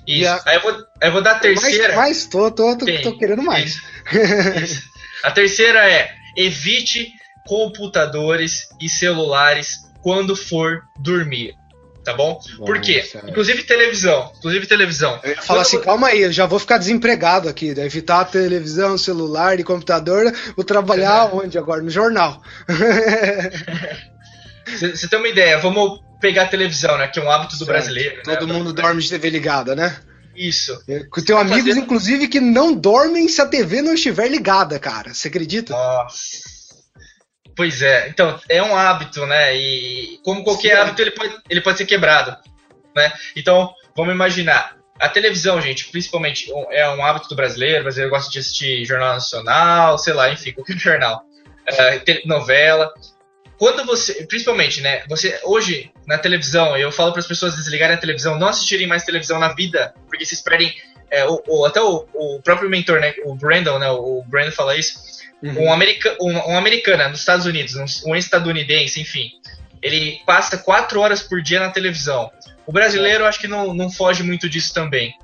Isso. 0.07 0.31
A... 0.31 0.43
Aí 0.47 0.57
eu 0.57 0.63
vou, 0.63 0.75
eu 1.03 1.13
vou 1.13 1.23
dar 1.23 1.33
a 1.33 1.39
terceira. 1.39 1.95
Mais, 1.95 1.97
mais 1.97 2.27
tô, 2.27 2.51
tô, 2.51 2.79
tô, 2.79 2.87
tô 3.03 3.19
querendo 3.19 3.43
mais. 3.43 3.75
Isso. 3.75 3.83
Isso. 4.65 4.83
A 5.23 5.31
terceira 5.31 5.87
é 5.87 6.11
evite 6.35 7.13
computadores 7.47 8.69
e 8.81 8.89
celulares 8.89 9.77
quando 10.01 10.35
for 10.35 10.83
dormir. 10.99 11.55
Tá 12.05 12.15
bom? 12.15 12.41
Bom, 12.59 12.65
Por 12.65 12.81
quê? 12.81 13.05
Inclusive 13.29 13.63
televisão. 13.63 14.33
Inclusive 14.39 14.67
televisão. 14.67 15.21
Eu 15.23 15.37
falar 15.37 15.63
assim, 15.63 15.81
calma 15.81 16.09
aí, 16.09 16.23
eu 16.23 16.33
já 16.33 16.47
vou 16.47 16.59
ficar 16.59 16.79
desempregado 16.79 17.49
aqui, 17.49 17.73
né? 17.75 17.87
evitar 17.87 18.21
a 18.21 18.25
televisão, 18.25 18.99
celular 18.99 19.61
e 19.61 19.65
computador, 19.65 20.33
vou 20.57 20.65
trabalhar 20.65 21.31
onde 21.33 21.57
agora? 21.57 21.81
No 21.81 21.91
jornal. 21.91 22.43
Você 24.67 25.09
tem 25.09 25.19
uma 25.19 25.29
ideia, 25.29 25.59
vamos 25.59 26.01
pegar 26.21 26.43
a 26.45 26.49
televisão, 26.49 26.97
né? 26.99 27.09
Que 27.09 27.19
é 27.19 27.23
um 27.23 27.31
hábito 27.31 27.53
do 27.53 27.59
Certo. 27.59 27.69
brasileiro. 27.69 28.17
né? 28.27 28.37
Todo 28.37 28.49
mundo 28.53 28.73
dorme 28.73 29.03
de 29.03 29.09
TV 29.09 29.31
ligada, 29.31 29.75
né? 29.75 29.97
Isso. 30.35 30.73
Eu 30.89 31.09
tenho 31.25 31.39
amigos, 31.39 31.65
fazendo- 31.69 31.83
inclusive, 31.85 32.27
que 32.29 32.41
não 32.41 32.73
dormem 32.73 33.29
se 33.29 33.41
a 33.41 33.47
TV 33.47 33.83
não 33.83 33.93
estiver 33.95 34.29
ligada, 34.29 34.79
cara. 34.79 35.13
Você 35.13 35.29
acredita? 35.29 35.73
Nossa. 35.75 36.41
Pois 37.55 37.83
é, 37.83 38.09
então, 38.09 38.39
é 38.49 38.63
um 38.63 38.77
hábito, 38.77 39.27
né? 39.27 39.55
E 39.57 40.19
como 40.25 40.43
qualquer 40.43 40.77
Sim. 40.77 40.83
hábito, 40.83 41.03
ele 41.03 41.11
pode, 41.11 41.37
ele 41.51 41.61
pode 41.61 41.79
ser 41.79 41.87
quebrado, 41.87 42.37
né? 42.97 43.13
Então, 43.37 43.73
vamos 43.97 44.15
imaginar. 44.15 44.77
A 44.99 45.09
televisão, 45.09 45.61
gente, 45.61 45.89
principalmente, 45.89 46.51
é 46.71 46.89
um 46.91 47.05
hábito 47.05 47.29
do 47.29 47.35
brasileiro. 47.35 47.81
O 47.81 47.83
brasileiro 47.83 48.11
gosta 48.11 48.31
de 48.31 48.39
assistir 48.39 48.85
Jornal 48.85 49.15
Nacional, 49.15 49.99
sei 49.99 50.13
lá, 50.13 50.31
enfim, 50.31 50.53
qualquer 50.53 50.77
jornal. 50.79 51.23
É, 51.67 52.23
novela. 52.27 52.93
Quando 53.59 53.85
você, 53.85 54.25
principalmente, 54.27 54.81
né? 54.81 55.05
Você, 55.09 55.39
hoje, 55.45 55.91
na 56.07 56.19
televisão, 56.19 56.77
eu 56.77 56.91
falo 56.91 57.13
para 57.13 57.21
as 57.21 57.27
pessoas 57.27 57.55
desligarem 57.55 57.97
a 57.97 58.01
televisão, 58.01 58.39
não 58.39 58.49
assistirem 58.49 58.87
mais 58.87 59.05
televisão 59.05 59.39
na 59.39 59.53
vida, 59.55 59.95
porque 60.09 60.25
vocês 60.25 60.41
perdem. 60.41 60.75
é, 61.11 61.25
o, 61.27 61.43
o- 61.47 61.65
até 61.67 61.81
o, 61.81 62.07
o 62.15 62.41
próprio 62.43 62.71
mentor, 62.71 62.99
né? 63.01 63.15
O 63.25 63.35
Brandon, 63.35 63.79
né? 63.79 63.91
O 63.91 64.25
Brandon 64.27 64.51
fala 64.53 64.75
isso 64.77 65.22
Uhum. 65.43 65.65
um, 65.65 65.73
america 65.73 66.17
um, 66.21 66.53
um 66.53 66.57
americano 66.57 67.09
nos 67.09 67.21
Estados 67.21 67.47
Unidos, 67.47 67.75
um, 67.75 68.11
um 68.13 68.17
estadunidense, 68.17 69.01
enfim, 69.01 69.33
ele 69.83 70.21
passa 70.25 70.57
quatro 70.57 71.01
horas 71.01 71.23
por 71.23 71.43
dia 71.43 71.59
na 71.59 71.71
televisão. 71.71 72.31
O 72.65 72.73
brasileiro 72.73 73.27
acho 73.27 73.41
que 73.41 73.49
não, 73.49 73.75
não 73.75 73.91
foge 73.91 74.23
muito 74.23 74.49
disso 74.49 74.73
também. 74.73 75.15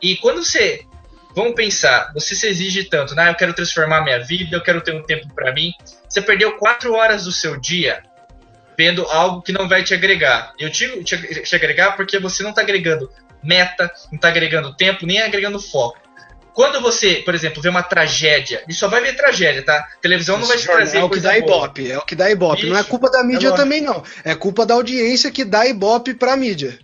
E 0.00 0.16
quando 0.16 0.42
você. 0.42 0.82
Vamos 1.34 1.54
pensar, 1.54 2.12
você 2.14 2.34
se 2.34 2.46
exige 2.46 2.84
tanto, 2.84 3.14
né? 3.14 3.28
Eu 3.28 3.34
quero 3.34 3.52
transformar 3.52 4.00
minha 4.02 4.18
vida, 4.18 4.56
eu 4.56 4.62
quero 4.62 4.80
ter 4.80 4.94
um 4.94 5.02
tempo 5.02 5.28
para 5.34 5.52
mim. 5.52 5.70
Você 6.08 6.22
perdeu 6.22 6.56
quatro 6.56 6.94
horas 6.94 7.24
do 7.24 7.32
seu 7.32 7.60
dia 7.60 8.02
vendo 8.76 9.02
algo 9.04 9.42
que 9.42 9.52
não 9.52 9.68
vai 9.68 9.84
te 9.84 9.92
agregar. 9.92 10.54
Eu 10.58 10.70
digo 10.70 11.04
te, 11.04 11.42
te 11.42 11.54
agregar 11.54 11.92
porque 11.92 12.18
você 12.18 12.42
não 12.42 12.50
está 12.50 12.62
agregando 12.62 13.12
meta, 13.42 13.92
não 14.10 14.16
está 14.16 14.28
agregando 14.28 14.74
tempo, 14.74 15.04
nem 15.04 15.20
agregando 15.20 15.60
foco. 15.60 15.98
Quando 16.56 16.80
você, 16.80 17.16
por 17.16 17.34
exemplo, 17.34 17.60
vê 17.60 17.68
uma 17.68 17.82
tragédia, 17.82 18.64
e 18.66 18.72
só 18.72 18.88
vai 18.88 19.02
ver 19.02 19.14
tragédia, 19.14 19.62
tá? 19.62 19.86
Televisão 20.00 20.38
não 20.38 20.46
vai 20.46 20.56
te 20.56 20.64
trazer 20.64 20.96
é 20.98 21.04
o 21.04 21.08
que 21.10 21.20
coisa 21.20 21.28
dá 21.28 21.34
boa. 21.40 21.66
ibope, 21.66 21.90
é 21.92 21.98
o 21.98 22.02
que 22.02 22.14
dá 22.16 22.30
ibope. 22.30 22.66
Não 22.66 22.76
é 22.78 22.80
Isso, 22.80 22.88
culpa 22.88 23.10
da 23.10 23.22
mídia 23.22 23.50
lógico. 23.50 23.56
também, 23.56 23.82
não. 23.82 24.02
É 24.24 24.34
culpa 24.34 24.64
da 24.64 24.72
audiência 24.72 25.30
que 25.30 25.44
dá 25.44 25.66
ibope 25.66 26.14
pra 26.14 26.34
mídia. 26.34 26.78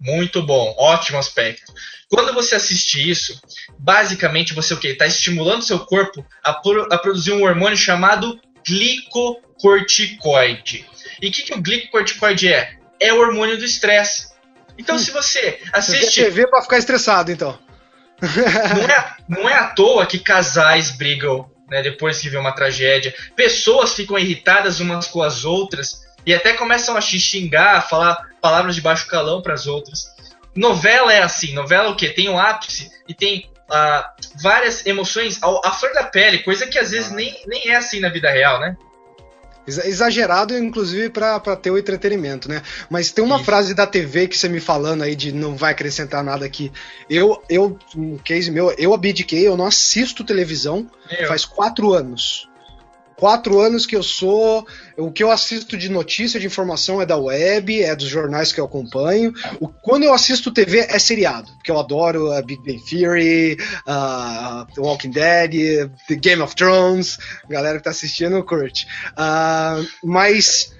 Muito 0.00 0.40
bom, 0.46 0.72
ótimo 0.78 1.18
aspecto. 1.18 1.72
Quando 2.08 2.32
você 2.32 2.54
assiste 2.54 3.10
isso, 3.10 3.36
basicamente 3.76 4.54
você 4.54 4.72
o 4.72 4.76
quê? 4.76 4.90
Está 4.90 5.06
estimulando 5.08 5.64
seu 5.64 5.80
corpo 5.80 6.24
a, 6.44 6.52
pro- 6.52 6.86
a 6.92 6.96
produzir 6.96 7.32
um 7.32 7.42
hormônio 7.42 7.76
chamado 7.76 8.38
glicocorticoide. 8.64 10.86
E 11.20 11.28
o 11.28 11.32
que, 11.32 11.42
que 11.42 11.54
o 11.54 11.60
glicocorticoide 11.60 12.52
é? 12.52 12.74
É 13.00 13.12
o 13.12 13.18
hormônio 13.18 13.58
do 13.58 13.64
estresse. 13.64 14.28
Então, 14.78 14.96
se 14.98 15.10
você 15.10 15.58
Você 15.74 15.92
vê 15.92 15.98
assiste 15.98 16.22
TV 16.22 16.46
pra 16.48 16.62
ficar 16.62 16.78
estressado, 16.78 17.32
então. 17.32 17.58
Não 18.20 18.84
é, 18.84 19.16
não 19.28 19.48
é 19.48 19.54
à 19.54 19.68
toa 19.68 20.06
que 20.06 20.18
casais 20.18 20.90
brigam 20.90 21.50
né, 21.68 21.82
depois 21.82 22.20
que 22.20 22.28
vê 22.28 22.36
uma 22.36 22.52
tragédia. 22.52 23.14
Pessoas 23.34 23.94
ficam 23.94 24.18
irritadas 24.18 24.80
umas 24.80 25.06
com 25.06 25.22
as 25.22 25.44
outras 25.44 26.02
e 26.26 26.32
até 26.32 26.52
começam 26.54 26.96
a 26.96 27.00
xingar, 27.00 27.76
a 27.76 27.82
falar 27.82 28.16
palavras 28.40 28.74
de 28.74 28.80
baixo 28.80 29.06
calão 29.06 29.42
para 29.42 29.54
as 29.54 29.66
outras. 29.66 30.06
Novela 30.54 31.12
é 31.12 31.22
assim. 31.22 31.52
Novela 31.52 31.90
o 31.90 31.96
quê? 31.96 32.08
Tem 32.08 32.28
o 32.28 32.38
ápice 32.38 32.90
e 33.08 33.14
tem 33.14 33.50
ah, 33.70 34.12
várias 34.42 34.86
emoções 34.86 35.40
à 35.42 35.70
flor 35.72 35.92
da 35.94 36.04
pele, 36.04 36.40
coisa 36.40 36.66
que 36.66 36.78
às 36.78 36.90
vezes 36.90 37.10
nem, 37.10 37.34
nem 37.46 37.70
é 37.70 37.76
assim 37.76 38.00
na 38.00 38.08
vida 38.08 38.30
real, 38.30 38.60
né? 38.60 38.76
Exa- 39.66 39.86
Exagerado, 39.86 40.56
inclusive, 40.56 41.08
pra 41.10 41.38
ter 41.56 41.70
o 41.70 41.78
entretenimento, 41.78 42.48
né? 42.48 42.62
Mas 42.90 43.10
tem 43.12 43.24
uma 43.24 43.36
Isso. 43.36 43.44
frase 43.44 43.74
da 43.74 43.86
TV 43.86 44.28
que 44.28 44.36
você 44.36 44.48
me 44.48 44.60
falando 44.60 45.02
aí 45.02 45.14
de 45.16 45.32
não 45.32 45.56
vai 45.56 45.72
acrescentar 45.72 46.22
nada 46.22 46.44
aqui. 46.44 46.70
Eu, 47.08 47.42
eu, 47.48 47.78
um 47.96 48.16
case 48.18 48.50
meu, 48.50 48.70
eu 48.78 48.92
abdiquei, 48.92 49.46
eu 49.46 49.56
não 49.56 49.66
assisto 49.66 50.24
televisão 50.24 50.88
Eu- 51.10 51.28
faz 51.28 51.44
quatro 51.44 51.92
anos. 51.92 52.48
Quatro 53.16 53.60
anos 53.60 53.86
que 53.86 53.94
eu 53.96 54.02
sou. 54.02 54.66
O 54.96 55.10
que 55.10 55.22
eu 55.22 55.30
assisto 55.30 55.76
de 55.76 55.88
notícia, 55.88 56.38
de 56.40 56.46
informação 56.46 57.00
é 57.00 57.06
da 57.06 57.16
web, 57.16 57.82
é 57.82 57.94
dos 57.94 58.08
jornais 58.08 58.52
que 58.52 58.60
eu 58.60 58.64
acompanho. 58.64 59.32
O, 59.60 59.68
quando 59.68 60.02
eu 60.04 60.12
assisto 60.12 60.52
TV 60.52 60.80
é 60.88 60.98
seriado, 60.98 61.50
porque 61.56 61.70
eu 61.70 61.78
adoro 61.78 62.32
a 62.32 62.42
Big 62.42 62.62
Bang 62.62 62.82
Theory, 62.88 63.56
a 63.86 64.66
The 64.74 64.80
Walking 64.80 65.10
Dead, 65.10 65.90
The 66.08 66.14
Game 66.16 66.42
of 66.42 66.54
Thrones. 66.54 67.18
Galera 67.48 67.78
que 67.78 67.84
tá 67.84 67.90
assistindo 67.90 68.42
curte. 68.44 68.86
Ah, 69.16 69.80
mas 70.02 70.72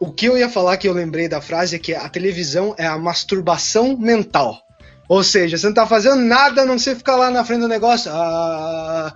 o 0.00 0.12
que 0.12 0.26
eu 0.26 0.36
ia 0.36 0.48
falar 0.48 0.76
que 0.76 0.88
eu 0.88 0.92
lembrei 0.92 1.28
da 1.28 1.40
frase 1.40 1.76
é 1.76 1.78
que 1.78 1.94
a 1.94 2.08
televisão 2.08 2.74
é 2.78 2.86
a 2.86 2.98
masturbação 2.98 3.96
mental. 3.96 4.60
Ou 5.08 5.22
seja, 5.22 5.56
você 5.56 5.66
não 5.66 5.74
tá 5.74 5.86
fazendo 5.86 6.16
nada 6.16 6.62
a 6.62 6.66
não 6.66 6.78
ser 6.78 6.96
ficar 6.96 7.14
lá 7.16 7.30
na 7.30 7.44
frente 7.44 7.60
do 7.60 7.68
negócio. 7.68 8.10
co- 8.10 9.12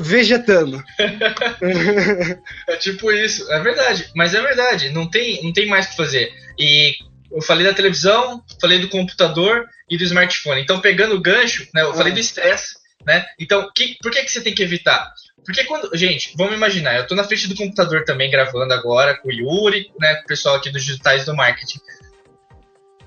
vegetando. 0.00 0.82
É 2.68 2.76
tipo 2.76 3.10
isso, 3.12 3.50
é 3.52 3.60
verdade, 3.60 4.10
mas 4.14 4.34
é 4.34 4.40
verdade, 4.40 4.90
não 4.90 5.08
tem, 5.08 5.42
não 5.42 5.52
tem 5.52 5.66
mais 5.66 5.86
o 5.86 5.90
que 5.90 5.96
fazer. 5.96 6.32
E 6.58 6.94
eu 7.30 7.40
falei 7.42 7.66
da 7.66 7.74
televisão, 7.74 8.42
falei 8.60 8.78
do 8.78 8.88
computador 8.88 9.66
e 9.88 9.96
do 9.96 10.04
smartphone. 10.04 10.60
Então, 10.60 10.80
pegando 10.80 11.14
o 11.14 11.20
gancho, 11.20 11.66
né, 11.74 11.82
eu 11.82 11.94
falei 11.94 12.12
Ah. 12.12 12.14
do 12.14 12.20
estresse, 12.20 12.74
né? 13.04 13.24
Então, 13.38 13.70
que, 13.74 13.96
por 14.02 14.10
que, 14.10 14.22
que 14.22 14.30
você 14.30 14.40
tem 14.40 14.54
que 14.54 14.62
evitar? 14.62 15.12
Porque 15.44 15.64
quando. 15.64 15.96
Gente, 15.96 16.32
vamos 16.36 16.54
imaginar, 16.54 16.96
eu 16.96 17.06
tô 17.06 17.14
na 17.14 17.22
frente 17.24 17.46
do 17.46 17.54
computador 17.54 18.04
também 18.04 18.30
gravando 18.30 18.72
agora 18.74 19.16
com 19.16 19.28
o 19.28 19.32
Yuri, 19.32 19.90
né? 20.00 20.16
Com 20.16 20.22
o 20.24 20.26
pessoal 20.26 20.56
aqui 20.56 20.70
dos 20.70 20.84
digitais 20.84 21.24
do 21.24 21.34
marketing. 21.36 21.78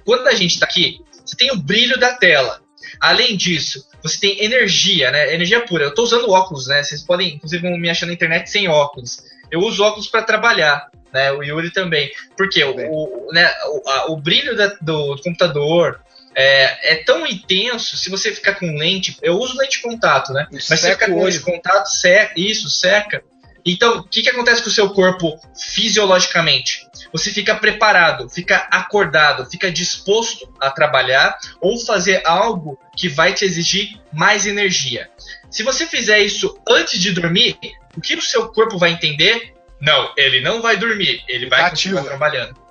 Quando 0.06 0.28
a 0.28 0.34
gente 0.34 0.58
tá 0.60 0.66
aqui, 0.66 1.02
você 1.26 1.36
tem 1.36 1.52
o 1.52 1.58
brilho 1.58 2.00
da 2.00 2.14
tela. 2.16 2.62
Além 3.00 3.36
disso, 3.36 3.88
você 4.02 4.20
tem 4.20 4.44
energia, 4.44 5.12
né? 5.12 5.34
Energia 5.34 5.62
pura. 5.66 5.86
Eu 5.86 5.94
tô 5.94 6.04
usando 6.04 6.30
óculos, 6.30 6.68
né? 6.68 6.82
Vocês 6.84 7.04
podem, 7.04 7.36
inclusive, 7.36 7.70
me 7.78 7.90
achar 7.90 8.06
na 8.06 8.14
internet 8.14 8.50
sem 8.50 8.68
óculos. 8.68 9.24
Eu 9.52 9.62
uso 9.62 9.84
óculos 9.84 10.08
para 10.08 10.22
trabalhar, 10.24 10.88
né? 11.14 11.32
O 11.32 11.44
Yuri 11.44 11.72
também. 11.72 12.12
Porque 12.38 12.64
o, 12.64 12.76
o, 12.76 13.32
né, 13.34 13.52
o, 13.68 13.90
a- 13.90 14.06
o 14.12 14.18
brilho 14.18 14.56
da- 14.56 14.76
do, 14.82 15.18
computador 15.24 16.00
é, 16.36 16.94
é 16.94 16.96
tão 17.04 17.26
intenso, 17.26 17.98
se 17.98 18.10
você 18.10 18.32
ficar 18.34 18.56
com 18.56 18.78
lente. 18.78 19.18
Eu 19.22 19.34
uso 19.40 19.58
lente 19.58 19.78
de 19.78 19.82
contato, 19.84 20.32
né? 20.34 20.48
Mas 20.70 20.80
se 20.80 20.92
ficar 20.94 21.06
com 21.08 21.24
lente 21.26 21.38
de 21.40 21.44
contato, 21.44 21.88
seca, 21.88 22.34
isso, 22.38 22.70
seca. 22.70 23.24
Então, 23.66 23.98
o 23.98 24.04
que, 24.04 24.22
que 24.22 24.30
acontece 24.30 24.62
com 24.64 24.70
o 24.70 24.72
seu 24.72 24.90
corpo 24.92 25.38
fisiologicamente? 26.00 26.88
Você 27.12 27.32
fica 27.32 27.56
preparado, 27.56 28.30
fica 28.30 28.68
acordado, 28.72 29.50
fica 29.50 29.72
disposto 29.72 30.52
a 30.60 30.70
trabalhar 30.70 31.38
ou 31.60 31.80
fazer 31.80 32.22
algo 32.26 32.78
que 32.96 33.10
vai 33.10 33.34
te 33.34 33.46
exigir 33.46 34.00
mais 34.12 34.46
energia. 34.46 35.10
Se 35.50 35.64
você 35.64 35.86
fizer 35.86 36.20
isso 36.20 36.60
antes 36.68 37.00
de 37.00 37.12
dormir, 37.12 37.58
o 37.98 38.02
que 38.02 38.16
o 38.16 38.22
seu 38.22 38.50
corpo 38.50 38.78
vai 38.78 38.92
entender? 38.92 39.54
Não, 39.82 40.14
ele 40.18 40.42
não 40.42 40.62
vai 40.62 40.78
dormir, 40.78 41.24
ele 41.28 41.48
vai 41.48 41.62
Ativo. 41.62 41.96
continuar 41.96 42.04
trabalhando. 42.04 42.69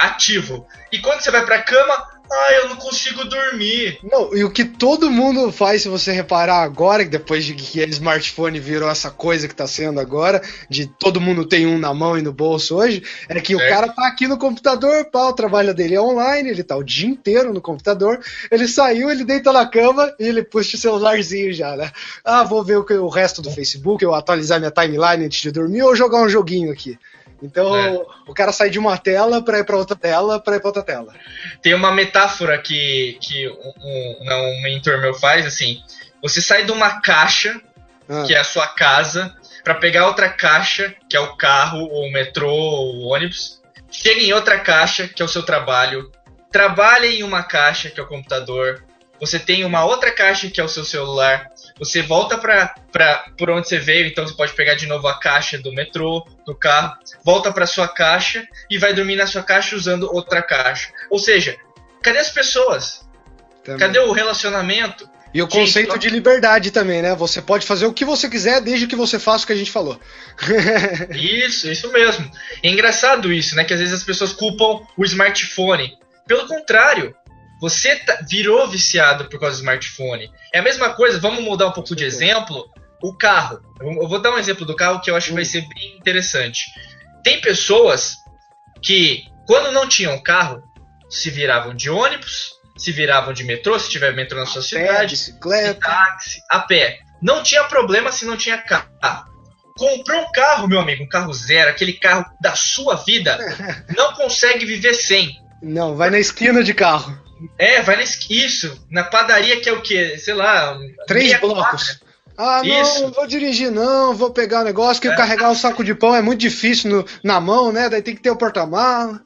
Ativo. 0.00 0.66
E 0.90 0.98
quando 0.98 1.20
você 1.20 1.30
vai 1.30 1.44
pra 1.44 1.60
cama, 1.62 1.94
ah, 2.32 2.52
eu 2.62 2.68
não 2.68 2.76
consigo 2.76 3.24
dormir. 3.24 3.98
Não, 4.04 4.32
e 4.34 4.44
o 4.44 4.50
que 4.50 4.64
todo 4.64 5.10
mundo 5.10 5.50
faz, 5.50 5.82
se 5.82 5.88
você 5.88 6.12
reparar 6.12 6.62
agora, 6.62 7.04
depois 7.04 7.44
de 7.44 7.54
que 7.54 7.80
o 7.80 7.88
smartphone 7.88 8.58
virou 8.60 8.88
essa 8.88 9.10
coisa 9.10 9.48
que 9.48 9.54
tá 9.54 9.66
sendo 9.66 9.98
agora, 9.98 10.40
de 10.68 10.86
todo 10.86 11.20
mundo 11.20 11.44
tem 11.44 11.66
um 11.66 11.76
na 11.78 11.92
mão 11.92 12.16
e 12.16 12.22
no 12.22 12.32
bolso 12.32 12.76
hoje, 12.76 13.02
é 13.28 13.40
que 13.40 13.54
o 13.54 13.58
Certo. 13.58 13.70
cara 13.74 13.88
tá 13.92 14.06
aqui 14.06 14.28
no 14.28 14.38
computador, 14.38 15.06
pá, 15.10 15.26
o 15.28 15.32
trabalho 15.32 15.74
dele 15.74 15.96
é 15.96 16.00
online, 16.00 16.48
ele 16.50 16.62
tá 16.62 16.76
o 16.76 16.84
dia 16.84 17.08
inteiro 17.08 17.52
no 17.52 17.60
computador, 17.60 18.20
ele 18.50 18.68
saiu, 18.68 19.10
ele 19.10 19.24
deita 19.24 19.52
na 19.52 19.66
cama 19.66 20.12
e 20.18 20.26
ele 20.28 20.44
puxa 20.44 20.76
o 20.76 20.80
celularzinho 20.80 21.52
já, 21.52 21.76
né? 21.76 21.90
Ah, 22.24 22.44
vou 22.44 22.62
ver 22.64 22.76
o, 22.78 22.84
que- 22.84 22.94
o 22.94 23.08
resto 23.08 23.42
do 23.42 23.50
Facebook, 23.50 24.04
eu 24.04 24.14
atualizar 24.14 24.58
minha 24.60 24.70
timeline 24.70 25.26
antes 25.26 25.40
de 25.42 25.50
dormir 25.50 25.82
ou 25.82 25.96
jogar 25.96 26.22
um 26.22 26.28
joguinho 26.28 26.72
aqui. 26.72 26.96
Então, 27.42 27.74
É. 27.76 27.90
o 28.26 28.34
cara 28.34 28.52
sai 28.52 28.68
de 28.70 28.78
uma 28.78 28.96
tela 28.98 29.42
pra 29.42 29.58
ir 29.58 29.64
pra 29.64 29.76
outra 29.76 29.96
tela, 29.96 30.38
pra 30.40 30.56
ir 30.56 30.60
pra 30.60 30.68
outra 30.68 30.82
tela. 30.82 31.14
Tem 31.62 31.74
uma 31.74 31.90
metáfora 31.92 32.58
que, 32.58 33.18
que 33.20 33.48
um, 33.48 34.24
não, 34.24 34.40
um 34.52 34.62
mentor 34.62 34.98
meu 35.00 35.14
faz, 35.14 35.46
assim, 35.46 35.80
você 36.22 36.40
sai 36.40 36.64
de 36.64 36.72
uma 36.72 37.00
caixa 37.00 37.60
Ah. 38.08 38.24
que 38.26 38.34
é 38.34 38.38
a 38.38 38.44
sua 38.44 38.66
casa, 38.66 39.34
para 39.62 39.74
pegar 39.76 40.06
outra 40.06 40.28
caixa, 40.28 40.94
que 41.08 41.16
é 41.16 41.20
o 41.20 41.36
carro, 41.36 41.78
ou 41.90 42.06
o 42.08 42.12
metrô, 42.12 42.50
ou 42.52 42.96
o 42.96 43.06
ônibus. 43.08 43.60
Chega 43.90 44.20
em 44.20 44.32
outra 44.32 44.58
caixa, 44.58 45.06
que 45.08 45.22
é 45.22 45.24
o 45.24 45.28
seu 45.28 45.42
trabalho. 45.44 46.10
Trabalha 46.50 47.06
em 47.06 47.22
uma 47.22 47.42
caixa, 47.44 47.88
que 47.90 48.00
é 48.00 48.02
o 48.02 48.06
computador. 48.08 48.82
Você 49.20 49.38
tem 49.38 49.64
uma 49.64 49.84
outra 49.84 50.10
caixa 50.10 50.48
que 50.48 50.60
é 50.60 50.64
o 50.64 50.68
seu 50.68 50.84
celular, 50.84 51.46
você 51.78 52.00
volta 52.00 52.38
para 52.38 52.74
por 53.36 53.50
onde 53.50 53.68
você 53.68 53.78
veio, 53.78 54.06
então 54.06 54.26
você 54.26 54.34
pode 54.34 54.54
pegar 54.54 54.74
de 54.74 54.86
novo 54.86 55.06
a 55.06 55.18
caixa 55.18 55.58
do 55.58 55.72
metrô, 55.72 56.26
do 56.46 56.54
carro, 56.54 56.96
volta 57.24 57.52
para 57.52 57.66
sua 57.66 57.86
caixa 57.86 58.46
e 58.70 58.78
vai 58.78 58.94
dormir 58.94 59.16
na 59.16 59.26
sua 59.26 59.42
caixa 59.42 59.76
usando 59.76 60.12
outra 60.12 60.42
caixa. 60.42 60.90
Ou 61.10 61.18
seja, 61.18 61.56
cadê 62.02 62.18
as 62.18 62.30
pessoas? 62.30 63.06
Também. 63.62 63.78
Cadê 63.78 63.98
o 63.98 64.12
relacionamento? 64.12 65.08
E 65.32 65.40
o 65.40 65.44
gente, 65.44 65.52
conceito 65.52 65.98
de 65.98 66.08
liberdade 66.08 66.70
também, 66.70 67.02
né? 67.02 67.14
Você 67.14 67.40
pode 67.40 67.64
fazer 67.64 67.86
o 67.86 67.92
que 67.92 68.04
você 68.04 68.28
quiser 68.28 68.60
desde 68.60 68.86
que 68.86 68.96
você 68.96 69.18
faça 69.18 69.44
o 69.44 69.46
que 69.46 69.52
a 69.52 69.56
gente 69.56 69.70
falou. 69.70 70.00
isso, 71.14 71.70
isso 71.70 71.92
mesmo. 71.92 72.28
É 72.62 72.68
engraçado 72.68 73.32
isso, 73.32 73.54
né? 73.54 73.64
Que 73.64 73.72
às 73.72 73.78
vezes 73.78 73.94
as 73.94 74.02
pessoas 74.02 74.32
culpam 74.32 74.84
o 74.96 75.04
smartphone. 75.04 75.96
Pelo 76.26 76.48
contrário, 76.48 77.14
você 77.60 77.96
tá, 77.96 78.20
virou 78.28 78.66
viciado 78.68 79.26
por 79.26 79.38
causa 79.38 79.56
do 79.56 79.60
smartphone. 79.60 80.30
É 80.52 80.60
a 80.60 80.62
mesma 80.62 80.94
coisa, 80.94 81.20
vamos 81.20 81.44
mudar 81.44 81.66
um 81.66 81.72
pouco 81.72 81.94
de 81.94 82.04
exemplo. 82.04 82.68
O 83.02 83.16
carro. 83.16 83.60
Eu 83.80 84.08
vou 84.08 84.20
dar 84.20 84.32
um 84.32 84.38
exemplo 84.38 84.66
do 84.66 84.76
carro 84.76 85.00
que 85.00 85.10
eu 85.10 85.16
acho 85.16 85.28
que 85.28 85.34
vai 85.34 85.44
ser 85.44 85.66
bem 85.68 85.96
interessante. 85.96 86.64
Tem 87.22 87.40
pessoas 87.40 88.18
que, 88.82 89.24
quando 89.46 89.72
não 89.72 89.88
tinham 89.88 90.22
carro, 90.22 90.62
se 91.08 91.30
viravam 91.30 91.74
de 91.74 91.90
ônibus, 91.90 92.52
se 92.76 92.92
viravam 92.92 93.32
de 93.32 93.44
metrô, 93.44 93.78
se 93.78 93.90
tiver 93.90 94.14
metrô 94.14 94.38
na 94.38 94.46
sua 94.46 94.60
a 94.60 94.64
cidade, 94.64 94.90
pé, 94.90 95.06
bicicleta, 95.06 95.74
de 95.74 95.80
táxi, 95.80 96.40
a 96.48 96.60
pé. 96.60 96.98
Não 97.22 97.42
tinha 97.42 97.64
problema 97.64 98.10
se 98.12 98.24
não 98.24 98.36
tinha 98.36 98.58
carro. 98.58 99.30
Comprou 99.76 100.20
um 100.20 100.32
carro, 100.32 100.68
meu 100.68 100.80
amigo, 100.80 101.04
um 101.04 101.08
carro 101.08 101.32
zero, 101.32 101.70
aquele 101.70 101.94
carro 101.94 102.24
da 102.40 102.54
sua 102.54 102.96
vida, 102.96 103.38
não 103.96 104.12
consegue 104.14 104.64
viver 104.64 104.94
sem. 104.94 105.38
Não, 105.62 105.94
vai 105.94 106.10
na 106.10 106.18
esquina 106.18 106.62
de 106.62 106.74
carro. 106.74 107.18
É, 107.58 107.82
vai 107.82 107.96
na 107.96 108.02
esquina. 108.02 108.46
Isso, 108.46 108.86
na 108.90 109.04
padaria 109.04 109.60
que 109.60 109.68
é 109.68 109.72
o 109.72 109.82
quê? 109.82 110.16
Sei 110.18 110.34
lá. 110.34 110.78
Três 111.06 111.38
blocos. 111.40 111.90
Quadra. 111.90 112.10
Ah, 112.42 112.62
não, 112.64 112.82
Isso. 112.82 113.10
vou 113.10 113.26
dirigir 113.26 113.70
não, 113.70 114.14
vou 114.14 114.30
pegar 114.30 114.62
o 114.62 114.64
negócio, 114.64 115.02
que 115.02 115.08
é. 115.08 115.14
carregar 115.14 115.50
um 115.50 115.54
saco 115.54 115.84
de 115.84 115.94
pão 115.94 116.14
é 116.14 116.22
muito 116.22 116.40
difícil 116.40 116.90
no, 116.90 117.06
na 117.22 117.38
mão, 117.38 117.70
né? 117.70 117.90
Daí 117.90 118.00
tem 118.00 118.14
que 118.14 118.22
ter 118.22 118.30
o 118.30 118.36
porta-mala. 118.36 119.20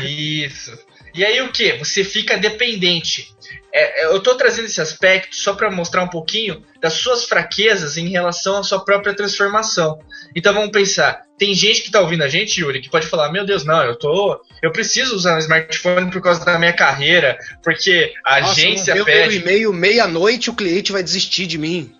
Isso. 0.00 0.78
E 1.14 1.24
aí 1.24 1.40
o 1.40 1.52
que? 1.52 1.74
Você 1.74 2.02
fica 2.02 2.36
dependente. 2.36 3.32
É, 3.72 4.02
é 4.02 4.04
eu 4.06 4.16
estou 4.16 4.34
trazendo 4.34 4.66
esse 4.66 4.80
aspecto 4.80 5.36
só 5.36 5.54
para 5.54 5.70
mostrar 5.70 6.02
um 6.02 6.08
pouquinho 6.08 6.64
das 6.80 6.94
suas 6.94 7.24
fraquezas 7.24 7.96
em 7.96 8.08
relação 8.08 8.58
à 8.58 8.62
sua 8.64 8.84
própria 8.84 9.14
transformação. 9.14 10.00
Então 10.34 10.52
vamos 10.52 10.70
pensar. 10.70 11.22
Tem 11.38 11.54
gente 11.54 11.80
que 11.82 11.86
está 11.86 12.00
ouvindo 12.00 12.22
a 12.22 12.28
gente, 12.28 12.60
Yuri, 12.60 12.80
que 12.80 12.90
pode 12.90 13.06
falar: 13.06 13.30
Meu 13.30 13.44
Deus, 13.44 13.64
não, 13.64 13.82
eu 13.84 13.96
tô, 13.96 14.40
eu 14.60 14.72
preciso 14.72 15.14
usar 15.14 15.36
um 15.36 15.38
smartphone 15.38 16.10
por 16.10 16.20
causa 16.20 16.44
da 16.44 16.58
minha 16.58 16.72
carreira, 16.72 17.38
porque 17.62 18.12
a 18.24 18.40
Nossa, 18.40 18.52
agência 18.52 18.94
não 18.94 19.04
pede. 19.04 19.36
e-mail 19.36 19.72
meia-noite 19.72 20.50
o 20.50 20.54
cliente 20.54 20.92
vai 20.92 21.02
desistir 21.02 21.46
de 21.46 21.58
mim. 21.58 21.94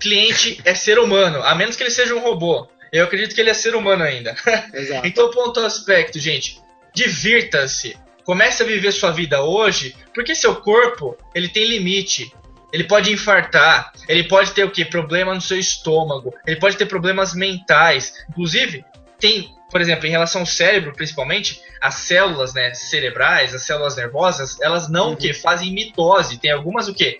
Cliente 0.00 0.60
é 0.64 0.74
ser 0.74 0.98
humano, 0.98 1.42
a 1.42 1.54
menos 1.54 1.76
que 1.76 1.82
ele 1.82 1.90
seja 1.90 2.14
um 2.14 2.20
robô. 2.20 2.68
Eu 2.92 3.04
acredito 3.04 3.34
que 3.34 3.40
ele 3.40 3.50
é 3.50 3.54
ser 3.54 3.74
humano 3.74 4.02
ainda. 4.02 4.34
Exato. 4.72 5.06
então, 5.06 5.30
ponto 5.30 5.60
aspecto, 5.60 6.18
gente. 6.18 6.58
Divirta-se 6.94 7.96
comece 8.28 8.62
a 8.62 8.66
viver 8.66 8.92
sua 8.92 9.10
vida 9.10 9.42
hoje, 9.42 9.96
porque 10.14 10.34
seu 10.34 10.56
corpo, 10.56 11.16
ele 11.34 11.48
tem 11.48 11.64
limite. 11.64 12.30
Ele 12.70 12.84
pode 12.84 13.10
infartar, 13.10 13.90
ele 14.06 14.24
pode 14.24 14.50
ter 14.50 14.64
o 14.64 14.70
que? 14.70 14.84
Problema 14.84 15.34
no 15.34 15.40
seu 15.40 15.58
estômago, 15.58 16.34
ele 16.46 16.56
pode 16.56 16.76
ter 16.76 16.84
problemas 16.84 17.32
mentais. 17.32 18.12
Inclusive, 18.28 18.84
tem, 19.18 19.50
por 19.70 19.80
exemplo, 19.80 20.06
em 20.06 20.10
relação 20.10 20.42
ao 20.42 20.46
cérebro, 20.46 20.92
principalmente, 20.92 21.58
as 21.80 21.94
células 21.94 22.52
né, 22.52 22.74
cerebrais, 22.74 23.54
as 23.54 23.62
células 23.62 23.96
nervosas, 23.96 24.60
elas 24.60 24.90
não 24.90 25.12
uhum. 25.12 25.16
que 25.16 25.32
fazem 25.32 25.72
mitose. 25.72 26.36
Tem 26.36 26.50
algumas 26.50 26.86
o 26.86 26.92
que? 26.92 27.16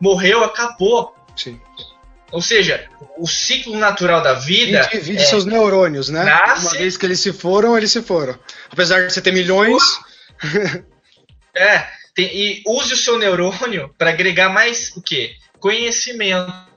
Morreu, 0.00 0.44
acabou. 0.44 1.12
Sim. 1.34 1.60
Ou 2.30 2.40
seja, 2.40 2.84
o 3.18 3.26
ciclo 3.26 3.76
natural 3.76 4.22
da 4.22 4.34
vida. 4.34 4.88
Divide 4.92 5.24
é, 5.24 5.26
seus 5.26 5.44
neurônios, 5.44 6.08
né? 6.08 6.22
Nasce, 6.22 6.66
Uma 6.66 6.78
vez 6.78 6.96
que 6.96 7.04
eles 7.04 7.18
se 7.18 7.32
foram, 7.32 7.76
eles 7.76 7.90
se 7.90 8.00
foram. 8.00 8.38
Apesar 8.70 9.04
de 9.04 9.12
você 9.12 9.20
ter 9.20 9.32
milhões. 9.32 9.82
é, 11.54 11.86
tem, 12.14 12.26
e 12.34 12.62
use 12.66 12.94
o 12.94 12.96
seu 12.96 13.18
neurônio 13.18 13.94
para 13.96 14.10
agregar 14.10 14.48
mais 14.48 14.92
o 14.96 15.02
quê? 15.02 15.34
Conhecimento. 15.58 16.72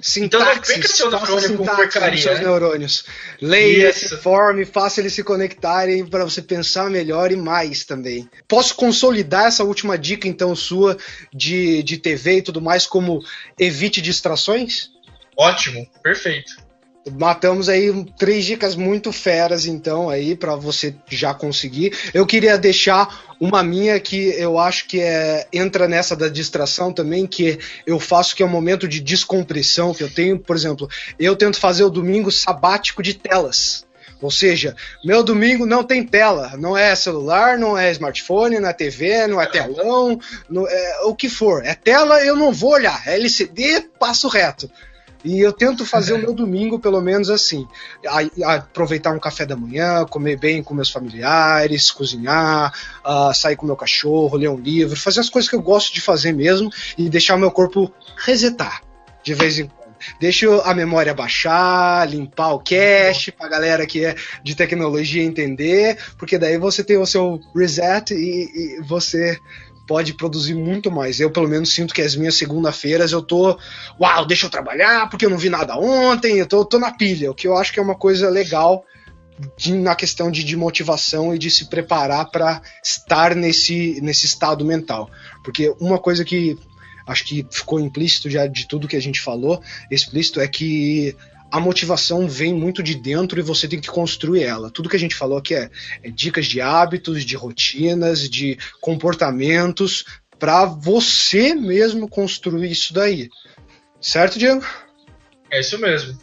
Sintaxis, 0.00 0.20
então 0.22 0.40
não 0.40 0.62
fica 0.62 0.88
seu 0.88 1.10
neurônio 1.10 1.56
com 1.58 1.66
porcaria. 1.66 2.22
Seus 2.22 2.38
né? 2.38 2.44
neurônios. 2.44 3.04
Leia, 3.40 3.90
Isso. 3.90 4.08
se 4.08 4.16
forme, 4.16 4.64
faça 4.64 5.00
eles 5.00 5.12
se 5.12 5.22
conectarem 5.22 6.06
para 6.06 6.24
você 6.24 6.40
pensar 6.40 6.88
melhor 6.88 7.30
e 7.30 7.36
mais 7.36 7.84
também. 7.84 8.28
Posso 8.48 8.74
consolidar 8.74 9.46
essa 9.46 9.64
última 9.64 9.98
dica, 9.98 10.26
então, 10.26 10.54
sua 10.56 10.96
de, 11.32 11.82
de 11.82 11.98
TV 11.98 12.38
e 12.38 12.42
tudo 12.42 12.62
mais, 12.62 12.86
como 12.86 13.22
evite 13.58 14.00
distrações? 14.00 14.90
Ótimo, 15.36 15.86
perfeito. 16.02 16.69
Matamos 17.18 17.68
aí 17.68 18.04
três 18.18 18.44
dicas 18.44 18.74
muito 18.74 19.12
feras, 19.12 19.66
então, 19.66 20.08
aí, 20.08 20.34
para 20.34 20.54
você 20.54 20.94
já 21.08 21.34
conseguir. 21.34 21.92
Eu 22.14 22.26
queria 22.26 22.56
deixar 22.56 23.34
uma 23.40 23.62
minha 23.62 23.98
que 23.98 24.34
eu 24.38 24.58
acho 24.58 24.86
que 24.86 25.00
é, 25.00 25.46
entra 25.52 25.88
nessa 25.88 26.14
da 26.14 26.28
distração 26.28 26.92
também, 26.92 27.26
que 27.26 27.58
eu 27.86 27.98
faço 27.98 28.36
que 28.36 28.42
é 28.42 28.46
um 28.46 28.50
momento 28.50 28.86
de 28.86 29.00
descompressão 29.00 29.94
que 29.94 30.02
eu 30.02 30.10
tenho. 30.10 30.38
Por 30.38 30.54
exemplo, 30.54 30.88
eu 31.18 31.34
tento 31.34 31.58
fazer 31.58 31.84
o 31.84 31.90
domingo 31.90 32.30
sabático 32.30 33.02
de 33.02 33.14
telas. 33.14 33.84
Ou 34.20 34.30
seja, 34.30 34.76
meu 35.02 35.22
domingo 35.22 35.64
não 35.64 35.82
tem 35.82 36.04
tela, 36.04 36.52
não 36.58 36.76
é 36.76 36.94
celular, 36.94 37.58
não 37.58 37.76
é 37.76 37.90
smartphone, 37.90 38.60
não 38.60 38.68
é 38.68 38.72
TV, 38.72 39.26
não 39.26 39.40
é 39.40 39.46
telão, 39.46 40.20
não 40.48 40.68
é, 40.68 41.00
o 41.04 41.14
que 41.14 41.28
for. 41.28 41.64
É 41.64 41.74
tela, 41.74 42.22
eu 42.22 42.36
não 42.36 42.52
vou 42.52 42.72
olhar. 42.72 43.02
É 43.06 43.14
LCD, 43.14 43.88
passo 43.98 44.28
reto. 44.28 44.70
E 45.24 45.40
eu 45.40 45.52
tento 45.52 45.84
fazer 45.84 46.14
o 46.14 46.18
meu 46.18 46.32
domingo, 46.32 46.78
pelo 46.78 47.00
menos 47.00 47.30
assim. 47.30 47.66
A, 48.06 48.50
a 48.50 48.54
aproveitar 48.56 49.12
um 49.12 49.18
café 49.18 49.44
da 49.44 49.56
manhã, 49.56 50.04
comer 50.04 50.38
bem 50.38 50.62
com 50.62 50.74
meus 50.74 50.90
familiares, 50.90 51.90
cozinhar, 51.90 52.72
uh, 53.04 53.34
sair 53.34 53.56
com 53.56 53.66
meu 53.66 53.76
cachorro, 53.76 54.36
ler 54.36 54.48
um 54.48 54.58
livro, 54.58 54.96
fazer 54.96 55.20
as 55.20 55.28
coisas 55.28 55.48
que 55.48 55.56
eu 55.56 55.62
gosto 55.62 55.92
de 55.92 56.00
fazer 56.00 56.32
mesmo 56.32 56.70
e 56.96 57.08
deixar 57.08 57.36
o 57.36 57.38
meu 57.38 57.50
corpo 57.50 57.92
resetar 58.16 58.82
de 59.22 59.34
vez 59.34 59.58
em 59.58 59.66
quando. 59.66 59.80
Deixa 60.18 60.46
a 60.62 60.72
memória 60.72 61.12
baixar, 61.12 62.08
limpar 62.08 62.54
o 62.54 62.58
cache 62.58 63.30
pra 63.30 63.48
galera 63.48 63.86
que 63.86 64.04
é 64.04 64.14
de 64.42 64.54
tecnologia 64.54 65.22
entender, 65.22 65.98
porque 66.16 66.38
daí 66.38 66.56
você 66.56 66.82
tem 66.82 66.96
o 66.96 67.06
seu 67.06 67.38
reset 67.54 68.14
e, 68.14 68.78
e 68.78 68.82
você 68.82 69.38
pode 69.90 70.14
produzir 70.14 70.54
muito 70.54 70.88
mais. 70.88 71.18
Eu, 71.18 71.32
pelo 71.32 71.48
menos, 71.48 71.72
sinto 71.72 71.92
que 71.92 72.00
as 72.00 72.14
minhas 72.14 72.36
segunda-feiras 72.36 73.10
eu 73.10 73.20
tô, 73.20 73.58
uau, 74.00 74.24
deixa 74.24 74.46
eu 74.46 74.50
trabalhar, 74.50 75.10
porque 75.10 75.26
eu 75.26 75.30
não 75.30 75.36
vi 75.36 75.50
nada 75.50 75.76
ontem, 75.76 76.38
eu 76.38 76.46
tô, 76.46 76.64
tô 76.64 76.78
na 76.78 76.92
pilha, 76.92 77.28
o 77.28 77.34
que 77.34 77.48
eu 77.48 77.56
acho 77.56 77.72
que 77.72 77.80
é 77.80 77.82
uma 77.82 77.96
coisa 77.96 78.30
legal 78.30 78.84
de, 79.56 79.74
na 79.74 79.96
questão 79.96 80.30
de, 80.30 80.44
de, 80.44 80.56
motivação 80.56 81.34
e 81.34 81.38
de 81.40 81.50
se 81.50 81.64
preparar 81.64 82.30
para 82.30 82.62
estar 82.84 83.34
nesse, 83.34 84.00
nesse 84.00 84.26
estado 84.26 84.64
mental. 84.64 85.10
Porque 85.42 85.74
uma 85.80 85.98
coisa 85.98 86.24
que 86.24 86.56
acho 87.04 87.24
que 87.24 87.44
ficou 87.50 87.80
implícito 87.80 88.30
já 88.30 88.46
de 88.46 88.68
tudo 88.68 88.86
que 88.86 88.94
a 88.94 89.02
gente 89.02 89.20
falou, 89.20 89.60
explícito, 89.90 90.40
é 90.40 90.46
que 90.46 91.16
a 91.50 91.58
motivação 91.58 92.28
vem 92.28 92.54
muito 92.54 92.82
de 92.82 92.94
dentro 92.94 93.38
e 93.38 93.42
você 93.42 93.66
tem 93.66 93.80
que 93.80 93.88
construir 93.88 94.44
ela. 94.44 94.70
Tudo 94.70 94.88
que 94.88 94.96
a 94.96 95.00
gente 95.00 95.14
falou 95.14 95.38
aqui 95.38 95.54
é, 95.54 95.70
é 96.02 96.10
dicas 96.10 96.46
de 96.46 96.60
hábitos, 96.60 97.24
de 97.24 97.34
rotinas, 97.36 98.28
de 98.28 98.56
comportamentos 98.80 100.04
para 100.38 100.64
você 100.64 101.54
mesmo 101.54 102.08
construir 102.08 102.70
isso 102.70 102.94
daí. 102.94 103.28
Certo, 104.00 104.38
Diego? 104.38 104.64
É 105.50 105.60
isso 105.60 105.78
mesmo. 105.78 106.18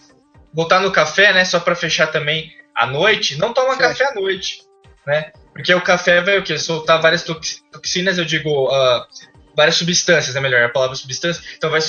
Voltar 0.54 0.80
no 0.80 0.92
café, 0.92 1.34
né? 1.34 1.46
Só 1.46 1.60
para 1.60 1.76
fechar 1.76 2.08
também 2.08 2.52
à 2.74 2.88
noite, 2.88 3.38
não 3.38 3.54
toma 3.54 3.76
Fecha. 3.76 3.90
café 3.90 4.12
à 4.12 4.16
noite, 4.16 4.62
né? 5.06 5.32
Porque 5.54 5.74
o 5.74 5.82
café 5.82 6.22
vai 6.22 6.40
o 6.40 6.44
quê? 6.44 6.58
Soltar 6.58 7.02
várias 7.02 7.24
toxinas, 7.72 8.18
eu 8.18 8.26
digo, 8.26 8.68
uh, 8.68 9.06
várias 9.56 9.76
substâncias, 9.76 10.36
é 10.36 10.40
melhor 10.40 10.64
a 10.64 10.70
palavra 10.70 10.96
substância. 10.96 11.44
Então 11.56 11.70
vai, 11.70 11.82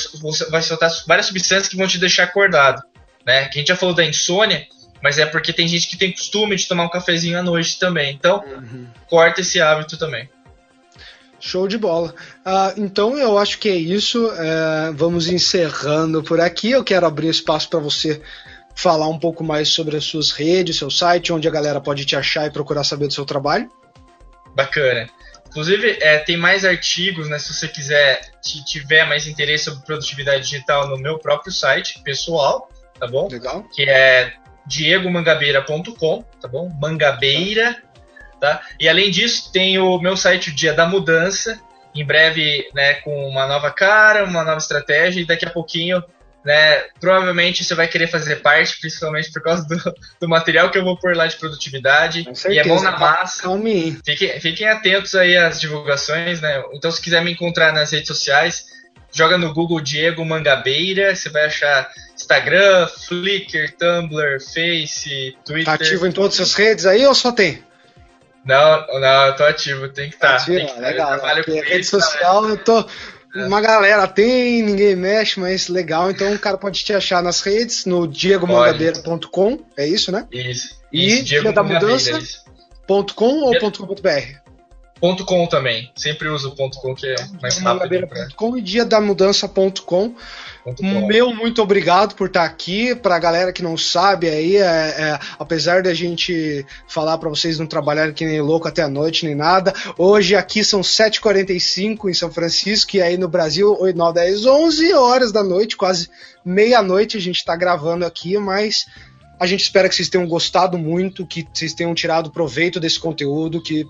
vai 0.51 0.63
soltar 0.63 0.91
várias 1.07 1.27
substâncias 1.27 1.69
que 1.69 1.77
vão 1.77 1.87
te 1.87 1.99
deixar 1.99 2.25
acordado 2.25 2.83
né? 3.29 3.45
Que 3.45 3.59
a 3.59 3.61
gente 3.61 3.69
já 3.69 3.77
falou 3.77 3.95
da 3.95 4.03
insônia, 4.03 4.67
mas 5.03 5.19
é 5.19 5.27
porque 5.27 5.53
tem 5.53 5.69
gente 5.69 5.87
que 5.87 5.99
tem 5.99 6.11
costume 6.11 6.57
de 6.57 6.67
tomar 6.67 6.85
um 6.85 6.89
cafezinho 6.89 7.39
à 7.39 7.43
noite 7.43 7.79
também. 7.79 8.15
Então, 8.15 8.43
uhum. 8.43 8.87
corta 9.07 9.43
esse 9.43 9.61
hábito 9.61 9.99
também. 9.99 10.31
Show 11.39 11.69
de 11.69 11.77
bola. 11.77 12.15
Uh, 12.39 12.81
então 12.81 13.19
eu 13.19 13.37
acho 13.37 13.59
que 13.59 13.69
é 13.69 13.77
isso. 13.77 14.29
Uh, 14.29 14.95
vamos 14.95 15.29
encerrando 15.29 16.23
por 16.23 16.41
aqui. 16.41 16.71
Eu 16.71 16.83
quero 16.83 17.05
abrir 17.05 17.29
espaço 17.29 17.69
para 17.69 17.79
você 17.79 18.21
falar 18.75 19.09
um 19.09 19.19
pouco 19.19 19.45
mais 19.45 19.69
sobre 19.69 19.99
as 19.99 20.05
suas 20.05 20.31
redes, 20.31 20.79
seu 20.79 20.91
site, 20.91 21.31
onde 21.31 21.47
a 21.47 21.51
galera 21.51 21.83
pode 21.83 22.07
te 22.07 22.17
achar 22.17 22.47
e 22.47 22.51
procurar 22.51 22.83
saber 22.83 23.09
do 23.09 23.13
seu 23.13 23.27
trabalho. 23.27 23.71
Bacana. 24.57 25.07
Inclusive, 25.49 25.99
é, 26.01 26.19
tem 26.19 26.37
mais 26.39 26.65
artigos, 26.65 27.29
né? 27.29 27.39
Se 27.39 27.53
você 27.53 27.69
quiser, 27.69 28.21
se 28.41 28.65
tiver 28.65 29.05
mais 29.05 29.27
interesse 29.27 29.65
sobre 29.65 29.85
produtividade 29.85 30.45
digital 30.45 30.89
no 30.89 30.97
meu 30.97 31.19
próprio 31.19 31.53
site 31.53 32.01
pessoal, 32.03 32.71
tá 32.99 33.07
bom? 33.07 33.29
Legal. 33.31 33.65
Que 33.75 33.89
é 33.89 34.33
diegomangabeira.com, 34.67 36.25
tá 36.41 36.47
bom? 36.47 36.71
Mangabeira, 36.81 37.77
tá? 38.41 38.61
E 38.79 38.89
além 38.89 39.11
disso, 39.11 39.51
tem 39.53 39.79
o 39.79 39.99
meu 39.99 40.17
site 40.17 40.51
o 40.51 40.55
Dia 40.55 40.75
da 40.75 40.87
Mudança, 40.87 41.59
em 41.95 42.05
breve 42.05 42.69
né, 42.75 42.95
com 42.95 43.29
uma 43.29 43.47
nova 43.47 43.71
cara, 43.71 44.25
uma 44.25 44.45
nova 44.45 44.59
estratégia, 44.59 45.21
e 45.21 45.25
daqui 45.25 45.47
a 45.47 45.51
pouquinho, 45.51 46.03
né, 46.45 46.85
provavelmente 47.01 47.65
você 47.65 47.75
vai 47.75 47.89
querer 47.89 48.09
fazer 48.09 48.37
parte, 48.37 48.79
principalmente 48.79 49.33
por 49.33 49.43
causa 49.43 49.67
do, 49.67 49.77
do 50.21 50.29
material 50.29 50.71
que 50.71 50.79
eu 50.79 50.85
vou 50.85 50.99
pôr 50.99 51.17
lá 51.17 51.27
de 51.27 51.37
produtividade. 51.37 52.29
e 52.49 52.59
é 52.59 52.65
bom 52.65 52.81
na 52.83 52.97
massa. 52.99 53.49
Fiquem, 54.05 54.39
fiquem 54.41 54.69
atentos 54.69 55.15
aí 55.15 55.37
às 55.37 55.61
divulgações, 55.61 56.41
né? 56.41 56.63
Então, 56.75 56.91
se 56.91 57.01
quiser 57.01 57.25
me 57.25 57.33
encontrar 57.33 57.73
nas 57.73 57.91
redes 57.91 58.09
sociais, 58.09 58.67
joga 59.13 59.39
no 59.39 59.53
Google 59.53 59.81
Diego 59.81 60.25
Mangabeira, 60.25 61.15
você 61.15 61.29
vai 61.29 61.47
achar 61.47 61.91
Instagram, 62.29 62.87
Flickr, 62.87 63.75
Tumblr, 63.79 64.39
Face, 64.41 65.37
Twitter. 65.45 65.65
Tá 65.65 65.75
ativo 65.75 66.07
em 66.07 66.13
todas 66.13 66.39
as 66.39 66.53
redes 66.53 66.85
aí 66.85 67.07
ou 67.07 67.15
só 67.15 67.33
tem? 67.33 67.63
Não, 68.45 68.87
não, 69.01 69.27
eu 69.27 69.37
tô 69.37 69.45
ativo, 69.45 69.89
tem 69.89 70.11
que 70.11 70.17
estar. 70.17 70.39
Tá, 70.39 70.45
tá 70.45 71.33
legal. 71.33 71.43
rede 71.47 71.85
social 71.85 72.43
né? 72.43 72.53
eu 72.53 72.59
tô. 72.59 72.85
É. 73.35 73.47
Uma 73.47 73.61
galera 73.61 74.07
tem, 74.07 74.63
ninguém 74.63 74.95
mexe, 74.95 75.41
mas 75.41 75.69
legal. 75.69 76.11
Então 76.11 76.33
o 76.33 76.39
cara 76.39 76.57
pode 76.57 76.83
te 76.83 76.93
achar 76.93 77.23
nas 77.23 77.41
redes, 77.41 77.85
no 77.85 78.07
diegomangabeira.com, 78.07 79.61
é 79.77 79.87
isso, 79.87 80.13
né? 80.13 80.27
Isso. 80.31 80.79
E 80.93 81.15
isso, 81.15 81.25
Dia 81.25 81.53
da 81.53 81.63
Mudança. 81.63 82.19
Ponto 82.87 83.15
.com 83.15 83.43
ou 83.43 83.59
ponto 83.59 83.87
.com.br? 83.87 84.49
Ponto 84.99 85.25
.com 85.27 85.47
também. 85.47 85.93
Sempre 85.95 86.29
uso 86.29 86.55
ponto 86.57 86.79
.com 86.81 86.95
que 86.95 87.07
é 87.07 87.17
mais 87.41 87.59
rápido. 87.59 88.09
.com 88.35 88.57
e 88.57 88.63
dia 88.63 88.85
da 88.85 89.01
mudança.com. 89.01 90.15
Meu 91.07 91.35
muito 91.35 91.63
obrigado 91.63 92.15
por 92.15 92.29
estar 92.29 92.45
aqui. 92.45 92.95
Para 92.95 93.17
a 93.17 93.19
galera 93.19 93.53
que 93.53 93.63
não 93.63 93.77
sabe 93.77 94.29
aí, 94.29 94.57
é, 94.57 94.61
é, 94.61 95.19
apesar 95.39 95.83
da 95.83 95.95
gente 95.95 96.65
falar 96.87 97.19
para 97.19 97.29
vocês 97.29 97.59
não 97.59 97.67
trabalharem 97.67 98.15
que 98.15 98.25
nem 98.25 98.41
louco 98.41 98.69
até 98.69 98.83
a 98.83 98.89
noite 98.89 99.25
nem 99.25 99.35
nada, 99.35 99.73
hoje 99.97 100.35
aqui 100.35 100.65
são 100.65 100.81
7h45 100.81 102.09
em 102.09 102.15
São 102.15 102.31
Francisco 102.31 102.97
e 102.97 103.03
aí 103.03 103.17
no 103.17 103.29
Brasil 103.29 103.77
8, 103.79 103.97
9, 103.97 104.15
10, 104.15 104.47
11 104.47 104.93
horas 104.95 105.33
da 105.33 105.43
noite, 105.43 105.77
quase 105.77 106.09
meia-noite 106.45 107.17
a 107.17 107.21
gente 107.21 107.37
está 107.37 107.55
gravando 107.57 108.05
aqui, 108.05 108.37
mas 108.39 108.87
a 109.39 109.47
gente 109.47 109.63
espera 109.63 109.89
que 109.89 109.95
vocês 109.95 110.09
tenham 110.09 110.27
gostado 110.27 110.77
muito, 110.77 111.27
que 111.27 111.47
vocês 111.53 111.73
tenham 111.73 111.95
tirado 111.95 112.31
proveito 112.31 112.81
desse 112.81 112.99
conteúdo, 112.99 113.63
que 113.63 113.87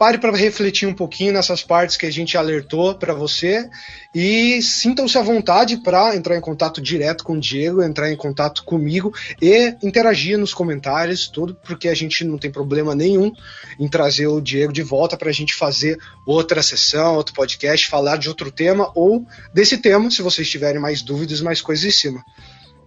pare 0.00 0.16
para 0.16 0.34
refletir 0.34 0.88
um 0.88 0.94
pouquinho 0.94 1.34
nessas 1.34 1.62
partes 1.62 1.98
que 1.98 2.06
a 2.06 2.10
gente 2.10 2.34
alertou 2.34 2.94
para 2.94 3.12
você 3.12 3.68
e 4.14 4.62
sintam-se 4.62 5.18
à 5.18 5.22
vontade 5.22 5.76
para 5.76 6.16
entrar 6.16 6.38
em 6.38 6.40
contato 6.40 6.80
direto 6.80 7.22
com 7.22 7.34
o 7.34 7.38
Diego, 7.38 7.82
entrar 7.82 8.10
em 8.10 8.16
contato 8.16 8.64
comigo 8.64 9.12
e 9.42 9.76
interagir 9.82 10.38
nos 10.38 10.54
comentários, 10.54 11.28
tudo, 11.28 11.54
porque 11.54 11.86
a 11.86 11.94
gente 11.94 12.24
não 12.24 12.38
tem 12.38 12.50
problema 12.50 12.94
nenhum 12.94 13.30
em 13.78 13.88
trazer 13.88 14.26
o 14.26 14.40
Diego 14.40 14.72
de 14.72 14.82
volta 14.82 15.18
para 15.18 15.28
a 15.28 15.34
gente 15.34 15.54
fazer 15.54 15.98
outra 16.26 16.62
sessão, 16.62 17.16
outro 17.16 17.34
podcast, 17.34 17.86
falar 17.86 18.16
de 18.16 18.30
outro 18.30 18.50
tema 18.50 18.90
ou 18.94 19.26
desse 19.52 19.76
tema, 19.76 20.10
se 20.10 20.22
vocês 20.22 20.48
tiverem 20.48 20.80
mais 20.80 21.02
dúvidas, 21.02 21.42
mais 21.42 21.60
coisas 21.60 21.84
em 21.84 21.90
cima. 21.90 22.24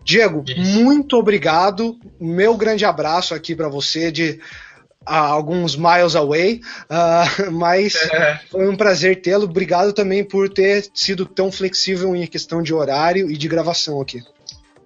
Diego, 0.03 0.43
Isso. 0.47 0.83
muito 0.83 1.15
obrigado. 1.15 1.95
Meu 2.19 2.57
grande 2.57 2.83
abraço 2.83 3.33
aqui 3.33 3.55
para 3.55 3.69
você 3.69 4.11
de 4.11 4.39
alguns 5.05 5.75
miles 5.75 6.15
away, 6.15 6.61
uh, 6.89 7.51
mas 7.51 7.95
é. 7.95 8.39
foi 8.49 8.67
um 8.67 8.75
prazer 8.75 9.21
tê-lo. 9.21 9.45
Obrigado 9.45 9.93
também 9.93 10.23
por 10.23 10.49
ter 10.49 10.85
sido 10.93 11.25
tão 11.25 11.51
flexível 11.51 12.15
em 12.15 12.25
questão 12.27 12.61
de 12.61 12.73
horário 12.73 13.29
e 13.29 13.37
de 13.37 13.47
gravação 13.47 14.01
aqui. 14.01 14.21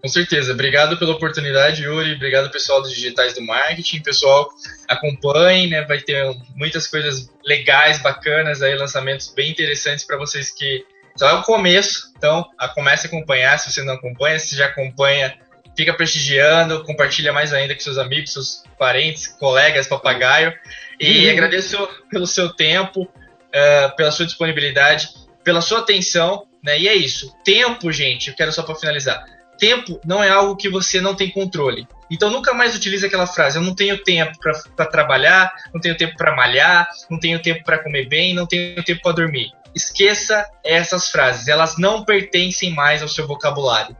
Com 0.02 0.08
certeza. 0.08 0.54
Obrigado 0.54 0.98
pela 0.98 1.14
oportunidade, 1.14 1.84
Yuri. 1.84 2.14
Obrigado, 2.14 2.52
pessoal 2.52 2.82
dos 2.82 2.94
digitais 2.94 3.34
do 3.34 3.42
marketing. 3.42 4.02
Pessoal, 4.02 4.48
acompanhem, 4.88 5.70
né? 5.70 5.82
Vai 5.82 6.00
ter 6.00 6.24
muitas 6.56 6.88
coisas 6.88 7.30
legais, 7.44 8.00
bacanas 8.00 8.62
aí, 8.62 8.76
lançamentos 8.76 9.34
bem 9.36 9.52
interessantes 9.52 10.06
para 10.06 10.18
vocês 10.18 10.52
que 10.52 10.86
só 11.18 11.30
é 11.30 11.34
o 11.34 11.42
começo. 11.42 12.12
Então, 12.16 12.46
a 12.58 12.68
comece 12.68 13.08
a 13.08 13.10
acompanhar. 13.10 13.58
Se 13.58 13.72
você 13.72 13.84
não 13.84 13.96
acompanha, 13.96 14.40
se 14.40 14.56
já 14.56 14.68
acompanha, 14.68 15.36
fica 15.78 15.94
prestigiando, 15.94 16.84
compartilha 16.84 17.32
mais 17.32 17.54
ainda 17.54 17.76
com 17.76 17.80
seus 17.80 18.00
amigos, 18.00 18.34
seus 18.34 18.64
parentes, 18.80 19.28
colegas, 19.28 19.88
papagaio. 19.88 20.52
E 21.00 21.26
uhum. 21.26 21.32
agradeço 21.32 21.88
pelo 22.10 22.26
seu 22.26 22.50
tempo, 22.50 23.04
uh, 23.04 23.96
pela 23.96 24.12
sua 24.12 24.26
disponibilidade, 24.26 25.10
pela 25.44 25.62
sua 25.62 25.80
atenção. 25.80 26.48
Né? 26.64 26.80
E 26.80 26.88
é 26.88 26.96
isso. 26.96 27.32
Tempo, 27.46 27.92
gente, 27.92 28.30
eu 28.30 28.36
quero 28.36 28.52
só 28.52 28.64
para 28.64 28.74
finalizar. 28.74 29.24
Tempo 29.60 30.02
não 30.04 30.24
é 30.24 30.30
algo 30.30 30.56
que 30.56 30.70
você 30.70 31.00
não 31.00 31.16
tem 31.16 31.30
controle. 31.30 31.88
Então 32.10 32.30
nunca 32.30 32.54
mais 32.54 32.76
utilize 32.76 33.06
aquela 33.06 33.28
frase: 33.28 33.58
eu 33.58 33.62
não 33.62 33.76
tenho 33.76 34.04
tempo 34.04 34.34
para 34.76 34.86
trabalhar, 34.86 35.52
não 35.74 35.80
tenho 35.80 35.96
tempo 35.96 36.16
para 36.16 36.36
malhar, 36.36 36.88
não 37.10 37.20
tenho 37.20 37.40
tempo 37.42 37.64
para 37.64 37.80
comer 37.80 38.08
bem, 38.08 38.34
não 38.34 38.46
tenho 38.46 38.84
tempo 38.84 39.02
para 39.02 39.14
dormir. 39.14 39.52
Esqueça 39.76 40.46
essas 40.64 41.10
frases, 41.10 41.48
elas 41.48 41.78
não 41.78 42.04
pertencem 42.04 42.74
mais 42.74 43.02
ao 43.02 43.08
seu 43.08 43.28
vocabulário. 43.28 43.96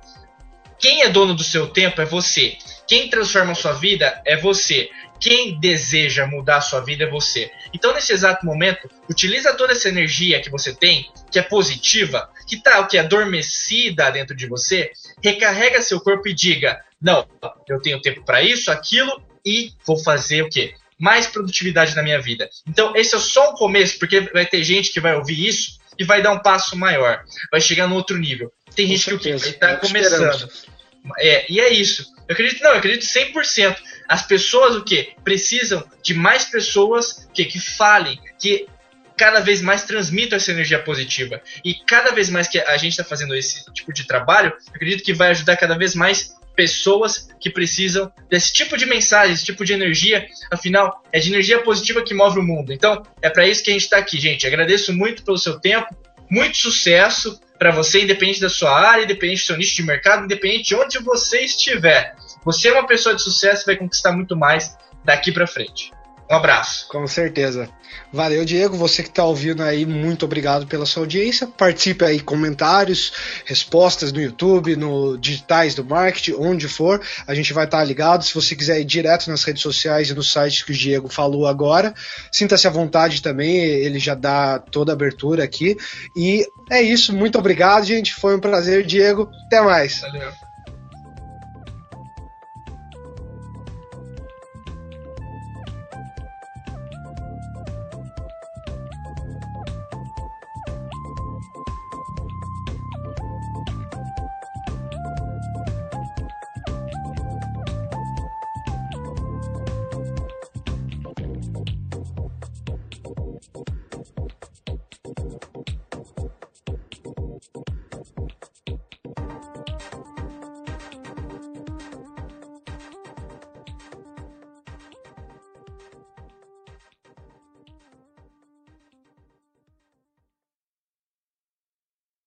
Quem 0.80 1.02
é 1.02 1.10
dono 1.10 1.34
do 1.34 1.44
seu 1.44 1.68
tempo 1.68 2.02
é 2.02 2.06
você. 2.06 2.58
Quem 2.88 3.10
transforma 3.10 3.52
a 3.52 3.56
sua 3.56 3.74
vida 3.74 4.22
é 4.26 4.38
você. 4.38 4.90
Quem 5.20 5.60
deseja 5.60 6.28
mudar 6.28 6.58
a 6.58 6.62
sua 6.62 6.80
vida 6.80 7.06
é 7.06 7.10
você. 7.10 7.52
Então, 7.74 7.94
nesse 7.94 8.14
exato 8.14 8.46
momento, 8.46 8.90
utiliza 9.10 9.54
toda 9.56 9.74
essa 9.74 9.90
energia 9.90 10.40
que 10.40 10.50
você 10.50 10.74
tem, 10.74 11.10
que 11.32 11.40
é 11.40 11.42
positiva, 11.42 12.30
que 12.48 12.56
está 12.56 12.80
o 12.80 12.88
que 12.88 12.98
é 12.98 13.02
adormecida 13.02 14.12
dentro 14.12 14.36
de 14.36 14.48
você, 14.48 14.92
recarrega 15.24 15.82
seu 15.82 16.00
corpo 16.00 16.28
e 16.28 16.34
diga: 16.34 16.80
"Não, 17.02 17.28
eu 17.68 17.82
tenho 17.82 18.02
tempo 18.02 18.24
para 18.24 18.44
isso, 18.44 18.72
aquilo 18.72 19.22
e 19.44 19.72
vou 19.86 19.98
fazer 19.98 20.44
o 20.44 20.50
quê? 20.50 20.76
Mais 21.00 21.26
produtividade 21.26 21.96
na 21.96 22.04
minha 22.04 22.22
vida". 22.22 22.48
Então, 22.68 22.96
esse 22.96 23.16
é 23.16 23.20
só 23.20 23.52
um 23.52 23.56
começo, 23.56 23.98
porque 23.98 24.22
vai 24.22 24.46
ter 24.46 24.64
gente 24.64 24.92
que 24.92 25.00
vai 25.00 25.16
ouvir 25.16 25.48
isso 25.48 25.77
e 25.98 26.04
vai 26.04 26.22
dar 26.22 26.32
um 26.32 26.40
passo 26.40 26.78
maior, 26.78 27.24
vai 27.52 27.62
chegar 27.62 27.88
no 27.88 27.96
outro 27.96 28.18
nível. 28.18 28.52
Tem 28.76 28.86
Com 28.86 28.92
gente 28.92 29.04
certeza. 29.04 29.44
que 29.44 29.50
está 29.50 29.76
começando. 29.78 30.50
É, 31.20 31.46
e 31.52 31.60
é 31.60 31.70
isso. 31.70 32.06
Eu 32.28 32.34
acredito, 32.34 32.62
não, 32.62 32.72
eu 32.72 32.78
acredito 32.78 33.06
100%. 33.06 33.78
As 34.08 34.26
pessoas, 34.26 34.76
o 34.76 34.84
que? 34.84 35.14
Precisam 35.24 35.84
de 36.04 36.14
mais 36.14 36.46
pessoas 36.46 37.28
que, 37.34 37.46
que 37.46 37.60
falem, 37.60 38.20
que 38.40 38.68
cada 39.18 39.40
vez 39.40 39.62
mais 39.62 39.84
transmitam 39.84 40.38
essa 40.38 40.52
energia 40.52 40.80
positiva. 40.80 41.42
E 41.66 41.74
cada 41.74 42.12
vez 42.12 42.30
mais 42.30 42.48
que 42.48 42.60
a 42.60 42.78
gente 42.78 42.92
está 42.92 43.04
fazendo 43.04 43.36
esse 43.36 43.66
tipo 43.74 43.92
de 43.92 44.06
trabalho, 44.06 44.52
eu 44.52 44.76
acredito 44.76 45.04
que 45.04 45.14
vai 45.14 45.30
ajudar 45.30 45.58
cada 45.58 45.78
vez 45.78 45.96
mais 45.96 46.36
pessoas 46.58 47.30
que 47.40 47.52
precisam 47.52 48.12
desse 48.28 48.52
tipo 48.52 48.76
de 48.76 48.88
mensagem, 48.88 49.32
desse 49.32 49.46
tipo 49.46 49.64
de 49.64 49.74
energia. 49.74 50.26
Afinal, 50.52 51.04
é 51.14 51.20
de 51.20 51.30
energia 51.30 51.62
positiva 51.62 52.02
que 52.02 52.16
move 52.16 52.40
o 52.40 52.44
mundo. 52.44 52.74
Então, 52.74 53.04
é 53.22 53.30
para 53.30 53.48
isso 53.48 53.64
que 53.64 53.70
a 53.70 53.74
gente 53.74 53.84
está 53.84 53.98
aqui, 53.98 54.20
gente. 54.20 54.48
Agradeço 54.48 54.92
muito 54.92 55.24
pelo 55.24 55.38
seu 55.38 55.60
tempo, 55.60 55.96
muito 56.30 56.58
sucesso 56.58 57.40
para 57.60 57.72
você, 57.72 58.02
independente 58.02 58.42
da 58.42 58.50
sua 58.50 58.76
área, 58.76 59.04
independente 59.04 59.44
do 59.44 59.46
seu 59.46 59.58
nicho 59.58 59.76
de 59.76 59.84
mercado, 59.84 60.26
independente 60.26 60.70
de 60.70 60.76
onde 60.76 60.98
você 60.98 61.42
estiver. 61.42 62.16
Você 62.44 62.70
é 62.70 62.74
uma 62.74 62.88
pessoa 62.88 63.14
de 63.14 63.22
sucesso 63.22 63.64
e 63.64 63.66
vai 63.68 63.76
conquistar 63.76 64.12
muito 64.12 64.36
mais 64.36 64.76
daqui 65.06 65.32
para 65.32 65.46
frente. 65.46 65.92
Um 66.30 66.36
abraço. 66.36 66.88
Com 66.90 67.08
certeza. 67.08 67.70
Valeu, 68.12 68.44
Diego. 68.44 68.76
Você 68.76 69.02
que 69.02 69.10
está 69.10 69.24
ouvindo 69.24 69.64
aí, 69.64 69.86
muito 69.86 70.26
obrigado 70.26 70.68
pela 70.68 70.86
sua 70.86 71.04
audiência. 71.04 71.48
Participe 71.48 72.04
aí, 72.04 72.20
comentários, 72.20 73.14
respostas 73.46 74.12
no 74.12 74.22
YouTube, 74.22 74.76
no 74.76 75.18
Digitais 75.18 75.74
do 75.74 75.86
Marketing, 75.86 76.34
onde 76.34 76.68
for. 76.68 77.02
A 77.26 77.34
gente 77.34 77.54
vai 77.54 77.64
estar 77.64 77.80
tá 77.80 77.84
ligado. 77.84 78.26
Se 78.26 78.34
você 78.34 78.56
quiser 78.56 78.80
ir 78.82 78.86
direto 78.86 79.30
nas 79.30 79.44
redes 79.44 79.62
sociais 79.62 80.10
e 80.10 80.14
no 80.14 80.24
site 80.24 80.66
que 80.66 80.72
o 80.72 80.76
Diego 80.76 81.08
falou 81.08 81.48
agora, 81.48 81.94
sinta-se 82.32 82.68
à 82.68 82.70
vontade 82.70 83.22
também. 83.22 83.58
Ele 83.58 84.00
já 84.00 84.14
dá 84.14 84.60
toda 84.60 84.92
a 84.92 84.96
abertura 84.96 85.46
aqui. 85.46 85.78
E 86.16 86.46
é 86.70 86.82
isso. 86.82 87.14
Muito 87.14 87.38
obrigado, 87.38 87.86
gente. 87.86 88.14
Foi 88.14 88.36
um 88.36 88.40
prazer, 88.40 88.86
Diego. 88.86 89.30
Até 89.46 89.62
mais. 89.62 90.02
Valeu. 90.02 90.47